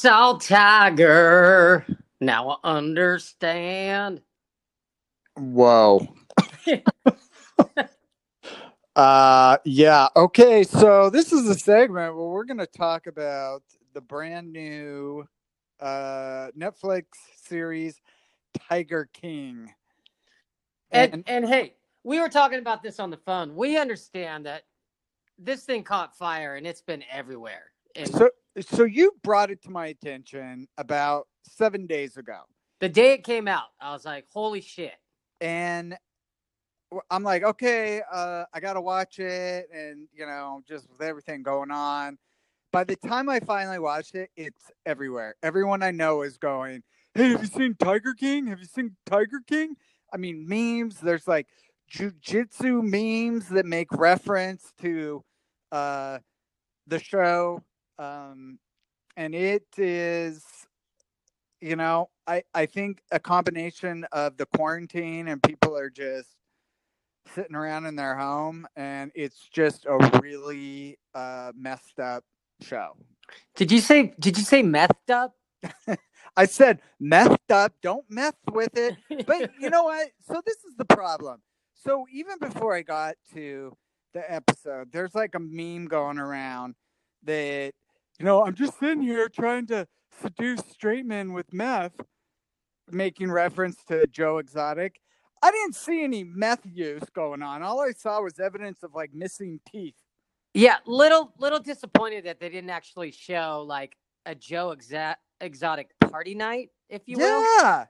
Saw 0.00 0.38
Tiger. 0.38 1.84
Now 2.22 2.58
I 2.64 2.78
understand. 2.78 4.22
Whoa. 5.36 6.06
uh 8.96 9.56
yeah 9.64 10.08
okay 10.16 10.64
so 10.64 11.10
this 11.10 11.32
is 11.32 11.48
a 11.48 11.54
segment 11.54 12.14
where 12.16 12.26
we're 12.26 12.44
going 12.44 12.58
to 12.58 12.66
talk 12.66 13.06
about 13.06 13.62
the 13.94 14.00
brand 14.00 14.52
new 14.52 15.24
uh 15.78 16.48
netflix 16.58 17.04
series 17.36 18.00
tiger 18.68 19.08
king 19.12 19.72
And, 20.90 21.22
and 21.26 21.46
hey, 21.46 21.74
we 22.02 22.18
were 22.20 22.28
talking 22.28 22.58
about 22.58 22.82
this 22.82 22.98
on 22.98 23.10
the 23.10 23.16
phone. 23.16 23.54
We 23.54 23.78
understand 23.78 24.44
that 24.46 24.64
this 25.38 25.62
thing 25.62 25.84
caught 25.84 26.16
fire 26.16 26.56
and 26.56 26.66
it's 26.66 26.82
been 26.82 27.04
everywhere. 27.10 27.66
And 27.94 28.08
so 28.12 28.28
so 28.62 28.84
you 28.84 29.12
brought 29.22 29.50
it 29.50 29.62
to 29.62 29.70
my 29.70 29.86
attention 29.88 30.68
about 30.78 31.26
seven 31.42 31.86
days 31.86 32.16
ago. 32.16 32.40
The 32.80 32.88
day 32.88 33.12
it 33.12 33.24
came 33.24 33.48
out, 33.48 33.68
I 33.80 33.92
was 33.92 34.04
like, 34.04 34.26
"Holy 34.32 34.60
shit!" 34.60 34.94
and 35.40 35.96
I'm 37.10 37.22
like 37.22 37.44
okay 37.44 38.02
uh 38.12 38.44
i 38.52 38.58
gotta 38.60 38.80
watch 38.80 39.20
it 39.20 39.68
and 39.72 40.08
you 40.12 40.26
know 40.26 40.60
just 40.66 40.88
with 40.90 41.02
everything 41.02 41.42
going 41.42 41.70
on. 41.70 42.18
By 42.72 42.84
the 42.84 42.96
time 42.96 43.28
i 43.28 43.40
finally 43.40 43.78
watched 43.78 44.14
it 44.14 44.30
it's 44.36 44.70
everywhere. 44.86 45.36
Everyone 45.42 45.82
i 45.82 45.90
know 45.90 46.22
is 46.22 46.36
going 46.36 46.82
hey 47.14 47.30
have 47.30 47.42
you 47.42 47.46
seen 47.46 47.74
tiger 47.78 48.14
king? 48.14 48.46
Have 48.48 48.60
you 48.60 48.66
seen 48.66 48.96
tiger 49.06 49.40
king? 49.46 49.76
I 50.12 50.16
mean 50.16 50.46
memes 50.48 50.98
there's 51.00 51.28
like 51.28 51.46
jujitsu 51.92 52.82
memes 52.82 53.48
that 53.48 53.66
make 53.66 53.92
reference 53.92 54.72
to 54.80 55.24
uh 55.72 56.18
the 56.86 56.98
show 56.98 57.62
um 58.00 58.58
and 59.16 59.34
it 59.34 59.66
is 59.76 60.44
you 61.60 61.76
know, 61.76 62.08
I 62.26 62.42
I 62.54 62.66
think 62.66 63.02
a 63.10 63.20
combination 63.20 64.06
of 64.12 64.36
the 64.36 64.46
quarantine 64.46 65.28
and 65.28 65.42
people 65.42 65.76
are 65.76 65.90
just 65.90 66.36
sitting 67.34 67.54
around 67.54 67.86
in 67.86 67.96
their 67.96 68.16
home, 68.16 68.66
and 68.76 69.12
it's 69.14 69.48
just 69.52 69.86
a 69.86 70.20
really 70.22 70.98
uh, 71.14 71.52
messed 71.54 72.00
up 72.00 72.24
show. 72.62 72.96
Did 73.56 73.70
you 73.70 73.80
say? 73.80 74.14
Did 74.18 74.38
you 74.38 74.44
say 74.44 74.62
messed 74.62 75.10
up? 75.10 75.34
I 76.36 76.46
said 76.46 76.80
messed 76.98 77.50
up. 77.50 77.74
Don't 77.82 78.06
mess 78.08 78.34
with 78.50 78.76
it. 78.76 78.96
But 79.26 79.50
you 79.60 79.70
know 79.70 79.84
what? 79.84 80.08
So 80.22 80.40
this 80.46 80.56
is 80.58 80.76
the 80.78 80.84
problem. 80.84 81.42
So 81.74 82.06
even 82.12 82.38
before 82.38 82.74
I 82.74 82.82
got 82.82 83.16
to 83.34 83.76
the 84.14 84.32
episode, 84.32 84.92
there's 84.92 85.14
like 85.14 85.34
a 85.34 85.40
meme 85.40 85.86
going 85.86 86.18
around 86.18 86.76
that 87.24 87.72
you 88.20 88.26
know 88.26 88.44
I'm 88.44 88.54
just 88.54 88.78
sitting 88.78 89.00
here 89.00 89.30
trying 89.30 89.66
to 89.68 89.86
seduce 90.22 90.60
straight 90.70 91.06
men 91.06 91.32
with 91.32 91.54
meth, 91.54 91.98
making 92.90 93.32
reference 93.32 93.82
to 93.88 94.06
Joe 94.08 94.36
Exotic. 94.36 95.00
I 95.42 95.50
didn't 95.50 95.74
see 95.74 96.04
any 96.04 96.22
meth 96.22 96.60
use 96.70 97.02
going 97.14 97.42
on. 97.42 97.62
All 97.62 97.80
I 97.80 97.92
saw 97.92 98.20
was 98.20 98.38
evidence 98.38 98.82
of 98.82 98.94
like 98.94 99.14
missing 99.14 99.58
teeth. 99.66 99.94
Yeah, 100.52 100.76
little 100.84 101.32
little 101.38 101.60
disappointed 101.60 102.24
that 102.26 102.40
they 102.40 102.50
didn't 102.50 102.68
actually 102.68 103.10
show 103.10 103.64
like 103.66 103.96
a 104.26 104.34
Joe 104.34 104.76
exa- 104.76 105.16
exotic 105.40 105.88
party 106.00 106.34
night, 106.34 106.68
if 106.90 107.00
you 107.06 107.16
will. 107.16 107.42
Yeah. 107.42 107.86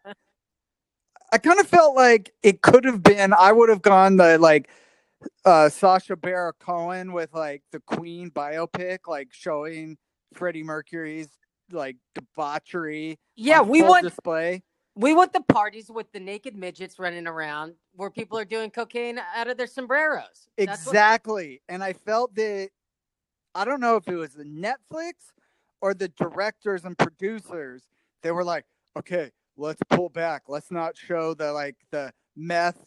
I 1.33 1.39
kind 1.39 1.59
of 1.59 1.67
felt 1.67 1.97
like 1.97 2.33
it 2.45 2.63
could 2.63 2.85
have 2.85 3.03
been. 3.03 3.33
I 3.33 3.51
would 3.51 3.69
have 3.69 3.83
gone 3.83 4.17
the 4.17 4.39
like 4.39 4.71
uh 5.45 5.69
Sacha 5.71 6.15
Baron 6.15 6.53
Cohen 6.61 7.13
with 7.13 7.35
like 7.35 7.65
the 7.73 7.81
Queen 7.81 8.31
biopic, 8.31 9.01
like 9.09 9.31
showing 9.33 9.97
Freddie 10.33 10.63
Mercury's 10.63 11.29
like 11.73 11.97
debauchery. 12.15 13.19
Yeah, 13.37 13.63
we 13.63 13.83
want 13.83 14.05
display. 14.05 14.63
we 14.97 15.15
want 15.15 15.33
the 15.33 15.41
parties 15.43 15.91
with 15.91 16.11
the 16.13 16.21
naked 16.21 16.57
midgets 16.57 16.99
running 16.99 17.27
around 17.27 17.75
where 17.95 18.11
people 18.11 18.37
are 18.39 18.45
doing 18.45 18.71
cocaine 18.71 19.21
out 19.35 19.49
of 19.49 19.57
their 19.57 19.67
sombreros. 19.67 20.49
That's 20.57 20.85
what- 20.87 20.93
Exactly. 20.93 21.63
And 21.69 21.83
I 21.83 21.93
felt 21.93 22.35
that 22.35 22.71
I 23.55 23.65
don't 23.65 23.81
know 23.81 23.97
if 23.97 24.07
it 24.09 24.17
was 24.17 24.35
the 24.35 24.45
Netflix 24.45 25.13
or 25.81 25.95
the 25.95 26.09
directors 26.09 26.85
and 26.85 26.97
producers. 26.99 27.83
They 28.23 28.31
were 28.33 28.45
like, 28.45 28.65
okay, 28.97 29.31
let's 29.57 29.81
pull 29.91 30.09
back. 30.09 30.43
Let's 30.49 30.71
not 30.71 30.97
show 30.97 31.35
the 31.35 31.53
like 31.53 31.77
the 31.91 32.13
meth 32.37 32.85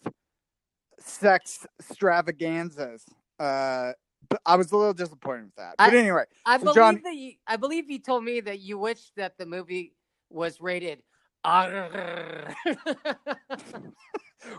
sex 1.00 1.66
extravaganzas. 1.82 3.04
Uh 3.40 3.94
I 4.46 4.56
was 4.56 4.72
a 4.72 4.78
little 4.78 4.94
disappointed 4.94 5.46
with 5.46 5.56
that. 5.56 5.76
But 5.78 5.94
I- 5.94 5.98
anyway, 5.98 6.24
I 6.46 6.58
So, 6.58 6.64
believe 6.66 6.76
John- 6.76 7.02
that 7.04 7.16
you, 7.16 7.34
I 7.48 7.56
believe 7.58 7.90
you 7.90 8.00
told 8.00 8.24
me 8.24 8.40
that 8.42 8.60
you 8.60 8.78
wish 8.78 9.12
that 9.18 9.38
the 9.38 9.46
movie 9.46 9.94
was 10.30 10.60
rated 10.62 11.02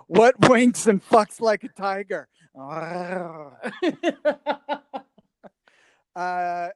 what 0.06 0.34
winks 0.48 0.86
and 0.86 1.02
fucks 1.08 1.40
like 1.40 1.64
a 1.64 1.68
tiger? 1.68 2.28
Uh, 6.16 6.68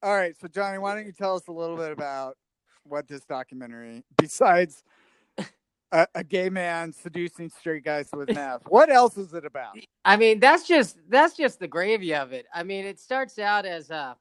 all 0.00 0.14
right. 0.14 0.36
So, 0.40 0.46
Johnny, 0.46 0.78
why 0.78 0.94
don't 0.94 1.06
you 1.06 1.12
tell 1.12 1.34
us 1.34 1.48
a 1.48 1.52
little 1.52 1.76
bit 1.76 1.90
about 1.90 2.36
what 2.84 3.08
this 3.08 3.24
documentary, 3.24 4.04
besides 4.16 4.84
a, 5.96 6.06
a 6.16 6.24
gay 6.24 6.50
man 6.50 6.92
seducing 6.92 7.48
straight 7.48 7.84
guys 7.84 8.08
with 8.14 8.32
math. 8.34 8.62
what 8.68 8.90
else 8.90 9.16
is 9.16 9.32
it 9.32 9.44
about? 9.46 9.76
I 10.04 10.16
mean, 10.16 10.38
that's 10.40 10.66
just 10.68 10.98
that's 11.08 11.36
just 11.36 11.58
the 11.58 11.66
gravy 11.68 12.14
of 12.14 12.32
it. 12.32 12.46
I 12.54 12.62
mean, 12.62 12.84
it 12.84 13.00
starts 13.00 13.38
out 13.38 13.64
as 13.64 13.90
a 13.90 14.16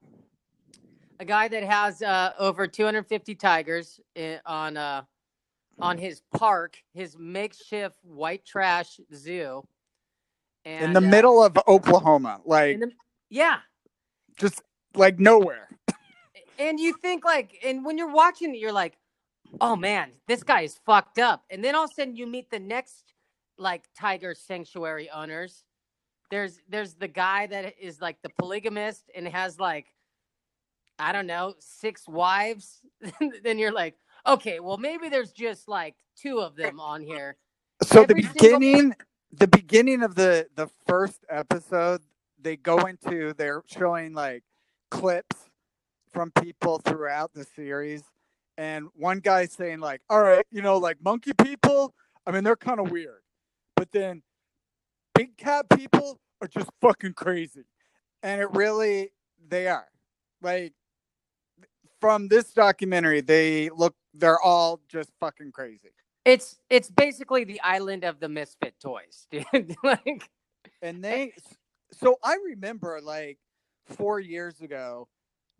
a 1.19 1.25
guy 1.25 1.47
that 1.47 1.63
has 1.63 2.01
uh, 2.01 2.33
over 2.39 2.67
250 2.67 3.35
tigers 3.35 3.99
i- 4.17 4.39
on 4.45 4.77
uh 4.77 5.03
on 5.79 5.97
his 5.97 6.21
park, 6.33 6.77
his 6.93 7.17
makeshift 7.19 7.97
white 8.03 8.45
trash 8.45 8.99
zoo. 9.13 9.61
And, 10.63 10.85
In 10.85 10.93
the 10.93 10.99
uh, 11.07 11.11
middle 11.11 11.43
of 11.43 11.57
Oklahoma, 11.67 12.39
like 12.45 12.79
the- 12.79 12.91
yeah, 13.29 13.57
just 14.37 14.61
like 14.95 15.19
nowhere. 15.19 15.67
and 16.57 16.79
you 16.79 16.93
think 17.01 17.25
like, 17.25 17.57
and 17.63 17.83
when 17.83 17.97
you're 17.97 18.11
watching 18.13 18.55
it, 18.55 18.59
you're 18.59 18.71
like, 18.71 18.97
oh 19.61 19.75
man, 19.75 20.11
this 20.27 20.43
guy 20.43 20.61
is 20.61 20.79
fucked 20.85 21.19
up. 21.19 21.43
And 21.49 21.63
then 21.63 21.75
all 21.75 21.85
of 21.85 21.91
a 21.91 21.93
sudden, 21.93 22.15
you 22.15 22.27
meet 22.27 22.49
the 22.49 22.59
next 22.59 23.13
like 23.57 23.83
tiger 23.97 24.33
sanctuary 24.35 25.09
owners. 25.09 25.63
There's 26.31 26.59
there's 26.67 26.95
the 26.95 27.07
guy 27.07 27.47
that 27.47 27.75
is 27.79 28.01
like 28.01 28.17
the 28.21 28.29
polygamist 28.39 29.09
and 29.15 29.27
has 29.27 29.59
like, 29.59 29.87
I 30.99 31.11
don't 31.11 31.27
know, 31.27 31.53
six 31.59 32.07
wives. 32.07 32.81
then 33.43 33.59
you're 33.59 33.71
like, 33.71 33.95
okay, 34.27 34.59
well 34.59 34.77
maybe 34.77 35.09
there's 35.09 35.31
just 35.31 35.67
like 35.67 35.95
two 36.17 36.39
of 36.39 36.55
them 36.55 36.79
on 36.79 37.01
here. 37.01 37.37
So 37.83 38.03
Every 38.03 38.21
the 38.21 38.27
single- 38.27 38.59
beginning, 38.59 38.95
the 39.31 39.47
beginning 39.47 40.03
of 40.03 40.15
the 40.15 40.47
the 40.55 40.67
first 40.87 41.25
episode, 41.29 42.01
they 42.41 42.55
go 42.57 42.77
into 42.85 43.33
they're 43.33 43.63
showing 43.67 44.13
like 44.13 44.43
clips 44.91 45.49
from 46.11 46.31
people 46.31 46.79
throughout 46.79 47.33
the 47.33 47.43
series, 47.43 48.03
and 48.57 48.87
one 48.93 49.19
guy 49.19 49.45
saying 49.45 49.79
like, 49.79 50.01
"All 50.09 50.21
right, 50.21 50.45
you 50.51 50.61
know, 50.61 50.77
like 50.77 50.97
monkey 51.03 51.31
people. 51.33 51.93
I 52.25 52.31
mean, 52.31 52.43
they're 52.43 52.55
kind 52.55 52.79
of 52.79 52.91
weird, 52.91 53.21
but 53.75 53.91
then 53.91 54.23
big 55.13 55.37
cat 55.37 55.67
people 55.69 56.19
are 56.41 56.47
just 56.47 56.69
fucking 56.81 57.13
crazy," 57.13 57.65
and 58.23 58.41
it 58.41 58.51
really 58.51 59.11
they 59.47 59.67
are. 59.67 59.87
Like 60.41 60.73
from 61.99 62.27
this 62.27 62.53
documentary, 62.53 63.21
they 63.21 63.69
look 63.69 63.95
they're 64.13 64.41
all 64.41 64.81
just 64.87 65.11
fucking 65.19 65.51
crazy. 65.51 65.91
It's 66.23 66.57
it's 66.69 66.89
basically 66.89 67.43
the 67.43 67.61
island 67.61 68.03
of 68.03 68.19
the 68.19 68.29
misfit 68.29 68.75
toys, 68.79 69.27
dude. 69.31 69.75
like 69.83 70.29
and 70.81 71.03
they 71.03 71.33
so 71.91 72.17
i 72.23 72.37
remember 72.45 72.99
like 73.01 73.37
four 73.85 74.19
years 74.19 74.61
ago 74.61 75.07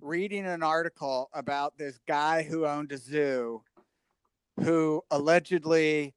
reading 0.06 0.46
an 0.46 0.62
article 0.62 1.32
about 1.34 1.80
this 1.80 1.98
guy 2.08 2.44
who 2.44 2.64
owned 2.64 2.92
a 2.92 2.98
zoo 2.98 3.64
who 4.62 5.02
allegedly 5.10 6.14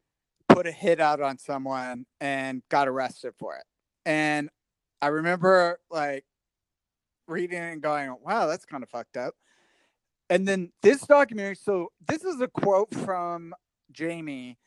put 0.46 0.66
a 0.66 0.70
hit 0.70 1.00
out 1.00 1.22
on 1.22 1.38
someone 1.38 2.04
and 2.20 2.62
got 2.68 2.86
arrested 2.86 3.32
for 3.38 3.56
it. 3.56 3.64
And 4.04 4.50
i 5.00 5.06
remember 5.06 5.78
like 5.90 6.24
reading 7.28 7.60
and 7.60 7.80
going 7.80 8.14
wow 8.22 8.46
that's 8.46 8.66
kind 8.66 8.82
of 8.82 8.90
fucked 8.90 9.16
up. 9.16 9.34
And 10.28 10.46
then 10.46 10.70
this 10.82 11.00
documentary 11.06 11.56
so 11.56 11.88
this 12.06 12.24
is 12.24 12.42
a 12.42 12.48
quote 12.48 12.94
from 12.94 13.54
jamie. 13.90 14.58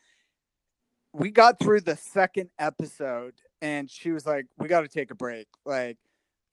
We 1.12 1.30
got 1.30 1.60
through 1.60 1.82
the 1.82 1.96
second 1.96 2.50
episode 2.58 3.34
and 3.60 3.88
she 3.88 4.10
was 4.10 4.26
like, 4.26 4.46
"We 4.58 4.66
got 4.66 4.80
to 4.80 4.88
take 4.88 5.10
a 5.12 5.14
break. 5.14 5.46
Like, 5.64 5.98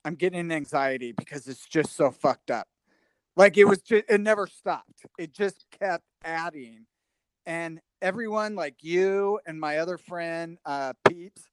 I'm 0.05 0.15
getting 0.15 0.51
anxiety 0.51 1.11
because 1.11 1.47
it's 1.47 1.65
just 1.65 1.95
so 1.95 2.11
fucked 2.11 2.51
up. 2.51 2.67
Like, 3.35 3.57
it 3.57 3.65
was 3.65 3.81
just 3.81 4.05
it 4.09 4.21
never 4.21 4.47
stopped. 4.47 5.05
It 5.17 5.33
just 5.33 5.65
kept 5.79 6.03
adding, 6.23 6.85
and 7.45 7.79
everyone, 8.01 8.55
like 8.55 8.75
you 8.81 9.39
and 9.45 9.59
my 9.59 9.77
other 9.77 9.97
friend, 9.97 10.57
uh, 10.65 10.93
Peeps, 11.07 11.43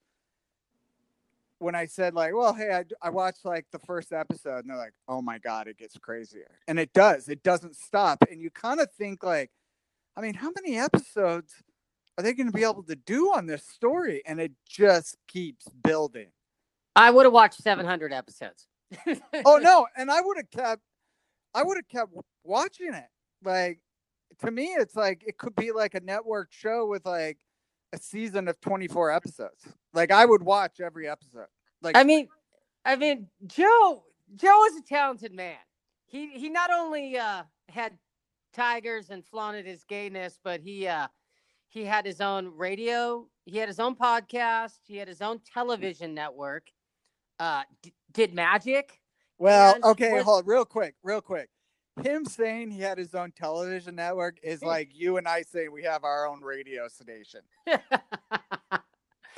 when 1.58 1.74
I 1.74 1.86
said 1.86 2.14
like, 2.14 2.34
"Well, 2.34 2.54
hey, 2.54 2.72
I, 2.72 2.84
I 3.06 3.10
watched 3.10 3.44
like 3.44 3.66
the 3.70 3.78
first 3.78 4.12
episode," 4.12 4.58
and 4.58 4.70
they're 4.70 4.76
like, 4.76 4.94
"Oh 5.06 5.22
my 5.22 5.38
god, 5.38 5.68
it 5.68 5.78
gets 5.78 5.96
crazier," 5.98 6.58
and 6.66 6.78
it 6.78 6.92
does. 6.92 7.28
It 7.28 7.42
doesn't 7.42 7.76
stop, 7.76 8.24
and 8.30 8.40
you 8.40 8.50
kind 8.50 8.80
of 8.80 8.90
think 8.92 9.22
like, 9.22 9.50
I 10.16 10.20
mean, 10.20 10.34
how 10.34 10.50
many 10.56 10.78
episodes? 10.78 11.54
are 12.18 12.22
they 12.22 12.32
going 12.32 12.46
to 12.46 12.52
be 12.52 12.64
able 12.64 12.82
to 12.84 12.96
do 12.96 13.32
on 13.34 13.46
this 13.46 13.66
story? 13.66 14.22
And 14.26 14.40
it 14.40 14.52
just 14.68 15.16
keeps 15.28 15.68
building. 15.84 16.28
I 16.96 17.10
would 17.10 17.24
have 17.24 17.32
watched 17.32 17.62
700 17.62 18.12
episodes. 18.12 18.66
Oh 19.44 19.58
no! 19.62 19.86
And 19.96 20.10
I 20.10 20.20
would 20.20 20.36
have 20.38 20.50
kept, 20.50 20.82
I 21.54 21.62
would 21.62 21.76
have 21.76 21.88
kept 21.88 22.12
watching 22.44 22.94
it. 22.94 23.08
Like 23.44 23.80
to 24.40 24.50
me, 24.50 24.68
it's 24.68 24.96
like 24.96 25.22
it 25.26 25.38
could 25.38 25.54
be 25.54 25.72
like 25.72 25.94
a 25.94 26.00
network 26.00 26.52
show 26.52 26.86
with 26.86 27.04
like 27.04 27.38
a 27.92 27.98
season 27.98 28.48
of 28.48 28.60
twenty 28.60 28.88
four 28.88 29.10
episodes. 29.10 29.66
Like 29.92 30.10
I 30.10 30.24
would 30.24 30.42
watch 30.42 30.80
every 30.80 31.08
episode. 31.08 31.46
Like 31.82 31.96
I 31.96 32.04
mean, 32.04 32.28
I 32.84 32.96
mean, 32.96 33.28
Joe 33.46 34.04
Joe 34.34 34.64
is 34.66 34.76
a 34.76 34.82
talented 34.82 35.32
man. 35.32 35.56
He 36.06 36.30
he 36.30 36.48
not 36.48 36.70
only 36.72 37.18
uh, 37.18 37.42
had 37.68 37.98
tigers 38.54 39.10
and 39.10 39.24
flaunted 39.24 39.66
his 39.66 39.84
gayness, 39.84 40.38
but 40.42 40.60
he 40.60 40.86
uh, 40.86 41.08
he 41.68 41.84
had 41.84 42.06
his 42.06 42.20
own 42.20 42.52
radio. 42.56 43.26
He 43.44 43.58
had 43.58 43.68
his 43.68 43.80
own 43.80 43.96
podcast. 43.96 44.78
He 44.86 44.96
had 44.96 45.08
his 45.08 45.20
own 45.20 45.40
television 45.52 46.14
network. 46.14 46.68
Uh, 47.38 47.62
d- 47.82 47.92
did 48.12 48.34
magic. 48.34 49.00
Well, 49.38 49.76
okay, 49.84 50.12
with- 50.12 50.24
hold 50.24 50.46
real 50.46 50.64
quick, 50.64 50.94
real 51.02 51.20
quick. 51.20 51.50
Him 52.02 52.26
saying 52.26 52.70
he 52.72 52.80
had 52.80 52.98
his 52.98 53.14
own 53.14 53.32
television 53.32 53.94
network 53.96 54.38
is 54.42 54.62
like 54.62 54.90
you 54.92 55.16
and 55.16 55.26
I 55.26 55.42
saying 55.42 55.72
we 55.72 55.82
have 55.84 56.04
our 56.04 56.26
own 56.26 56.42
radio 56.42 56.88
station. 56.88 57.40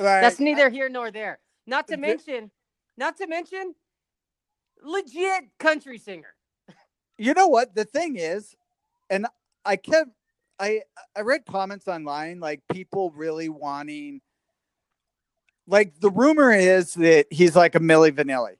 Like, 0.00 0.22
That's 0.22 0.38
neither 0.38 0.70
here 0.70 0.88
nor 0.88 1.10
there. 1.10 1.40
Not 1.66 1.88
to 1.88 1.96
mention, 1.96 2.52
not 2.96 3.16
to 3.16 3.26
mention, 3.26 3.74
legit 4.80 5.50
country 5.58 5.98
singer. 5.98 6.34
you 7.18 7.34
know 7.34 7.48
what 7.48 7.74
the 7.74 7.84
thing 7.84 8.14
is, 8.14 8.54
and 9.10 9.26
I 9.64 9.74
kept 9.74 10.10
I 10.60 10.82
I 11.16 11.22
read 11.22 11.46
comments 11.46 11.88
online 11.88 12.38
like 12.38 12.62
people 12.70 13.10
really 13.10 13.48
wanting 13.48 14.20
like 15.68 16.00
the 16.00 16.10
rumor 16.10 16.52
is 16.52 16.94
that 16.94 17.26
he's 17.30 17.54
like 17.54 17.74
a 17.74 17.80
Milli 17.80 18.10
Vanilli. 18.10 18.54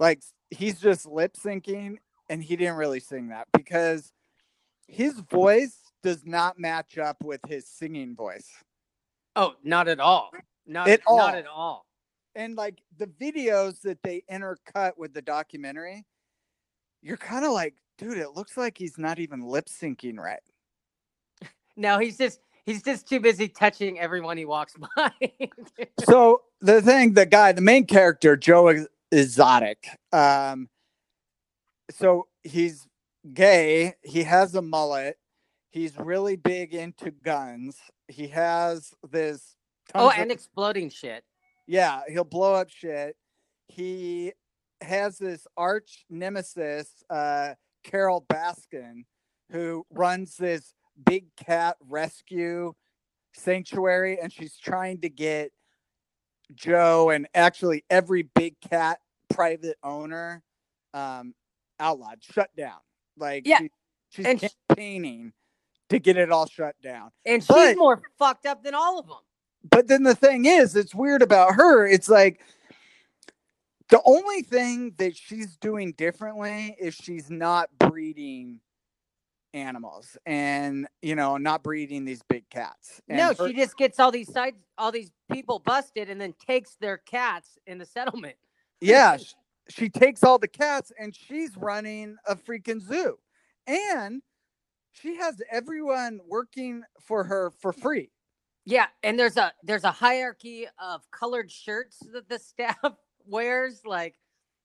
Like 0.00 0.22
he's 0.50 0.80
just 0.80 1.06
lip 1.06 1.34
syncing 1.36 1.96
and 2.28 2.42
he 2.42 2.56
didn't 2.56 2.76
really 2.76 3.00
sing 3.00 3.28
that 3.28 3.46
because 3.52 4.12
his 4.88 5.20
voice 5.20 5.76
does 6.02 6.24
not 6.24 6.58
match 6.58 6.98
up 6.98 7.18
with 7.22 7.40
his 7.46 7.68
singing 7.68 8.16
voice. 8.16 8.48
Oh, 9.34 9.54
not 9.62 9.86
at 9.86 10.00
all. 10.00 10.30
Not 10.66 10.88
At 10.88 11.00
all. 11.06 11.18
Not 11.18 11.34
at 11.36 11.46
all. 11.46 11.86
And 12.34 12.56
like 12.56 12.80
the 12.98 13.06
videos 13.06 13.80
that 13.82 14.02
they 14.02 14.22
intercut 14.30 14.92
with 14.96 15.14
the 15.14 15.22
documentary, 15.22 16.04
you're 17.02 17.16
kind 17.16 17.44
of 17.44 17.52
like, 17.52 17.74
dude, 17.98 18.18
it 18.18 18.30
looks 18.30 18.56
like 18.56 18.76
he's 18.76 18.98
not 18.98 19.18
even 19.18 19.42
lip 19.42 19.66
syncing 19.66 20.18
right. 20.18 20.40
No, 21.78 21.98
he's 21.98 22.16
just 22.16 22.40
he's 22.64 22.82
just 22.82 23.06
too 23.06 23.20
busy 23.20 23.48
touching 23.48 23.98
everyone 23.98 24.38
he 24.38 24.46
walks 24.46 24.74
by. 24.96 25.12
so 26.04 26.42
the 26.66 26.82
thing, 26.82 27.14
the 27.14 27.26
guy, 27.26 27.52
the 27.52 27.60
main 27.60 27.86
character, 27.86 28.36
Joe 28.36 28.68
Ex- 28.68 28.86
Exotic, 29.12 29.88
um, 30.12 30.68
so 31.90 32.26
he's 32.42 32.86
gay. 33.32 33.94
He 34.02 34.24
has 34.24 34.54
a 34.54 34.62
mullet. 34.62 35.18
He's 35.70 35.96
really 35.98 36.36
big 36.36 36.74
into 36.74 37.10
guns. 37.10 37.76
He 38.08 38.28
has 38.28 38.92
this. 39.10 39.56
oh, 39.94 40.00
tons 40.08 40.14
of- 40.14 40.22
and 40.22 40.32
exploding 40.32 40.90
shit. 40.90 41.24
yeah, 41.66 42.00
he'll 42.08 42.24
blow 42.24 42.54
up 42.54 42.68
shit. 42.70 43.16
He 43.68 44.32
has 44.80 45.18
this 45.18 45.46
arch 45.56 46.04
nemesis, 46.10 46.88
uh, 47.10 47.54
Carole 47.84 48.24
Baskin, 48.28 49.04
who 49.50 49.86
runs 49.90 50.36
this 50.36 50.74
big 51.04 51.26
cat 51.36 51.76
rescue 51.80 52.72
sanctuary, 53.34 54.18
and 54.20 54.32
she's 54.32 54.56
trying 54.56 55.00
to 55.02 55.08
get 55.08 55.52
Joe 56.54 57.10
and 57.10 57.26
actually 57.34 57.84
every 57.90 58.22
big 58.22 58.54
cat 58.60 59.00
private 59.30 59.76
owner 59.82 60.42
um, 60.94 61.34
outlawed, 61.80 62.18
shut 62.22 62.50
down. 62.56 62.78
Like, 63.16 63.46
Yeah, 63.46 63.58
she- 63.58 63.70
she's 64.10 64.26
and 64.26 64.40
campaigning 64.68 65.32
to 65.90 65.98
get 65.98 66.16
it 66.16 66.30
all 66.30 66.46
shut 66.46 66.74
down. 66.82 67.10
And 67.24 67.42
she's 67.42 67.48
But- 67.48 67.76
more 67.76 68.02
fucked 68.18 68.46
up 68.46 68.62
than 68.62 68.74
all 68.74 68.98
of 68.98 69.06
them. 69.06 69.18
But 69.68 69.88
then 69.88 70.04
the 70.04 70.14
thing 70.14 70.44
is, 70.44 70.76
it's 70.76 70.94
weird 70.94 71.22
about 71.22 71.54
her. 71.56 71.86
It's 71.86 72.08
like 72.08 72.40
the 73.88 74.00
only 74.04 74.42
thing 74.42 74.92
that 74.98 75.16
she's 75.16 75.56
doing 75.56 75.92
differently 75.92 76.76
is 76.78 76.94
she's 76.94 77.30
not 77.30 77.68
breeding 77.78 78.60
animals 79.54 80.16
and 80.26 80.86
you 81.02 81.14
know 81.14 81.36
not 81.36 81.62
breeding 81.62 82.04
these 82.04 82.22
big 82.28 82.48
cats. 82.50 83.00
And 83.08 83.18
no, 83.18 83.34
her- 83.34 83.48
she 83.48 83.54
just 83.54 83.76
gets 83.76 83.98
all 83.98 84.10
these 84.10 84.32
sides, 84.32 84.56
all 84.78 84.92
these 84.92 85.10
people 85.30 85.58
busted, 85.58 86.10
and 86.10 86.20
then 86.20 86.34
takes 86.46 86.76
their 86.80 86.98
cats 86.98 87.58
in 87.66 87.78
the 87.78 87.86
settlement. 87.86 88.36
yeah, 88.80 89.16
sh- 89.18 89.34
she 89.68 89.88
takes 89.88 90.22
all 90.22 90.38
the 90.38 90.48
cats 90.48 90.92
and 90.98 91.14
she's 91.14 91.56
running 91.56 92.16
a 92.26 92.36
freaking 92.36 92.80
zoo, 92.80 93.18
and 93.66 94.22
she 94.92 95.16
has 95.16 95.40
everyone 95.50 96.20
working 96.26 96.82
for 97.00 97.24
her 97.24 97.50
for 97.60 97.72
free. 97.72 98.10
Yeah, 98.64 98.86
and 99.02 99.18
there's 99.18 99.36
a 99.36 99.52
there's 99.62 99.84
a 99.84 99.92
hierarchy 99.92 100.66
of 100.82 101.08
colored 101.10 101.50
shirts 101.50 101.98
that 102.12 102.28
the 102.28 102.38
staff 102.40 102.76
wears. 103.26 103.82
Like 103.84 104.16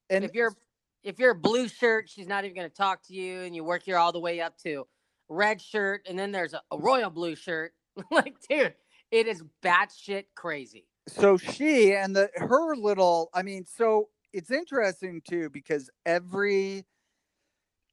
And 0.09 0.23
if 0.23 0.33
you're 0.33 0.55
if 1.03 1.19
you're 1.19 1.31
a 1.31 1.35
blue 1.35 1.67
shirt, 1.67 2.09
she's 2.09 2.27
not 2.27 2.43
even 2.45 2.55
going 2.55 2.69
to 2.69 2.75
talk 2.75 3.01
to 3.07 3.13
you, 3.13 3.41
and 3.41 3.55
you 3.55 3.63
work 3.63 3.87
your 3.87 3.97
all 3.97 4.11
the 4.11 4.19
way 4.19 4.41
up 4.41 4.57
to 4.59 4.85
red 5.29 5.61
shirt, 5.61 6.01
and 6.07 6.17
then 6.17 6.31
there's 6.31 6.53
a, 6.53 6.61
a 6.71 6.77
royal 6.77 7.09
blue 7.09 7.35
shirt. 7.35 7.73
like, 8.11 8.35
dude, 8.49 8.73
it 9.11 9.27
is 9.27 9.43
batshit 9.63 10.25
crazy. 10.35 10.87
so 11.07 11.37
she 11.37 11.93
and 11.93 12.15
the 12.15 12.29
her 12.35 12.75
little 12.75 13.29
i 13.33 13.41
mean 13.41 13.65
so 13.65 14.07
it's 14.33 14.51
interesting 14.51 15.21
too 15.27 15.49
because 15.49 15.89
every 16.05 16.85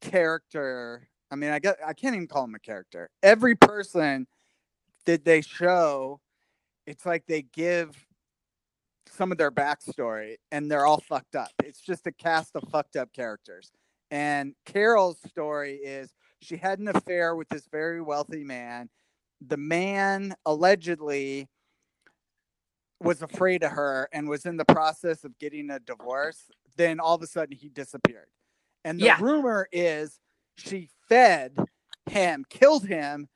character 0.01 1.09
i 1.31 1.35
mean 1.35 1.51
i 1.51 1.59
get 1.59 1.77
i 1.85 1.93
can't 1.93 2.15
even 2.15 2.29
call 2.29 2.45
him 2.45 2.55
a 2.55 2.59
character 2.59 3.11
every 3.23 3.55
person 3.55 4.27
that 5.07 5.25
they 5.25 5.41
show 5.41 6.21
it's 6.87 7.05
like 7.05 7.27
they 7.27 7.43
give 7.43 7.97
some 9.11 9.33
of 9.33 9.39
their 9.39 9.51
backstory 9.51 10.37
and 10.53 10.71
they're 10.71 10.87
all 10.87 11.01
fucked 11.01 11.35
up 11.35 11.51
it's 11.65 11.81
just 11.81 12.07
a 12.07 12.13
cast 12.13 12.55
of 12.57 12.63
fucked 12.71 12.97
up 12.97 13.13
characters 13.13 13.71
and 14.11 14.55
carole's 14.65 15.19
story 15.29 15.75
is 15.77 16.13
she 16.41 16.57
had 16.57 16.79
an 16.79 16.89
affair 16.89 17.35
with 17.35 17.49
this 17.49 17.67
very 17.71 18.01
wealthy 18.01 18.45
man 18.45 18.89
the 19.47 19.57
man 19.57 20.35
allegedly 20.47 21.49
was 23.01 23.23
afraid 23.23 23.63
of 23.63 23.73
her 23.73 24.09
and 24.13 24.29
was 24.29 24.45
in 24.45 24.57
the 24.57 24.65
process 24.65 25.25
of 25.25 25.39
getting 25.39 25.71
a 25.71 25.79
divorce, 25.79 26.51
then 26.77 26.99
all 26.99 27.15
of 27.15 27.23
a 27.23 27.27
sudden 27.27 27.57
he 27.57 27.69
disappeared. 27.69 28.29
And 28.85 28.99
the 28.99 29.05
Yeah. 29.07 29.19
rumor 29.21 29.69
is 29.73 30.21
she 30.57 30.91
fed 31.09 31.57
him, 32.07 32.45
killed 32.49 32.87
him, 32.87 33.29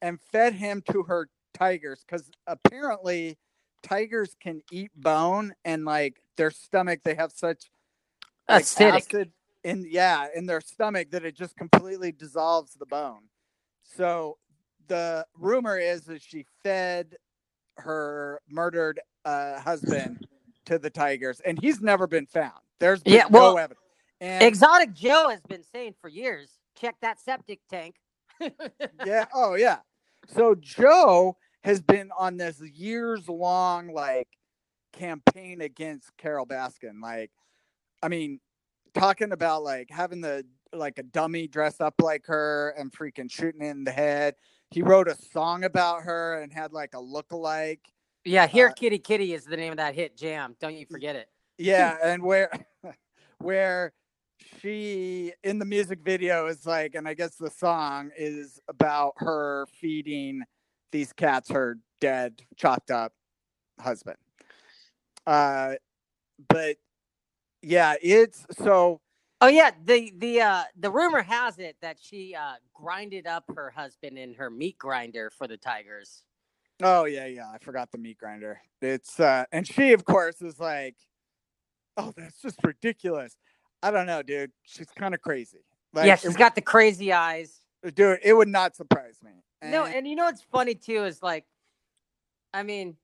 and 0.00 0.20
fed 0.20 0.54
him 0.54 0.82
to 0.90 1.02
her 1.04 1.28
tigers 1.52 2.02
because 2.04 2.30
apparently 2.46 3.38
tigers 3.82 4.36
can 4.40 4.62
eat 4.70 4.90
bone 4.96 5.52
and 5.64 5.84
like 5.84 6.20
their 6.36 6.50
stomach, 6.50 7.00
they 7.04 7.14
have 7.14 7.32
such 7.32 7.70
like, 8.48 8.64
Acidic. 8.64 8.92
acid 8.92 9.32
in 9.62 9.86
yeah 9.88 10.26
in 10.34 10.46
their 10.46 10.60
stomach 10.60 11.10
that 11.10 11.24
it 11.24 11.36
just 11.36 11.56
completely 11.56 12.12
dissolves 12.12 12.74
the 12.74 12.86
bone. 12.86 13.22
So 13.82 14.38
the 14.88 15.26
rumor 15.36 15.78
is 15.78 16.02
that 16.02 16.22
she 16.22 16.46
fed 16.62 17.16
her 17.76 18.40
murdered 18.48 19.00
uh, 19.24 19.60
husband 19.60 20.26
to 20.66 20.78
the 20.78 20.90
tigers, 20.90 21.40
and 21.40 21.58
he's 21.60 21.80
never 21.80 22.06
been 22.06 22.26
found. 22.26 22.52
There's 22.78 23.02
been 23.02 23.14
Yeah, 23.14 23.26
well, 23.30 23.52
no 23.52 23.58
evidence. 23.58 23.80
And 24.20 24.42
Exotic 24.42 24.92
Joe 24.92 25.28
has 25.30 25.40
been 25.42 25.62
saying 25.62 25.94
for 26.00 26.08
years, 26.08 26.50
check 26.78 26.96
that 27.00 27.20
septic 27.20 27.60
tank. 27.70 27.96
yeah, 29.06 29.26
oh 29.34 29.54
yeah. 29.54 29.78
So 30.28 30.54
Joe 30.54 31.36
has 31.64 31.80
been 31.80 32.10
on 32.16 32.36
this 32.36 32.60
years 32.60 33.28
long 33.28 33.92
like 33.92 34.28
campaign 34.92 35.60
against 35.60 36.16
Carole 36.16 36.46
Baskin. 36.46 37.02
Like, 37.02 37.30
I 38.02 38.08
mean, 38.08 38.40
talking 38.94 39.32
about 39.32 39.62
like 39.62 39.90
having 39.90 40.20
the 40.20 40.44
like 40.72 40.98
a 40.98 41.02
dummy 41.02 41.48
dress 41.48 41.80
up 41.80 41.94
like 42.00 42.26
her 42.26 42.74
and 42.78 42.92
freaking 42.92 43.30
shooting 43.30 43.62
in 43.62 43.84
the 43.84 43.90
head. 43.90 44.34
He 44.70 44.82
wrote 44.82 45.08
a 45.08 45.16
song 45.16 45.64
about 45.64 46.02
her 46.02 46.40
and 46.40 46.52
had 46.52 46.72
like 46.72 46.94
a 46.94 47.00
look-alike. 47.00 47.80
Yeah, 48.24 48.46
here 48.46 48.68
Uh, 48.68 48.72
Kitty 48.72 48.98
Kitty 48.98 49.34
is 49.34 49.44
the 49.44 49.56
name 49.56 49.72
of 49.72 49.78
that 49.78 49.94
hit 49.94 50.16
jam. 50.16 50.56
Don't 50.60 50.76
you 50.76 50.86
forget 50.86 51.16
it. 51.16 51.28
Yeah, 51.58 51.96
and 52.04 52.22
where 52.22 52.50
where 53.38 53.92
she 54.60 55.32
in 55.42 55.58
the 55.58 55.64
music 55.64 56.00
video 56.04 56.46
is 56.46 56.66
like, 56.66 56.94
and 56.94 57.08
I 57.08 57.14
guess 57.14 57.36
the 57.36 57.50
song 57.50 58.10
is 58.16 58.60
about 58.68 59.14
her 59.16 59.66
feeding 59.80 60.42
these 60.92 61.12
cats 61.12 61.50
her 61.50 61.78
dead, 62.00 62.42
chopped 62.56 62.90
up 62.90 63.12
husband. 63.78 64.16
Uh 65.26 65.74
but 66.48 66.76
yeah, 67.62 67.94
it's 68.00 68.46
so 68.58 69.00
Oh 69.42 69.48
yeah, 69.48 69.70
the 69.84 70.12
the 70.18 70.40
uh 70.40 70.62
the 70.78 70.90
rumor 70.90 71.22
has 71.22 71.58
it 71.58 71.76
that 71.82 71.98
she 72.00 72.34
uh 72.34 72.54
grinded 72.74 73.26
up 73.26 73.44
her 73.54 73.70
husband 73.70 74.18
in 74.18 74.34
her 74.34 74.50
meat 74.50 74.78
grinder 74.78 75.30
for 75.30 75.46
the 75.46 75.56
Tigers. 75.56 76.24
oh 76.82 77.04
yeah, 77.04 77.26
yeah, 77.26 77.50
I 77.52 77.58
forgot 77.58 77.90
the 77.92 77.98
meat 77.98 78.18
grinder. 78.18 78.60
It's 78.82 79.18
uh 79.20 79.44
and 79.52 79.66
she 79.66 79.92
of 79.92 80.04
course 80.04 80.42
is 80.42 80.58
like, 80.58 80.96
Oh, 81.96 82.12
that's 82.16 82.40
just 82.40 82.58
ridiculous. 82.64 83.36
I 83.82 83.90
don't 83.90 84.06
know, 84.06 84.22
dude. 84.22 84.52
She's 84.64 84.90
kind 84.96 85.14
of 85.14 85.20
crazy. 85.20 85.64
Like 85.92 86.06
yeah, 86.06 86.14
it 86.14 86.20
she's 86.20 86.36
got 86.36 86.54
the 86.54 86.60
crazy 86.60 87.12
eyes. 87.12 87.60
dude, 87.94 88.20
it 88.22 88.34
would 88.34 88.48
not 88.48 88.76
surprise 88.76 89.18
me. 89.22 89.32
No, 89.62 89.84
and 89.84 90.06
you 90.06 90.16
know 90.16 90.24
what's 90.24 90.42
funny 90.42 90.74
too 90.74 91.04
is 91.04 91.22
like, 91.22 91.44
I 92.54 92.62
mean, 92.62 92.96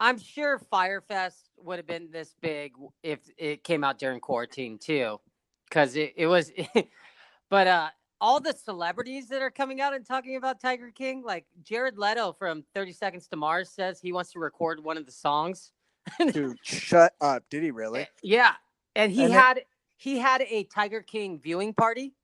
I'm 0.00 0.18
sure 0.18 0.58
Fyre 0.58 1.00
Fest 1.00 1.50
would 1.58 1.78
have 1.78 1.86
been 1.86 2.10
this 2.10 2.34
big 2.40 2.72
if 3.02 3.18
it 3.36 3.64
came 3.64 3.84
out 3.84 3.98
during 3.98 4.20
quarantine 4.20 4.78
too, 4.78 5.20
because 5.68 5.96
it, 5.96 6.14
it 6.16 6.26
was. 6.26 6.52
but 7.50 7.66
uh, 7.66 7.88
all 8.20 8.40
the 8.40 8.52
celebrities 8.52 9.28
that 9.28 9.42
are 9.42 9.50
coming 9.50 9.80
out 9.80 9.94
and 9.94 10.06
talking 10.06 10.36
about 10.36 10.60
Tiger 10.60 10.90
King, 10.90 11.22
like 11.24 11.46
Jared 11.62 11.98
Leto 11.98 12.32
from 12.32 12.64
30 12.74 12.92
Seconds 12.92 13.28
to 13.28 13.36
Mars, 13.36 13.70
says 13.70 14.00
he 14.00 14.12
wants 14.12 14.32
to 14.32 14.38
record 14.38 14.82
one 14.82 14.96
of 14.96 15.06
the 15.06 15.12
songs. 15.12 15.72
dude, 16.32 16.56
shut 16.62 17.12
up. 17.20 17.44
Did 17.50 17.62
he 17.62 17.70
really? 17.70 18.06
Yeah, 18.22 18.52
and 18.96 19.12
he 19.12 19.24
And 19.24 19.32
it- 19.32 19.36
had 19.36 19.60
he 19.96 20.18
had 20.18 20.42
a 20.42 20.64
Tiger 20.64 21.02
King 21.02 21.40
viewing 21.40 21.74
party. 21.74 22.14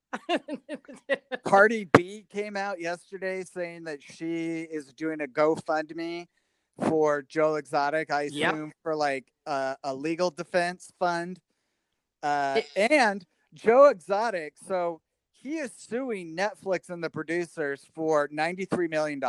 Cardi 1.43 1.85
B 1.85 2.25
came 2.29 2.55
out 2.57 2.79
yesterday 2.79 3.43
saying 3.43 3.83
that 3.85 3.99
she 4.01 4.61
is 4.63 4.93
doing 4.93 5.21
a 5.21 5.27
GoFundMe 5.27 6.27
for 6.87 7.21
Joe 7.23 7.55
Exotic. 7.55 8.11
I 8.11 8.23
Yep. 8.31 8.53
assume 8.53 8.71
for 8.83 8.95
like 8.95 9.25
uh, 9.45 9.75
a 9.83 9.93
legal 9.93 10.29
defense 10.31 10.91
fund. 10.99 11.39
Uh, 12.23 12.61
It- 12.75 12.91
and 12.91 13.25
Joe 13.53 13.85
Exotic, 13.85 14.55
so 14.67 15.01
he 15.31 15.57
is 15.57 15.71
suing 15.77 16.35
Netflix 16.35 16.89
and 16.89 17.03
the 17.03 17.09
producers 17.09 17.85
for 17.93 18.27
$93 18.29 18.89
million. 18.89 19.21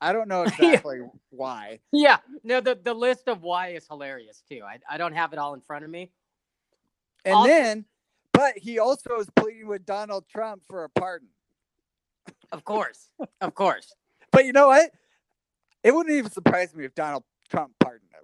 I 0.00 0.12
don't 0.12 0.26
know 0.28 0.42
Yeah. 0.58 0.66
exactly 0.72 1.00
why. 1.30 1.78
Yeah, 1.92 2.18
no, 2.42 2.60
the, 2.60 2.74
the 2.74 2.92
list 2.92 3.28
of 3.28 3.42
why 3.42 3.68
is 3.68 3.86
hilarious 3.86 4.42
too. 4.50 4.62
I, 4.66 4.78
I 4.90 4.98
don't 4.98 5.12
have 5.14 5.32
it 5.32 5.38
all 5.38 5.54
in 5.54 5.60
front 5.60 5.84
of 5.84 5.90
me. 5.90 6.10
And 7.24 7.34
Also- 7.34 7.48
then, 7.48 7.84
but 8.32 8.56
he 8.56 8.78
also 8.78 9.18
is 9.18 9.28
pleading 9.36 9.66
with 9.68 9.84
Donald 9.86 10.24
Trump 10.28 10.62
for 10.68 10.84
a 10.84 10.88
pardon. 10.88 11.28
Of 12.52 12.64
course, 12.64 13.08
of 13.40 13.54
course. 13.54 13.94
But 14.30 14.44
you 14.44 14.52
know 14.52 14.68
what? 14.68 14.90
It 15.82 15.94
wouldn't 15.94 16.14
even 16.14 16.30
surprise 16.30 16.74
me 16.74 16.84
if 16.84 16.94
Donald 16.94 17.24
Trump 17.48 17.72
pardoned 17.80 18.10
him. 18.12 18.20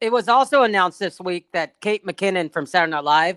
It 0.00 0.12
was 0.12 0.28
also 0.28 0.62
announced 0.62 0.98
this 0.98 1.20
week 1.20 1.46
that 1.52 1.80
Kate 1.80 2.04
McKinnon 2.06 2.52
from 2.52 2.66
Saturday 2.66 2.90
Night 2.92 3.04
Live 3.04 3.36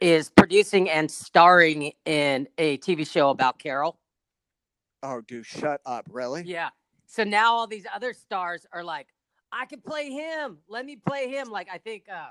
is 0.00 0.30
producing 0.30 0.90
and 0.90 1.10
starring 1.10 1.92
in 2.04 2.48
a 2.58 2.78
TV 2.78 3.08
show 3.08 3.30
about 3.30 3.58
Carole. 3.58 3.98
Oh, 5.02 5.20
dude, 5.20 5.46
shut 5.46 5.80
up. 5.86 6.06
Really? 6.10 6.42
Yeah. 6.44 6.70
So 7.06 7.24
now 7.24 7.52
all 7.52 7.66
these 7.66 7.86
other 7.94 8.12
stars 8.12 8.66
are 8.72 8.82
like, 8.82 9.08
I 9.52 9.66
can 9.66 9.80
play 9.80 10.10
him. 10.10 10.58
Let 10.68 10.84
me 10.84 10.96
play 10.96 11.28
him. 11.28 11.48
Like 11.48 11.68
I 11.72 11.78
think 11.78 12.04
uh 12.12 12.30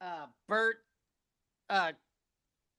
uh 0.00 0.26
Bert 0.48 0.76
uh 1.70 1.92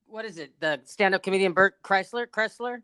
what 0.08 0.26
is 0.26 0.38
it? 0.40 0.60
The 0.60 0.82
stand-up 0.86 1.22
comedian 1.22 1.54
Bert 1.54 1.76
Chrysler 1.84 2.26
Chrysler? 2.28 2.82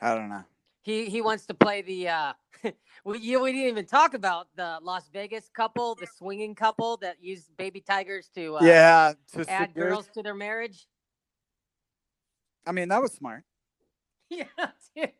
I 0.00 0.14
don't 0.14 0.28
know. 0.28 0.44
He 0.82 1.06
he 1.06 1.20
wants 1.20 1.46
to 1.46 1.54
play 1.54 1.82
the 1.82 2.08
uh 2.08 2.32
we 3.04 3.18
you 3.18 3.42
we 3.42 3.52
didn't 3.52 3.68
even 3.68 3.86
talk 3.86 4.14
about 4.14 4.48
the 4.56 4.78
Las 4.82 5.08
Vegas 5.12 5.50
couple, 5.54 5.94
the 5.94 6.06
swinging 6.06 6.54
couple 6.54 6.96
that 6.98 7.16
used 7.20 7.56
baby 7.56 7.80
tigers 7.80 8.30
to 8.34 8.56
uh, 8.56 8.64
yeah. 8.64 9.12
to 9.32 9.50
add 9.50 9.70
seduce- 9.70 9.74
girls 9.74 10.08
to 10.14 10.22
their 10.22 10.34
marriage. 10.34 10.86
I 12.66 12.72
mean, 12.72 12.88
that 12.88 13.00
was 13.00 13.12
smart. 13.12 13.44
Yeah. 14.28 14.44
dude. 14.96 15.12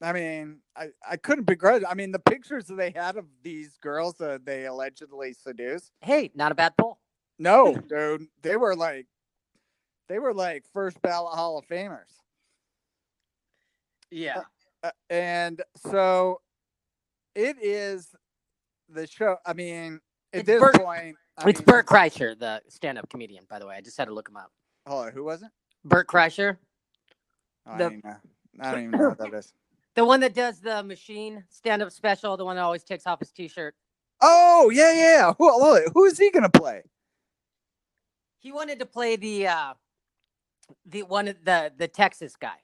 I 0.00 0.12
mean, 0.12 0.60
I, 0.76 0.90
I 1.08 1.16
couldn't 1.16 1.44
begrudge. 1.44 1.82
I 1.86 1.94
mean, 1.94 2.12
the 2.12 2.20
pictures 2.20 2.66
that 2.66 2.76
they 2.76 2.90
had 2.90 3.16
of 3.16 3.26
these 3.42 3.76
girls 3.82 4.14
that 4.18 4.46
they 4.46 4.66
allegedly 4.66 5.32
seduced. 5.32 5.90
hey, 6.00 6.30
not 6.34 6.52
a 6.52 6.54
bad 6.54 6.76
pull. 6.76 7.00
No, 7.40 7.74
dude, 7.74 8.26
they 8.42 8.56
were 8.56 8.76
like, 8.76 9.06
they 10.08 10.18
were 10.18 10.34
like 10.34 10.64
first 10.74 11.00
ballot 11.02 11.34
Hall 11.34 11.56
of 11.58 11.66
Famers. 11.66 12.12
Yeah. 14.10 14.42
Uh, 14.82 14.90
and 15.08 15.62
so 15.90 16.40
it 17.34 17.56
is 17.62 18.08
the 18.88 19.06
show. 19.06 19.36
I 19.46 19.52
mean, 19.54 20.00
at 20.32 20.40
It's 20.40 20.46
this 20.46 20.60
Bert- 20.60 20.74
point, 20.82 21.16
I 21.38 21.48
It's 21.48 21.60
mean, 21.60 21.64
Bert 21.64 21.86
Kreischer, 21.86 22.38
the 22.38 22.60
stand-up 22.68 23.08
comedian, 23.08 23.44
by 23.48 23.58
the 23.58 23.66
way. 23.66 23.76
I 23.76 23.80
just 23.80 23.96
had 23.96 24.06
to 24.06 24.14
look 24.14 24.28
him 24.28 24.36
up. 24.36 24.50
Hold 24.86 25.06
on, 25.06 25.12
who 25.12 25.24
was 25.24 25.42
it? 25.42 25.48
Bert 25.84 26.06
Kreischer, 26.08 26.58
Oh, 27.66 27.72
I, 27.72 27.78
The- 27.78 27.84
don't 27.84 27.92
even 27.98 28.10
know. 28.10 28.16
I 28.60 28.70
don't 28.72 28.80
even 28.80 28.90
know 29.00 29.08
what 29.10 29.18
that 29.18 29.34
is. 29.34 29.52
the 29.94 30.04
one 30.04 30.20
that 30.20 30.34
does 30.34 30.60
the 30.60 30.82
machine 30.82 31.44
stand-up 31.48 31.90
special, 31.92 32.36
the 32.36 32.44
one 32.44 32.56
that 32.56 32.62
always 32.62 32.84
takes 32.84 33.06
off 33.06 33.20
his 33.20 33.30
t-shirt. 33.32 33.74
Oh 34.20 34.70
yeah, 34.70 34.92
yeah. 34.92 35.32
Who, 35.38 35.50
who- 35.50 35.90
who 35.94 36.04
is 36.04 36.18
he 36.18 36.30
gonna 36.30 36.50
play? 36.50 36.82
He 38.40 38.52
wanted 38.52 38.78
to 38.80 38.86
play 38.86 39.16
the 39.16 39.46
uh 39.46 39.74
the 40.84 41.02
one 41.04 41.28
of 41.28 41.36
the 41.44 41.72
the 41.76 41.86
Texas 41.88 42.36
guy 42.36 42.56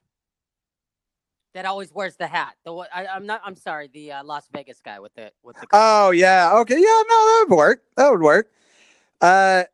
that 1.55 1.65
always 1.67 1.93
wears 1.93 2.17
the 2.17 2.27
hat. 2.27 2.55
The 2.65 2.73
one 2.73 2.89
I, 2.95 3.07
I'm 3.07 3.27
not. 3.27 3.41
I'm 3.45 3.57
sorry, 3.57 3.89
the 3.93 4.13
uh, 4.13 4.25
Las 4.25 4.49
Vegas 4.53 4.81
guy 4.81 4.99
with 5.01 5.15
the 5.15 5.33
with 5.43 5.57
the. 5.57 5.67
Oh 5.73 6.11
yeah. 6.11 6.53
Okay. 6.59 6.75
Yeah. 6.75 6.81
No, 6.81 7.05
that 7.09 7.47
would 7.49 7.57
work. 7.57 7.83
That 7.97 8.11
would 8.11 8.21
work. 8.23 8.51
Uh, 9.21 9.65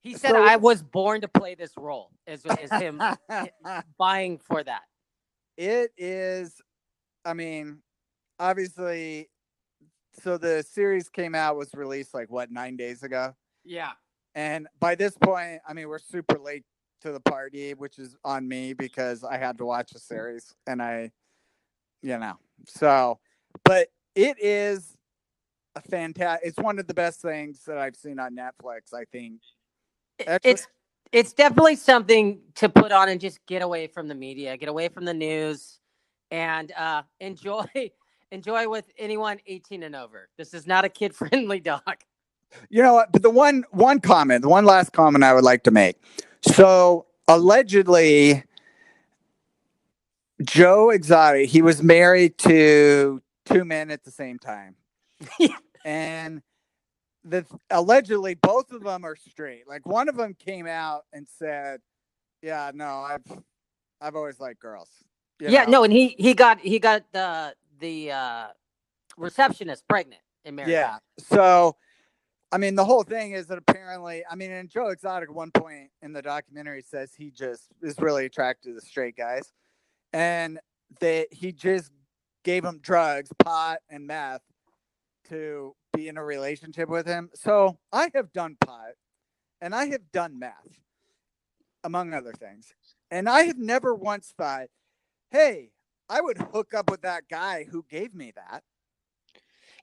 he 0.00 0.14
said, 0.14 0.30
so- 0.30 0.42
"I 0.42 0.56
was 0.56 0.82
born 0.82 1.22
to 1.22 1.28
play 1.28 1.54
this 1.54 1.72
role." 1.76 2.10
Is 2.26 2.44
is 2.62 2.70
him 2.70 3.02
buying 3.98 4.38
for 4.38 4.62
that? 4.62 4.82
it 5.56 5.90
is. 5.96 6.60
I 7.24 7.32
mean, 7.34 7.80
obviously. 8.38 9.28
So 10.22 10.38
the 10.38 10.62
series 10.62 11.10
came 11.10 11.34
out 11.34 11.56
was 11.56 11.74
released 11.74 12.14
like 12.14 12.30
what 12.30 12.50
nine 12.50 12.76
days 12.78 13.02
ago, 13.02 13.34
Yeah. 13.64 13.92
And 14.36 14.68
by 14.78 14.94
this 14.94 15.16
point, 15.16 15.60
I 15.66 15.72
mean 15.72 15.88
we're 15.88 15.98
super 15.98 16.38
late 16.38 16.62
to 17.00 17.10
the 17.10 17.20
party, 17.20 17.74
which 17.74 17.98
is 17.98 18.16
on 18.24 18.46
me 18.46 18.74
because 18.74 19.24
I 19.24 19.38
had 19.38 19.58
to 19.58 19.64
watch 19.64 19.92
a 19.94 19.98
series 19.98 20.54
and 20.66 20.80
I, 20.80 21.10
you 22.02 22.18
know, 22.18 22.34
so. 22.66 23.18
But 23.64 23.88
it 24.14 24.36
is 24.38 24.96
a 25.74 25.80
fantastic. 25.80 26.46
It's 26.46 26.58
one 26.58 26.78
of 26.78 26.86
the 26.86 26.94
best 26.94 27.20
things 27.22 27.62
that 27.66 27.78
I've 27.78 27.96
seen 27.96 28.20
on 28.20 28.36
Netflix. 28.36 28.94
I 28.94 29.04
think. 29.10 29.40
Actually- 30.26 30.52
it's 30.52 30.66
it's 31.12 31.32
definitely 31.32 31.76
something 31.76 32.40
to 32.56 32.68
put 32.68 32.92
on 32.92 33.08
and 33.08 33.20
just 33.20 33.44
get 33.46 33.62
away 33.62 33.86
from 33.86 34.08
the 34.08 34.14
media, 34.14 34.56
get 34.56 34.68
away 34.68 34.88
from 34.88 35.04
the 35.04 35.14
news, 35.14 35.78
and 36.30 36.72
uh, 36.72 37.02
enjoy 37.20 37.64
enjoy 38.32 38.68
with 38.68 38.84
anyone 38.98 39.38
18 39.46 39.84
and 39.84 39.94
over. 39.94 40.28
This 40.36 40.52
is 40.52 40.66
not 40.66 40.84
a 40.84 40.88
kid 40.88 41.14
friendly 41.14 41.60
doc. 41.72 42.02
You 42.68 42.82
know? 42.82 43.04
But 43.10 43.22
the 43.22 43.30
one 43.30 43.64
one 43.70 44.00
comment, 44.00 44.42
the 44.42 44.48
one 44.48 44.64
last 44.64 44.92
comment 44.92 45.24
I 45.24 45.34
would 45.34 45.44
like 45.44 45.62
to 45.64 45.70
make. 45.70 45.96
So 46.42 47.06
allegedly, 47.28 48.44
Joe 50.42 50.90
Exotic, 50.90 51.48
he 51.48 51.62
was 51.62 51.82
married 51.82 52.38
to 52.38 53.22
two 53.44 53.64
men 53.64 53.90
at 53.90 54.04
the 54.04 54.10
same 54.10 54.38
time, 54.38 54.76
and 55.84 56.42
the 57.24 57.44
allegedly 57.70 58.34
both 58.34 58.72
of 58.72 58.82
them 58.82 59.04
are 59.04 59.16
straight. 59.16 59.68
Like 59.68 59.86
one 59.86 60.08
of 60.08 60.16
them 60.16 60.34
came 60.34 60.66
out 60.66 61.04
and 61.12 61.26
said, 61.38 61.80
"Yeah, 62.42 62.70
no, 62.74 63.00
I've 63.00 63.24
I've 64.00 64.14
always 64.14 64.40
liked 64.40 64.60
girls." 64.60 64.90
you 65.40 65.48
yeah, 65.50 65.64
know? 65.64 65.70
no, 65.70 65.84
and 65.84 65.92
he 65.92 66.14
he 66.18 66.34
got 66.34 66.60
he 66.60 66.78
got 66.78 67.04
the 67.12 67.54
the 67.80 68.12
uh, 68.12 68.46
receptionist 69.16 69.86
pregnant 69.88 70.22
in 70.44 70.54
married. 70.54 70.72
Yeah. 70.72 70.98
So, 71.18 71.76
I 72.56 72.58
mean, 72.58 72.74
the 72.74 72.86
whole 72.86 73.02
thing 73.02 73.32
is 73.32 73.48
that 73.48 73.58
apparently, 73.58 74.24
I 74.30 74.34
mean, 74.34 74.50
and 74.50 74.70
Joe 74.70 74.88
Exotic 74.88 75.28
at 75.28 75.34
one 75.34 75.50
point 75.50 75.90
in 76.00 76.14
the 76.14 76.22
documentary 76.22 76.80
says 76.80 77.12
he 77.14 77.30
just 77.30 77.66
is 77.82 77.98
really 77.98 78.24
attracted 78.24 78.74
to 78.74 78.80
straight 78.80 79.14
guys, 79.14 79.52
and 80.14 80.58
that 81.00 81.30
he 81.30 81.52
just 81.52 81.92
gave 82.44 82.64
him 82.64 82.78
drugs, 82.80 83.28
pot, 83.44 83.80
and 83.90 84.06
meth 84.06 84.40
to 85.28 85.74
be 85.92 86.08
in 86.08 86.16
a 86.16 86.24
relationship 86.24 86.88
with 86.88 87.06
him. 87.06 87.28
So 87.34 87.76
I 87.92 88.08
have 88.14 88.32
done 88.32 88.56
pot, 88.58 88.92
and 89.60 89.74
I 89.74 89.88
have 89.88 90.10
done 90.10 90.38
meth, 90.38 90.80
among 91.84 92.14
other 92.14 92.32
things, 92.32 92.72
and 93.10 93.28
I 93.28 93.42
have 93.42 93.58
never 93.58 93.94
once 93.94 94.32
thought, 94.34 94.68
"Hey." 95.30 95.72
I 96.08 96.20
would 96.20 96.38
hook 96.38 96.72
up 96.72 96.88
with 96.88 97.02
that 97.02 97.28
guy 97.28 97.64
who 97.64 97.84
gave 97.90 98.14
me 98.14 98.32
that. 98.36 98.62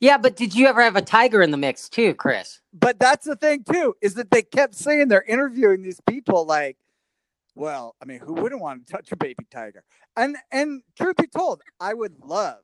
Yeah, 0.02 0.18
but 0.18 0.36
did 0.36 0.56
you 0.56 0.68
ever 0.68 0.82
have 0.84 0.96
a 0.98 1.02
tiger 1.02 1.42
in 1.42 1.52
the 1.52 1.58
mix 1.58 1.90
too, 1.90 2.14
Chris? 2.16 2.60
but 2.74 3.00
that's 3.00 3.26
the 3.26 3.36
thing 3.36 3.64
too 3.64 3.96
is 4.02 4.16
that 4.16 4.32
they 4.32 4.42
kept 4.44 4.76
saying 4.76 5.08
they're 5.08 5.24
interviewing 5.24 5.82
these 5.84 6.00
people 6.08 6.46
like 6.46 6.78
well 7.56 7.96
i 8.02 8.06
mean 8.06 8.20
who 8.20 8.34
wouldn't 8.34 8.62
want 8.62 8.86
to 8.86 8.94
touch 8.94 9.12
a 9.12 9.16
baby 9.18 9.46
tiger 9.52 9.84
and 10.18 10.38
and 10.52 10.82
truth 10.98 11.18
be 11.18 11.28
told 11.28 11.62
i 11.80 11.94
would 11.94 12.16
love 12.24 12.62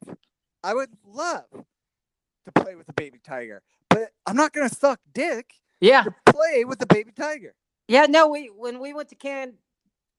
i 0.63 0.73
would 0.73 0.91
love 1.05 1.45
to 1.51 2.51
play 2.55 2.75
with 2.75 2.89
a 2.89 2.93
baby 2.93 3.19
tiger 3.25 3.61
but 3.89 4.09
i'm 4.27 4.35
not 4.35 4.53
going 4.53 4.67
to 4.69 4.75
suck 4.75 4.99
dick 5.13 5.53
Yeah, 5.81 6.03
to 6.03 6.13
play 6.25 6.65
with 6.65 6.81
a 6.81 6.87
baby 6.87 7.11
tiger 7.11 7.55
yeah. 7.89 8.05
No, 8.07 8.27
we 8.29 8.47
when 8.55 8.79
we 8.79 8.93
went 8.93 9.09
to 9.09 9.15
Can 9.15 9.53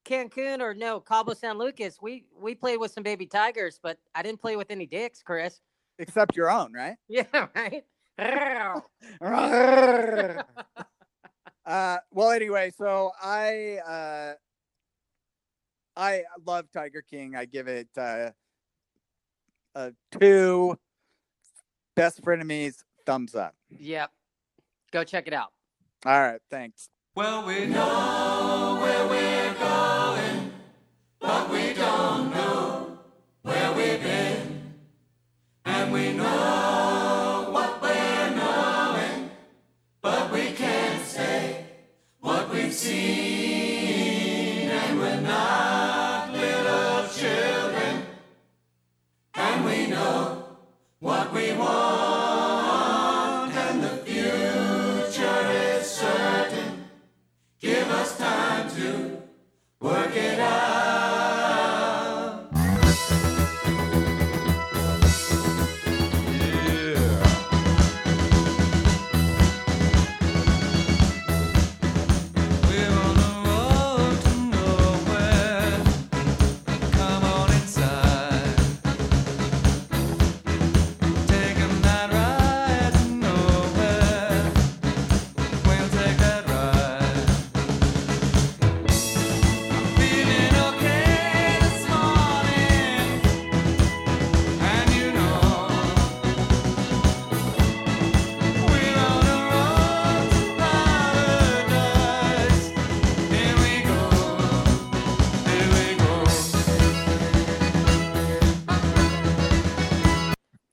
Cancun 0.05 0.61
or 0.61 0.73
no 0.73 0.99
Cabo 0.99 1.33
San 1.33 1.57
Lucas, 1.57 1.99
we 2.01 2.25
we 2.39 2.55
played 2.55 2.77
with 2.77 2.91
some 2.91 3.03
baby 3.03 3.25
tigers, 3.27 3.79
but 3.81 3.97
I 4.15 4.23
didn't 4.23 4.41
play 4.41 4.57
with 4.57 4.71
any 4.71 4.85
dicks, 4.85 5.23
Chris. 5.23 5.61
Except 5.99 6.35
your 6.35 6.49
own 6.49 6.73
right 6.73 6.95
Yeah, 7.07 7.47
right. 7.55 7.83
uh 11.65 11.97
well 12.11 12.31
anyway 12.31 12.71
so 12.77 13.11
i 13.21 13.77
uh 13.87 14.33
i 15.95 16.23
love 16.45 16.65
tiger 16.73 17.01
king 17.07 17.35
i 17.35 17.45
give 17.45 17.67
it 17.67 17.87
uh 17.97 18.29
a 19.75 19.91
two 20.19 20.75
best 21.95 22.21
frenemies 22.23 22.83
thumbs 23.05 23.35
up 23.35 23.53
yep. 23.69 24.09
Go 24.91 25.03
check 25.05 25.27
it 25.27 25.33
out. 25.33 25.53
all 26.05 26.19
right 26.19 26.41
thanks 26.49 26.89
Well, 27.15 27.45
we 27.45 27.65
know 27.67 28.79
where 28.81 29.07
we're 29.07 29.20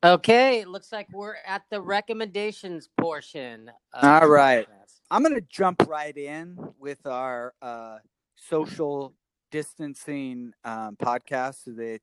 Okay, 0.09 0.61
it 0.61 0.69
looks 0.69 0.91
like 0.91 1.07
we're 1.13 1.35
at 1.47 1.65
the 1.71 1.83
recommendations 1.83 2.89
portion. 2.99 3.71
All 3.93 4.27
right. 4.27 4.67
I'm 5.11 5.23
gonna 5.23 5.43
jump 5.43 5.87
right 5.87 6.17
in 6.17 6.57
with 6.79 7.05
our 7.07 7.53
uh, 7.61 7.99
social 8.35 9.13
distancing 9.51 10.53
um, 10.65 10.97
podcast 10.97 11.65
that 11.77 12.01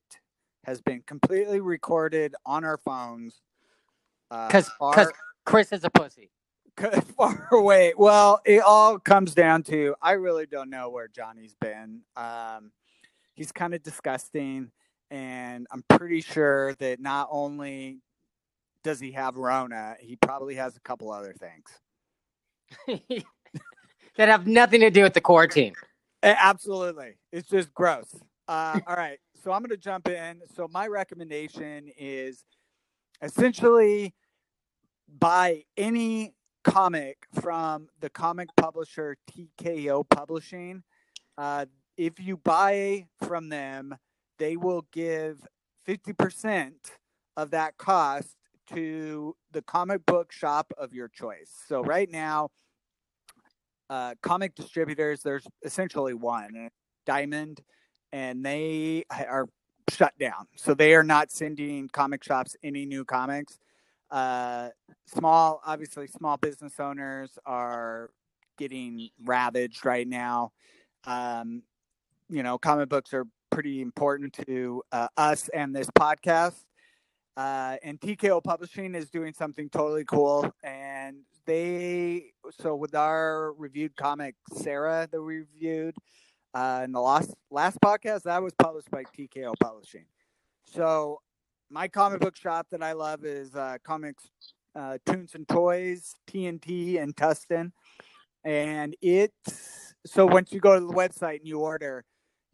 has 0.62 0.80
been 0.80 1.02
completely 1.04 1.60
recorded 1.60 2.36
on 2.44 2.64
our 2.64 2.76
phones. 2.76 3.40
Uh, 4.30 4.46
Because 4.46 4.68
far- 4.78 5.12
Chris 5.44 5.72
is 5.72 5.82
a 5.82 5.90
pussy. 5.90 6.30
far 7.16 7.48
away. 7.50 7.92
Well, 7.96 8.40
it 8.44 8.62
all 8.62 9.00
comes 9.00 9.34
down 9.34 9.64
to 9.64 9.96
I 10.00 10.12
really 10.12 10.46
don't 10.46 10.70
know 10.70 10.90
where 10.90 11.08
Johnny's 11.08 11.56
been. 11.60 12.02
Um, 12.16 12.70
he's 13.34 13.50
kind 13.50 13.74
of 13.74 13.82
disgusting, 13.82 14.70
and 15.10 15.66
I'm 15.70 15.84
pretty 15.88 16.20
sure 16.20 16.74
that 16.74 17.00
not 17.00 17.28
only 17.30 17.98
does 18.82 19.00
he 19.00 19.12
have 19.12 19.36
Rona, 19.36 19.96
he 20.00 20.16
probably 20.16 20.54
has 20.54 20.76
a 20.76 20.80
couple 20.80 21.10
other 21.10 21.34
things. 21.34 21.66
that 24.16 24.28
have 24.28 24.46
nothing 24.46 24.80
to 24.80 24.90
do 24.90 25.02
with 25.02 25.14
the 25.14 25.20
core 25.20 25.46
team. 25.46 25.74
Absolutely. 26.22 27.14
It's 27.32 27.48
just 27.48 27.72
gross. 27.74 28.14
Uh, 28.48 28.80
all 28.86 28.96
right. 28.96 29.18
So 29.42 29.52
I'm 29.52 29.60
going 29.60 29.70
to 29.70 29.76
jump 29.76 30.08
in. 30.08 30.40
So 30.54 30.68
my 30.72 30.86
recommendation 30.86 31.90
is 31.96 32.44
essentially 33.22 34.14
buy 35.18 35.62
any 35.76 36.34
comic 36.64 37.18
from 37.40 37.88
the 38.00 38.10
comic 38.10 38.48
publisher 38.56 39.16
TKO 39.30 40.08
Publishing. 40.08 40.82
Uh, 41.38 41.66
if 41.96 42.18
you 42.18 42.36
buy 42.38 43.06
from 43.24 43.48
them, 43.48 43.94
they 44.38 44.56
will 44.56 44.86
give 44.92 45.46
50% 45.86 46.72
of 47.36 47.50
that 47.50 47.76
cost 47.78 48.36
to 48.74 49.36
the 49.52 49.62
comic 49.62 50.04
book 50.06 50.32
shop 50.32 50.72
of 50.76 50.92
your 50.92 51.08
choice. 51.08 51.50
So 51.68 51.82
right 51.82 52.10
now, 52.10 52.48
uh, 53.88 54.14
comic 54.22 54.54
distributors, 54.54 55.22
there's 55.22 55.46
essentially 55.64 56.14
one, 56.14 56.56
uh, 56.56 56.68
Diamond, 57.04 57.60
and 58.12 58.44
they 58.44 59.04
are 59.10 59.46
shut 59.88 60.16
down. 60.18 60.46
So 60.56 60.74
they 60.74 60.94
are 60.94 61.04
not 61.04 61.30
sending 61.30 61.88
comic 61.88 62.24
shops 62.24 62.56
any 62.64 62.84
new 62.84 63.04
comics. 63.04 63.58
Uh, 64.10 64.70
small, 65.06 65.60
obviously, 65.64 66.06
small 66.08 66.36
business 66.36 66.80
owners 66.80 67.38
are 67.44 68.10
getting 68.58 69.10
ravaged 69.24 69.84
right 69.84 70.06
now. 70.06 70.52
Um, 71.04 71.62
you 72.28 72.42
know, 72.42 72.58
comic 72.58 72.88
books 72.88 73.14
are 73.14 73.26
pretty 73.50 73.80
important 73.80 74.36
to 74.46 74.82
uh, 74.92 75.08
us 75.16 75.48
and 75.48 75.74
this 75.74 75.88
podcast. 75.98 76.64
Uh, 77.36 77.76
and 77.82 78.00
TKO 78.00 78.42
Publishing 78.42 78.94
is 78.94 79.10
doing 79.10 79.34
something 79.34 79.68
totally 79.68 80.04
cool. 80.04 80.50
And 80.62 81.18
they, 81.46 82.32
so 82.60 82.74
with 82.74 82.94
our 82.94 83.52
reviewed 83.52 83.94
comic, 83.96 84.34
Sara, 84.54 85.08
that 85.10 85.20
we 85.20 85.38
reviewed 85.38 85.94
uh, 86.54 86.82
in 86.84 86.92
the 86.92 87.00
last 87.00 87.34
last 87.50 87.78
podcast, 87.84 88.22
that 88.22 88.42
was 88.42 88.54
published 88.58 88.90
by 88.90 89.04
TKO 89.04 89.52
Publishing. 89.60 90.06
So 90.64 91.20
my 91.70 91.88
comic 91.88 92.20
book 92.20 92.36
shop 92.36 92.66
that 92.70 92.82
I 92.82 92.92
love 92.92 93.24
is 93.24 93.54
uh, 93.54 93.76
Comics, 93.84 94.24
uh, 94.74 94.98
Tunes 95.04 95.34
and 95.34 95.46
Toys, 95.46 96.14
TNT, 96.28 97.00
and 97.02 97.14
Tustin. 97.14 97.72
And 98.44 98.96
it, 99.02 99.32
so 100.06 100.26
once 100.26 100.52
you 100.52 100.60
go 100.60 100.78
to 100.78 100.86
the 100.86 100.92
website 100.92 101.40
and 101.40 101.48
you 101.48 101.60
order, 101.60 102.04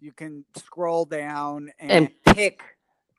you 0.03 0.13
can 0.13 0.45
scroll 0.57 1.05
down 1.05 1.71
and, 1.79 1.91
And 1.91 2.11
pick 2.35 2.63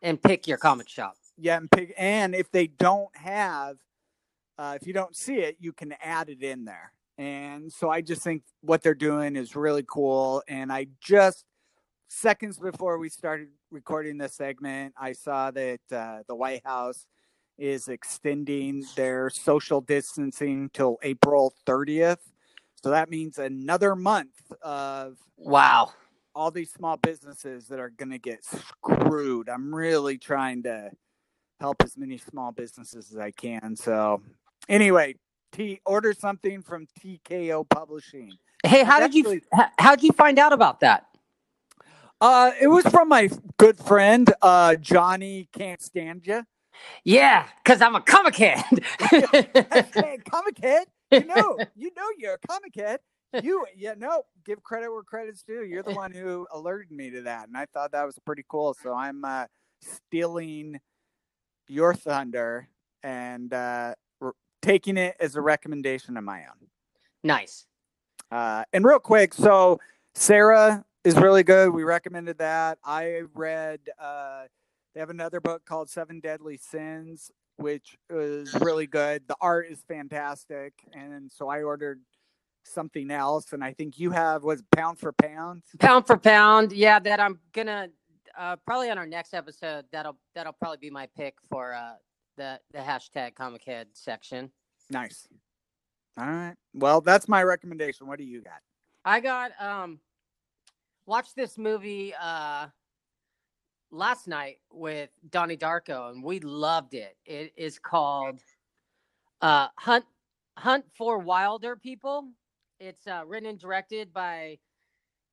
and 0.02 0.22
pick 0.22 0.48
your 0.48 0.58
comic 0.58 0.90
shop. 0.90 1.16
yeah, 1.38 1.58
and 1.58 1.72
pick. 1.72 1.94
And 1.98 2.36
if 2.36 2.52
they 2.52 2.68
don't 2.68 3.16
have, 3.16 3.78
uh, 4.58 4.78
if 4.80 4.86
you 4.86 4.94
don't 4.94 5.16
see 5.16 5.38
it, 5.38 5.58
you 5.60 5.72
can 5.72 5.94
add 6.04 6.30
it 6.30 6.44
in 6.44 6.66
there. 6.66 6.92
And 7.18 7.72
so 7.72 7.90
I 7.90 8.02
just 8.02 8.22
think 8.22 8.44
what 8.62 8.82
they're 8.84 8.94
doing 8.94 9.36
is 9.36 9.56
really 9.56 9.86
cool. 9.88 10.44
And 10.48 10.72
I 10.72 10.88
just 11.00 11.46
seconds 12.10 12.60
before 12.60 12.98
we 12.98 13.10
started 13.10 13.48
recording 13.72 14.18
this 14.18 14.34
segment, 14.36 14.94
I 15.00 15.14
saw 15.14 15.52
that 15.52 15.80
uh, 15.92 16.20
the 16.28 16.36
White 16.36 16.62
House 16.66 17.06
is 17.58 17.88
extending 17.88 18.84
their 18.96 19.30
social 19.30 19.80
distancing 19.80 20.70
till 20.74 20.98
April 21.04 21.54
30th. 21.66 22.18
So 22.84 22.90
that 22.90 23.10
means 23.10 23.38
another 23.38 23.96
month 23.96 24.34
of 24.62 25.18
Wow. 25.38 25.94
All 26.36 26.52
these 26.52 26.72
small 26.72 26.98
businesses 26.98 27.68
that 27.68 27.80
are 27.80 27.90
going 27.90 28.12
to 28.12 28.18
get 28.20 28.44
screwed. 28.44 29.50
I'm 29.50 29.74
really 29.74 30.18
trying 30.18 30.64
to 30.64 30.92
help 31.60 31.78
as 31.84 31.98
many 31.98 32.18
small 32.18 32.52
businesses 32.52 33.12
as 33.12 33.18
I 33.18 33.32
can. 33.32 33.76
So, 33.76 34.22
anyway, 34.68 35.16
T 35.52 35.80
order 35.86 36.14
something 36.14 36.62
from 36.62 36.88
TKO 37.00 37.68
Publishing. 37.70 38.34
Hey, 38.66 38.84
how 38.84 39.00
did 39.00 39.14
you 39.14 39.22
Actually- 39.22 39.44
h- 39.60 39.70
how'd 39.78 40.02
you 40.04 40.12
find 40.12 40.40
out 40.40 40.54
about 40.54 40.80
that? 40.80 41.06
Uh, 42.22 42.52
it 42.62 42.68
was 42.68 42.86
from 42.86 43.10
my 43.10 43.30
good 43.58 43.78
friend 43.78 44.34
uh, 44.42 44.76
Johnny 44.76 45.50
Can't 45.54 45.82
Stand 45.82 46.26
Ya. 46.26 46.44
Yeah, 47.04 47.46
because 47.64 47.82
I'm 47.82 47.96
a 47.96 48.02
comic 48.02 48.36
head. 48.36 48.64
hey, 49.12 50.18
comic 50.30 50.58
head. 50.62 50.88
You 51.12 51.26
know, 51.26 51.60
you 51.76 51.92
know, 51.96 52.08
you're 52.18 52.34
a 52.36 52.48
comic 52.48 52.74
head. 52.76 53.00
You, 53.42 53.66
yeah, 53.76 53.94
no, 53.98 54.24
give 54.46 54.62
credit 54.62 54.92
where 54.92 55.04
credit's 55.04 55.44
due. 55.44 55.64
You're 55.64 55.84
the 55.84 55.94
one 55.94 56.12
who 56.12 56.46
alerted 56.52 56.92
me 56.92 57.10
to 57.12 57.22
that, 57.24 57.48
and 57.48 57.58
I 57.58 57.66
thought 57.66 57.92
that 57.94 58.06
was 58.06 58.20
pretty 58.26 58.44
cool. 58.48 58.76
So 58.76 58.94
I'm 58.94 59.26
uh, 59.26 59.46
stealing 59.82 60.80
your 61.68 61.94
thunder 61.94 62.68
and 63.02 63.54
uh, 63.54 63.96
r- 64.22 64.36
taking 64.62 64.98
it 64.98 65.16
as 65.20 65.36
a 65.36 65.42
recommendation 65.42 66.18
of 66.18 66.24
my 66.24 66.42
own. 66.42 66.68
nice. 67.24 67.66
Uh, 68.32 68.64
and 68.74 68.84
real 68.84 69.00
quick, 69.00 69.34
so 69.34 69.80
Sara 70.16 70.84
is 71.04 71.16
really 71.16 71.44
good. 71.44 71.70
We 71.70 71.84
recommended 71.84 72.40
that. 72.40 72.80
I 72.84 73.22
read. 73.36 73.80
Uh, 74.00 74.44
they 74.94 75.00
have 75.00 75.12
another 75.12 75.40
book 75.40 75.66
called 75.66 75.90
Seven 75.90 76.20
Deadly 76.20 76.58
Sins, 76.58 77.32
which 77.58 77.96
is 78.10 78.54
really 78.56 78.88
good. 78.88 79.24
The 79.28 79.36
art 79.40 79.68
is 79.70 79.84
fantastic, 79.88 80.74
and 80.94 81.32
so 81.32 81.48
I 81.48 81.62
ordered 81.62 82.00
something 82.64 83.12
else. 83.12 83.54
And 83.54 83.64
I 83.64 83.74
think 83.74 84.00
you 84.00 84.12
have 84.12 84.44
was 84.44 84.64
Pound 84.76 85.00
for 85.00 85.14
Pound. 85.14 85.64
Pound 85.80 86.08
for 86.08 86.18
pound, 86.18 86.72
yeah. 86.72 87.00
That 87.00 87.20
I'm 87.20 87.40
gonna 87.54 87.90
uh, 88.38 88.56
probably 88.66 88.90
on 88.90 88.98
our 88.98 89.08
next 89.08 89.34
episode. 89.34 89.86
That'll 89.92 90.18
that'll 90.36 90.54
probably 90.54 90.78
be 90.78 90.90
my 90.90 91.08
pick 91.16 91.36
for 91.50 91.74
uh, 91.74 91.94
the 92.38 92.60
the 92.72 92.80
hashtag 92.80 93.36
comic 93.36 93.64
head 93.64 93.88
section. 93.94 94.52
Nice. 94.90 95.28
All 96.18 96.26
right. 96.26 96.56
Well, 96.74 97.02
that's 97.02 97.28
my 97.28 97.44
recommendation. 97.44 98.08
What 98.08 98.20
do 98.20 98.26
you 98.26 98.42
got? 98.42 98.62
I 99.06 99.20
got 99.20 99.52
um 99.60 100.00
watched 101.06 101.36
this 101.36 101.58
movie 101.58 102.14
uh 102.20 102.68
last 103.92 104.28
night 104.28 104.58
with 104.72 105.10
Donnie 105.30 105.58
Darko 105.58 106.12
and 106.12 106.24
we 106.24 106.40
loved 106.40 106.94
it. 106.94 107.18
It 107.26 107.54
is 107.58 107.80
called 107.80 108.40
uh 109.42 109.68
Hunt 109.78 110.06
Hunt 110.58 110.86
for 110.96 111.24
Wilderpeople. 111.24 112.30
It's 112.84 113.08
uh 113.08 113.24
written 113.26 113.48
and 113.48 113.58
directed 113.58 114.12
by 114.12 114.58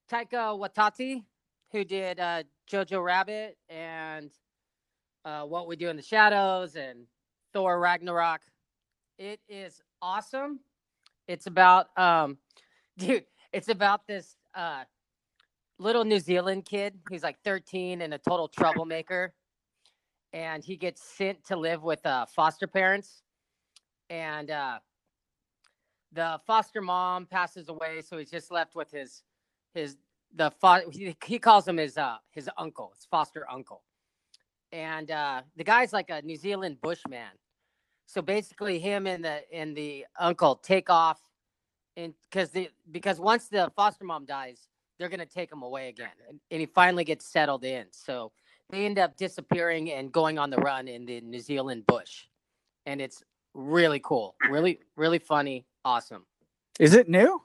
Taika 0.08 0.56
Waititi 0.56 1.24
who 1.72 1.82
did 1.82 2.20
uh 2.20 2.44
Jojo 2.70 3.02
Rabbit 3.04 3.58
and 3.68 4.30
uh 5.24 5.42
What 5.42 5.66
We 5.66 5.74
Do 5.74 5.88
in 5.88 5.96
the 5.96 6.02
Shadows 6.02 6.76
and 6.76 7.06
Thor 7.52 7.80
Ragnarok. 7.80 8.42
It 9.18 9.40
is 9.48 9.82
awesome. 10.00 10.60
It's 11.26 11.48
about 11.48 11.86
um 11.98 12.38
dude, 12.98 13.24
it's 13.52 13.68
about 13.68 14.06
this 14.06 14.36
uh 14.54 14.84
little 15.80 16.04
New 16.04 16.20
Zealand 16.20 16.66
kid 16.66 17.00
who's 17.08 17.24
like 17.24 17.38
13 17.44 18.02
and 18.02 18.14
a 18.14 18.18
total 18.18 18.46
troublemaker. 18.46 19.34
And 20.32 20.64
he 20.64 20.76
gets 20.76 21.02
sent 21.02 21.44
to 21.46 21.56
live 21.56 21.82
with 21.82 22.06
uh, 22.06 22.26
foster 22.26 22.68
parents. 22.68 23.22
And 24.08 24.52
uh, 24.52 24.78
the 26.12 26.40
foster 26.46 26.80
mom 26.80 27.26
passes 27.26 27.68
away, 27.68 28.02
so 28.06 28.18
he's 28.18 28.30
just 28.30 28.50
left 28.50 28.74
with 28.74 28.90
his 28.90 29.22
his 29.74 29.96
the 30.34 30.50
fo- 30.60 30.88
he, 30.90 31.16
he 31.24 31.38
calls 31.38 31.66
him 31.66 31.76
his 31.76 31.96
uh 31.96 32.16
his 32.30 32.48
uncle, 32.58 32.92
his 32.94 33.06
foster 33.10 33.46
uncle. 33.50 33.82
And 34.72 35.10
uh, 35.10 35.42
the 35.56 35.64
guy's 35.64 35.92
like 35.92 36.10
a 36.10 36.22
New 36.22 36.36
Zealand 36.36 36.76
bushman. 36.80 37.32
So 38.06 38.22
basically, 38.22 38.78
him 38.78 39.06
and 39.06 39.24
the 39.24 39.40
and 39.52 39.76
the 39.76 40.06
uncle 40.18 40.56
take 40.56 40.90
off 40.90 41.20
and 41.96 42.14
because 42.30 42.50
the 42.50 42.70
because 42.90 43.20
once 43.20 43.48
the 43.48 43.70
foster 43.76 44.04
mom 44.04 44.24
dies, 44.24 44.68
they're 44.98 45.08
gonna 45.08 45.26
take 45.26 45.52
him 45.52 45.62
away 45.62 45.88
again, 45.88 46.10
and, 46.28 46.40
and 46.50 46.60
he 46.60 46.66
finally 46.66 47.04
gets 47.04 47.26
settled 47.26 47.64
in. 47.64 47.86
So 47.90 48.32
they 48.70 48.84
end 48.84 48.98
up 48.98 49.16
disappearing 49.16 49.90
and 49.92 50.12
going 50.12 50.38
on 50.38 50.50
the 50.50 50.58
run 50.58 50.88
in 50.88 51.04
the 51.04 51.20
New 51.20 51.40
Zealand 51.40 51.86
bush, 51.86 52.26
and 52.86 53.00
it's 53.00 53.22
really 53.54 54.00
cool, 54.02 54.36
really 54.48 54.80
really 54.96 55.18
funny, 55.18 55.66
awesome. 55.84 56.24
Is 56.78 56.94
it 56.94 57.08
new? 57.08 57.42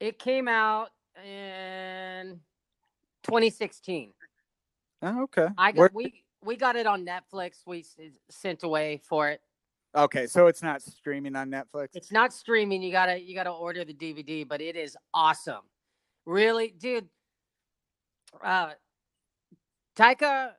It 0.00 0.18
came 0.18 0.48
out 0.48 0.90
in 1.24 2.40
2016. 3.24 4.12
Oh, 5.02 5.22
okay. 5.22 5.48
I 5.58 5.72
got 5.72 5.78
Where, 5.78 5.90
we 5.94 6.24
we 6.44 6.56
got 6.56 6.76
it 6.76 6.86
on 6.86 7.06
Netflix. 7.06 7.58
We 7.66 7.84
sent 8.28 8.62
away 8.62 9.00
for 9.08 9.28
it. 9.28 9.40
Okay, 9.94 10.26
so 10.26 10.46
it's 10.46 10.62
not 10.62 10.80
streaming 10.80 11.36
on 11.36 11.50
Netflix. 11.50 11.88
It's 11.94 12.12
not 12.12 12.32
streaming. 12.32 12.82
You 12.82 12.92
gotta 12.92 13.20
you 13.20 13.34
gotta 13.34 13.50
order 13.50 13.84
the 13.84 13.94
DVD, 13.94 14.46
but 14.46 14.60
it 14.60 14.76
is 14.76 14.96
awesome. 15.12 15.62
Really, 16.24 16.74
dude. 16.78 17.08
Uh, 18.42 18.70
Taika 19.96 20.52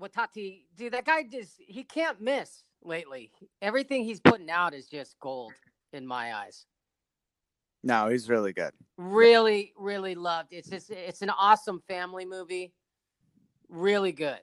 Waititi, 0.00 0.62
dude, 0.76 0.94
that 0.94 1.04
guy 1.04 1.22
just 1.22 1.54
he 1.58 1.84
can't 1.84 2.20
miss 2.20 2.62
lately. 2.82 3.30
Everything 3.60 4.04
he's 4.04 4.20
putting 4.20 4.50
out 4.50 4.72
is 4.72 4.86
just 4.86 5.18
gold 5.20 5.52
in 5.92 6.06
my 6.06 6.34
eyes. 6.34 6.66
No, 7.82 8.08
he's 8.08 8.28
really 8.28 8.52
good. 8.52 8.72
Really, 8.96 9.72
really 9.76 10.14
loved. 10.14 10.52
It's 10.52 10.68
just 10.68 10.90
it's 10.90 11.22
an 11.22 11.30
awesome 11.30 11.80
family 11.86 12.24
movie. 12.24 12.72
Really 13.68 14.12
good, 14.12 14.40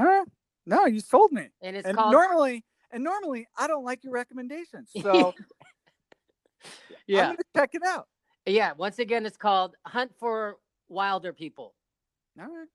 All 0.00 0.06
right. 0.06 0.26
No, 0.64 0.86
you 0.86 1.00
sold 1.00 1.32
me. 1.32 1.48
and 1.60 1.76
it's 1.76 1.86
and 1.86 1.96
called 1.96 2.12
normally, 2.12 2.64
and 2.90 3.04
normally, 3.04 3.46
I 3.56 3.66
don't 3.66 3.84
like 3.84 4.04
your 4.04 4.12
recommendations, 4.14 4.90
so 5.00 5.34
yeah 7.06 7.34
check 7.54 7.70
it 7.74 7.82
out. 7.86 8.08
yeah. 8.46 8.72
Once 8.76 8.98
again, 8.98 9.26
it's 9.26 9.36
called 9.36 9.76
Hunt 9.86 10.12
for 10.18 10.56
Wilderpeople. 10.90 11.58
All 11.58 11.74
right. 12.38 12.68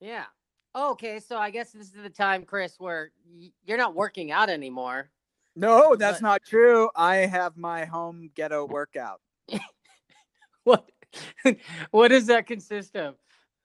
Yeah. 0.00 0.24
Okay, 0.74 1.20
so 1.20 1.36
I 1.36 1.50
guess 1.50 1.72
this 1.72 1.88
is 1.88 2.02
the 2.02 2.08
time, 2.10 2.44
Chris, 2.44 2.76
where 2.78 3.10
you're 3.64 3.78
not 3.78 3.94
working 3.94 4.30
out 4.32 4.48
anymore. 4.48 5.10
No, 5.54 5.94
that's 5.96 6.20
But- 6.20 6.26
not 6.28 6.42
true. 6.44 6.90
I 6.96 7.16
have 7.16 7.56
my 7.56 7.84
home 7.84 8.30
ghetto 8.34 8.66
workout. 8.66 9.20
What? 10.64 10.88
what 11.90 12.08
does 12.08 12.26
that 12.26 12.46
consist 12.46 12.94
of? 12.96 13.16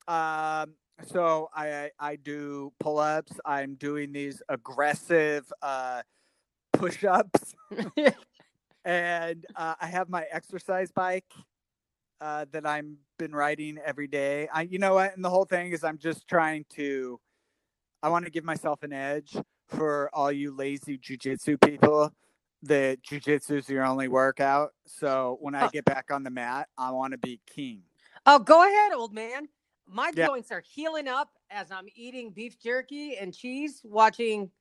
Um, 0.08 0.74
so 1.06 1.48
I 1.54 1.92
I- 2.00 2.16
do 2.16 2.74
pull 2.80 2.98
ups. 2.98 3.34
I'm 3.46 3.76
doing 3.76 4.12
these 4.12 4.42
aggressive 4.50 5.46
uh, 5.62 6.02
push 6.74 7.04
ups, 7.04 7.54
and 8.86 9.46
uh, 9.56 9.76
I 9.80 9.86
have 9.86 10.10
my 10.10 10.26
exercise 10.32 10.92
bike 10.92 11.32
uh, 12.20 12.46
that 12.52 12.66
I'm 12.66 12.98
been 13.20 13.36
riding 13.36 13.78
every 13.86 14.08
day. 14.08 14.48
I 14.52 14.64
you 14.64 14.80
know 14.80 14.96
what, 14.96 15.16
and 15.16 15.24
the 15.24 15.30
whole 15.30 15.46
thing 15.46 15.72
is 15.72 15.84
I'm 15.84 16.00
just 16.00 16.28
trying 16.28 16.66
to. 16.72 17.20
I 18.02 18.10
want 18.10 18.26
to 18.26 18.32
give 18.32 18.44
myself 18.44 18.82
an 18.82 18.92
edge 18.94 19.38
for 19.68 20.10
all 20.14 20.32
you 20.32 20.56
lazy 20.56 20.98
jujitsu 20.98 21.60
people. 21.62 22.12
That 22.64 23.04
jujitsu 23.04 23.52
is 23.58 23.70
your 23.70 23.86
only 23.86 24.08
workout. 24.08 24.72
So 24.88 25.38
when 25.42 25.54
I 25.54 25.66
Oh. 25.66 25.70
get 25.70 25.86
back 25.86 26.10
on 26.12 26.24
the 26.24 26.32
mat, 26.32 26.70
I 26.78 26.92
want 26.92 27.12
to 27.12 27.18
be 27.18 27.40
king. 27.46 27.84
Oh, 28.26 28.40
go 28.40 28.64
ahead, 28.64 28.94
old 28.94 29.14
man. 29.14 29.48
My 29.88 30.12
Yeah. 30.16 30.26
joints 30.26 30.52
are 30.52 30.62
healing 30.62 31.08
up 31.08 31.30
as 31.50 31.72
I'm 31.72 31.86
eating 31.96 32.32
beef 32.32 32.60
jerky 32.60 33.16
and 33.18 33.34
cheese, 33.34 33.82
watching 33.86 34.52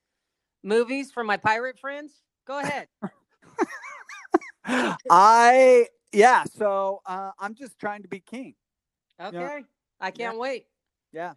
movies 0.63 1.11
from 1.11 1.27
my 1.27 1.37
pirate 1.37 1.79
friends. 1.79 2.23
Go 2.47 2.59
ahead. 2.61 2.89
I 5.11 5.87
yeah, 6.13 6.45
so 6.45 7.01
uh, 7.07 7.31
I'm 7.39 7.55
just 7.55 7.79
trying 7.79 8.03
to 8.03 8.09
be 8.09 8.21
king. 8.21 8.55
Okay. 9.21 9.65
I 10.01 10.11
can't 10.11 10.39
wait. 10.39 10.67
Yeah. 11.13 11.35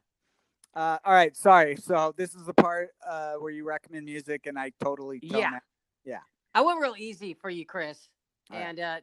Uh, 0.79 0.97
all 1.03 1.13
right, 1.13 1.35
sorry. 1.35 1.75
So 1.75 2.13
this 2.15 2.33
is 2.33 2.45
the 2.45 2.53
part 2.53 2.91
uh, 3.05 3.33
where 3.33 3.51
you 3.51 3.65
recommend 3.65 4.05
music, 4.05 4.45
and 4.45 4.57
I 4.57 4.71
totally 4.81 5.19
Yeah. 5.21 5.55
out. 5.55 5.61
I 6.55 6.61
went 6.61 6.79
real 6.79 6.95
easy 6.97 7.33
for 7.33 7.49
you, 7.49 7.65
Chris. 7.65 8.07
All 8.49 8.57
right. 8.57 8.65
And 8.65 8.79
uh, 8.79 8.99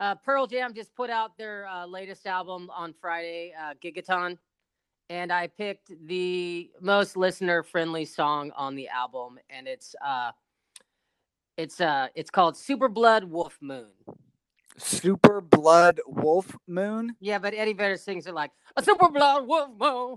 uh, 0.00 0.14
Pearl 0.14 0.46
Jam 0.46 0.72
just 0.72 0.94
put 0.94 1.10
out 1.10 1.36
their 1.36 1.66
uh, 1.68 1.84
latest 1.84 2.26
album 2.26 2.70
on 2.70 2.94
Friday, 2.94 3.52
uh, 3.60 3.74
Gigaton. 3.82 4.38
And 5.10 5.30
I 5.30 5.46
picked 5.46 5.92
the 6.06 6.70
most 6.80 7.18
listener 7.18 7.62
friendly 7.62 8.06
song 8.06 8.50
on 8.56 8.74
the 8.74 8.88
album. 8.88 9.38
And 9.50 9.68
it's 9.68 9.94
uh, 10.02 10.32
it's 11.58 11.82
uh, 11.82 12.08
it's 12.14 12.30
called 12.30 12.56
Super 12.56 12.88
Blood 12.88 13.24
Wolf 13.24 13.58
Moon. 13.60 13.90
Super 14.76 15.40
Blood 15.40 16.00
Wolf 16.06 16.54
Moon. 16.66 17.14
Yeah, 17.20 17.38
but 17.38 17.54
Eddie 17.54 17.72
Vedder 17.74 17.96
sings 17.96 18.26
it 18.26 18.34
like 18.34 18.50
a 18.76 18.82
Super 18.82 19.08
Blood 19.08 19.46
Wolf 19.46 19.70
Moon. 19.78 20.16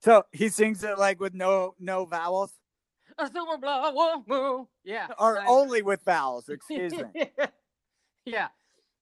So 0.00 0.24
he 0.32 0.48
sings 0.48 0.82
it 0.84 0.98
like 0.98 1.20
with 1.20 1.34
no 1.34 1.74
no 1.78 2.04
vowels, 2.04 2.52
a 3.18 3.26
Super 3.26 3.58
Blood 3.58 3.94
Wolf 3.94 4.22
Moon. 4.26 4.66
Yeah. 4.84 5.08
or 5.18 5.40
I- 5.40 5.46
only 5.46 5.82
with 5.82 6.02
vowels. 6.04 6.48
Excuse 6.48 6.92
me. 6.92 7.30
yeah, 8.26 8.48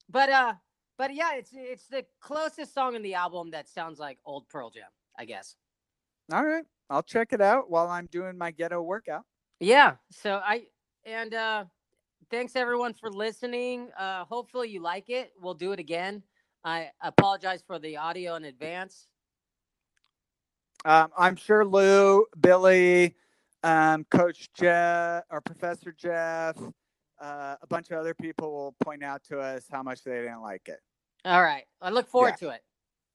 but 0.08 0.28
uh, 0.30 0.54
but 0.98 1.14
yeah, 1.14 1.34
it's 1.34 1.50
it's 1.52 1.86
the 1.88 2.04
closest 2.20 2.72
song 2.74 2.94
in 2.94 3.02
the 3.02 3.14
album 3.14 3.50
that 3.50 3.68
sounds 3.68 3.98
like 3.98 4.18
old 4.24 4.48
Pearl 4.48 4.70
Jam, 4.70 4.84
I 5.18 5.24
guess. 5.24 5.56
All 6.32 6.44
right, 6.44 6.64
I'll 6.88 7.02
check 7.02 7.32
it 7.32 7.40
out 7.40 7.68
while 7.68 7.88
I'm 7.88 8.06
doing 8.06 8.38
my 8.38 8.52
ghetto 8.52 8.80
workout. 8.80 9.24
Yeah. 9.58 9.96
So 10.10 10.40
I 10.44 10.66
and 11.04 11.34
uh, 11.34 11.64
thanks 12.32 12.56
everyone 12.56 12.94
for 12.94 13.12
listening. 13.12 13.90
Uh, 13.96 14.24
hopefully 14.24 14.70
you 14.70 14.80
like 14.80 15.10
it. 15.10 15.32
We'll 15.40 15.54
do 15.54 15.72
it 15.72 15.78
again. 15.78 16.22
I 16.64 16.88
apologize 17.02 17.62
for 17.64 17.78
the 17.78 17.98
audio 17.98 18.34
in 18.36 18.44
advance. 18.44 19.06
Um, 20.84 21.10
I'm 21.16 21.36
sure 21.36 21.64
Lou, 21.64 22.24
Billy, 22.40 23.14
um, 23.62 24.04
Coach 24.10 24.48
Jeff, 24.54 25.24
or 25.30 25.40
Professor 25.42 25.92
Jeff, 25.92 26.56
uh, 27.20 27.56
a 27.60 27.66
bunch 27.68 27.90
of 27.90 27.98
other 27.98 28.14
people 28.14 28.50
will 28.50 28.74
point 28.82 29.04
out 29.04 29.22
to 29.24 29.38
us 29.38 29.66
how 29.70 29.82
much 29.82 30.02
they 30.02 30.22
didn't 30.22 30.42
like 30.42 30.68
it. 30.68 30.80
All 31.24 31.42
right. 31.42 31.64
I 31.80 31.90
look 31.90 32.08
forward 32.08 32.36
to 32.38 32.48
it. 32.48 32.62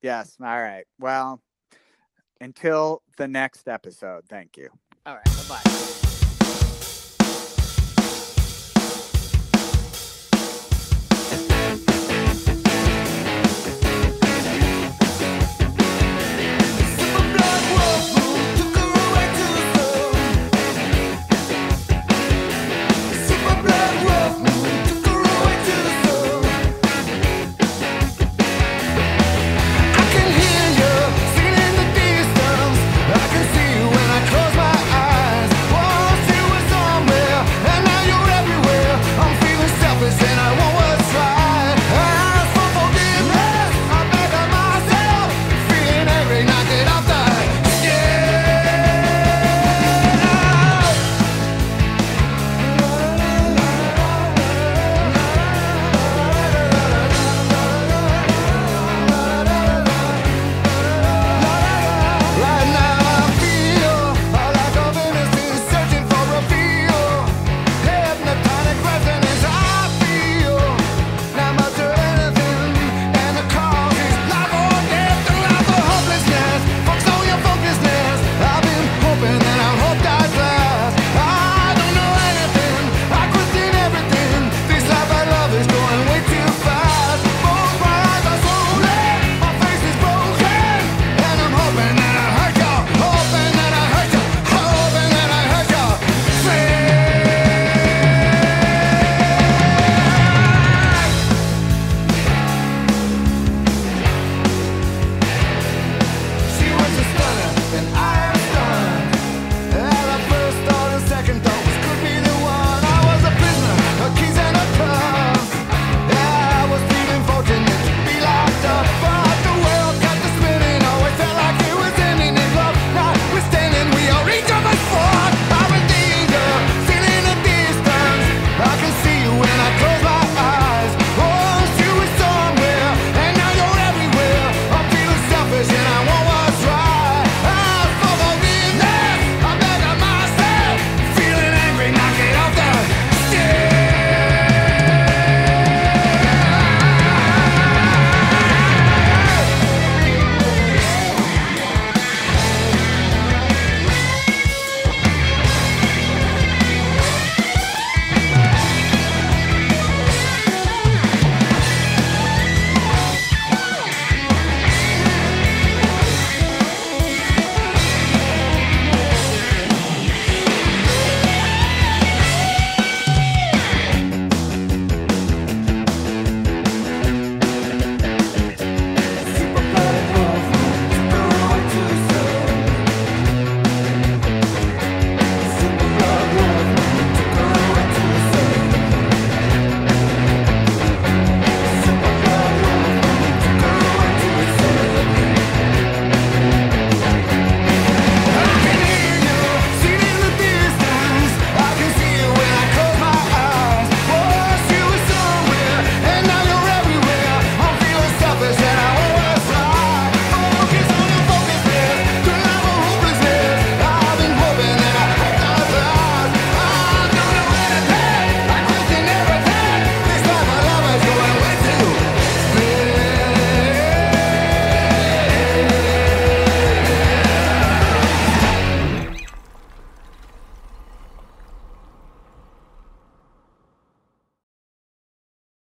Yes. 0.01 0.37
All 0.39 0.61
right. 0.61 0.85
Well, 0.99 1.41
until 2.39 3.01
the 3.17 3.27
next 3.27 3.67
episode, 3.67 4.25
thank 4.29 4.55
you. 4.57 4.69
All 5.05 5.15
right. 5.15 5.25
Bye 5.25 5.59
bye. 5.63 5.96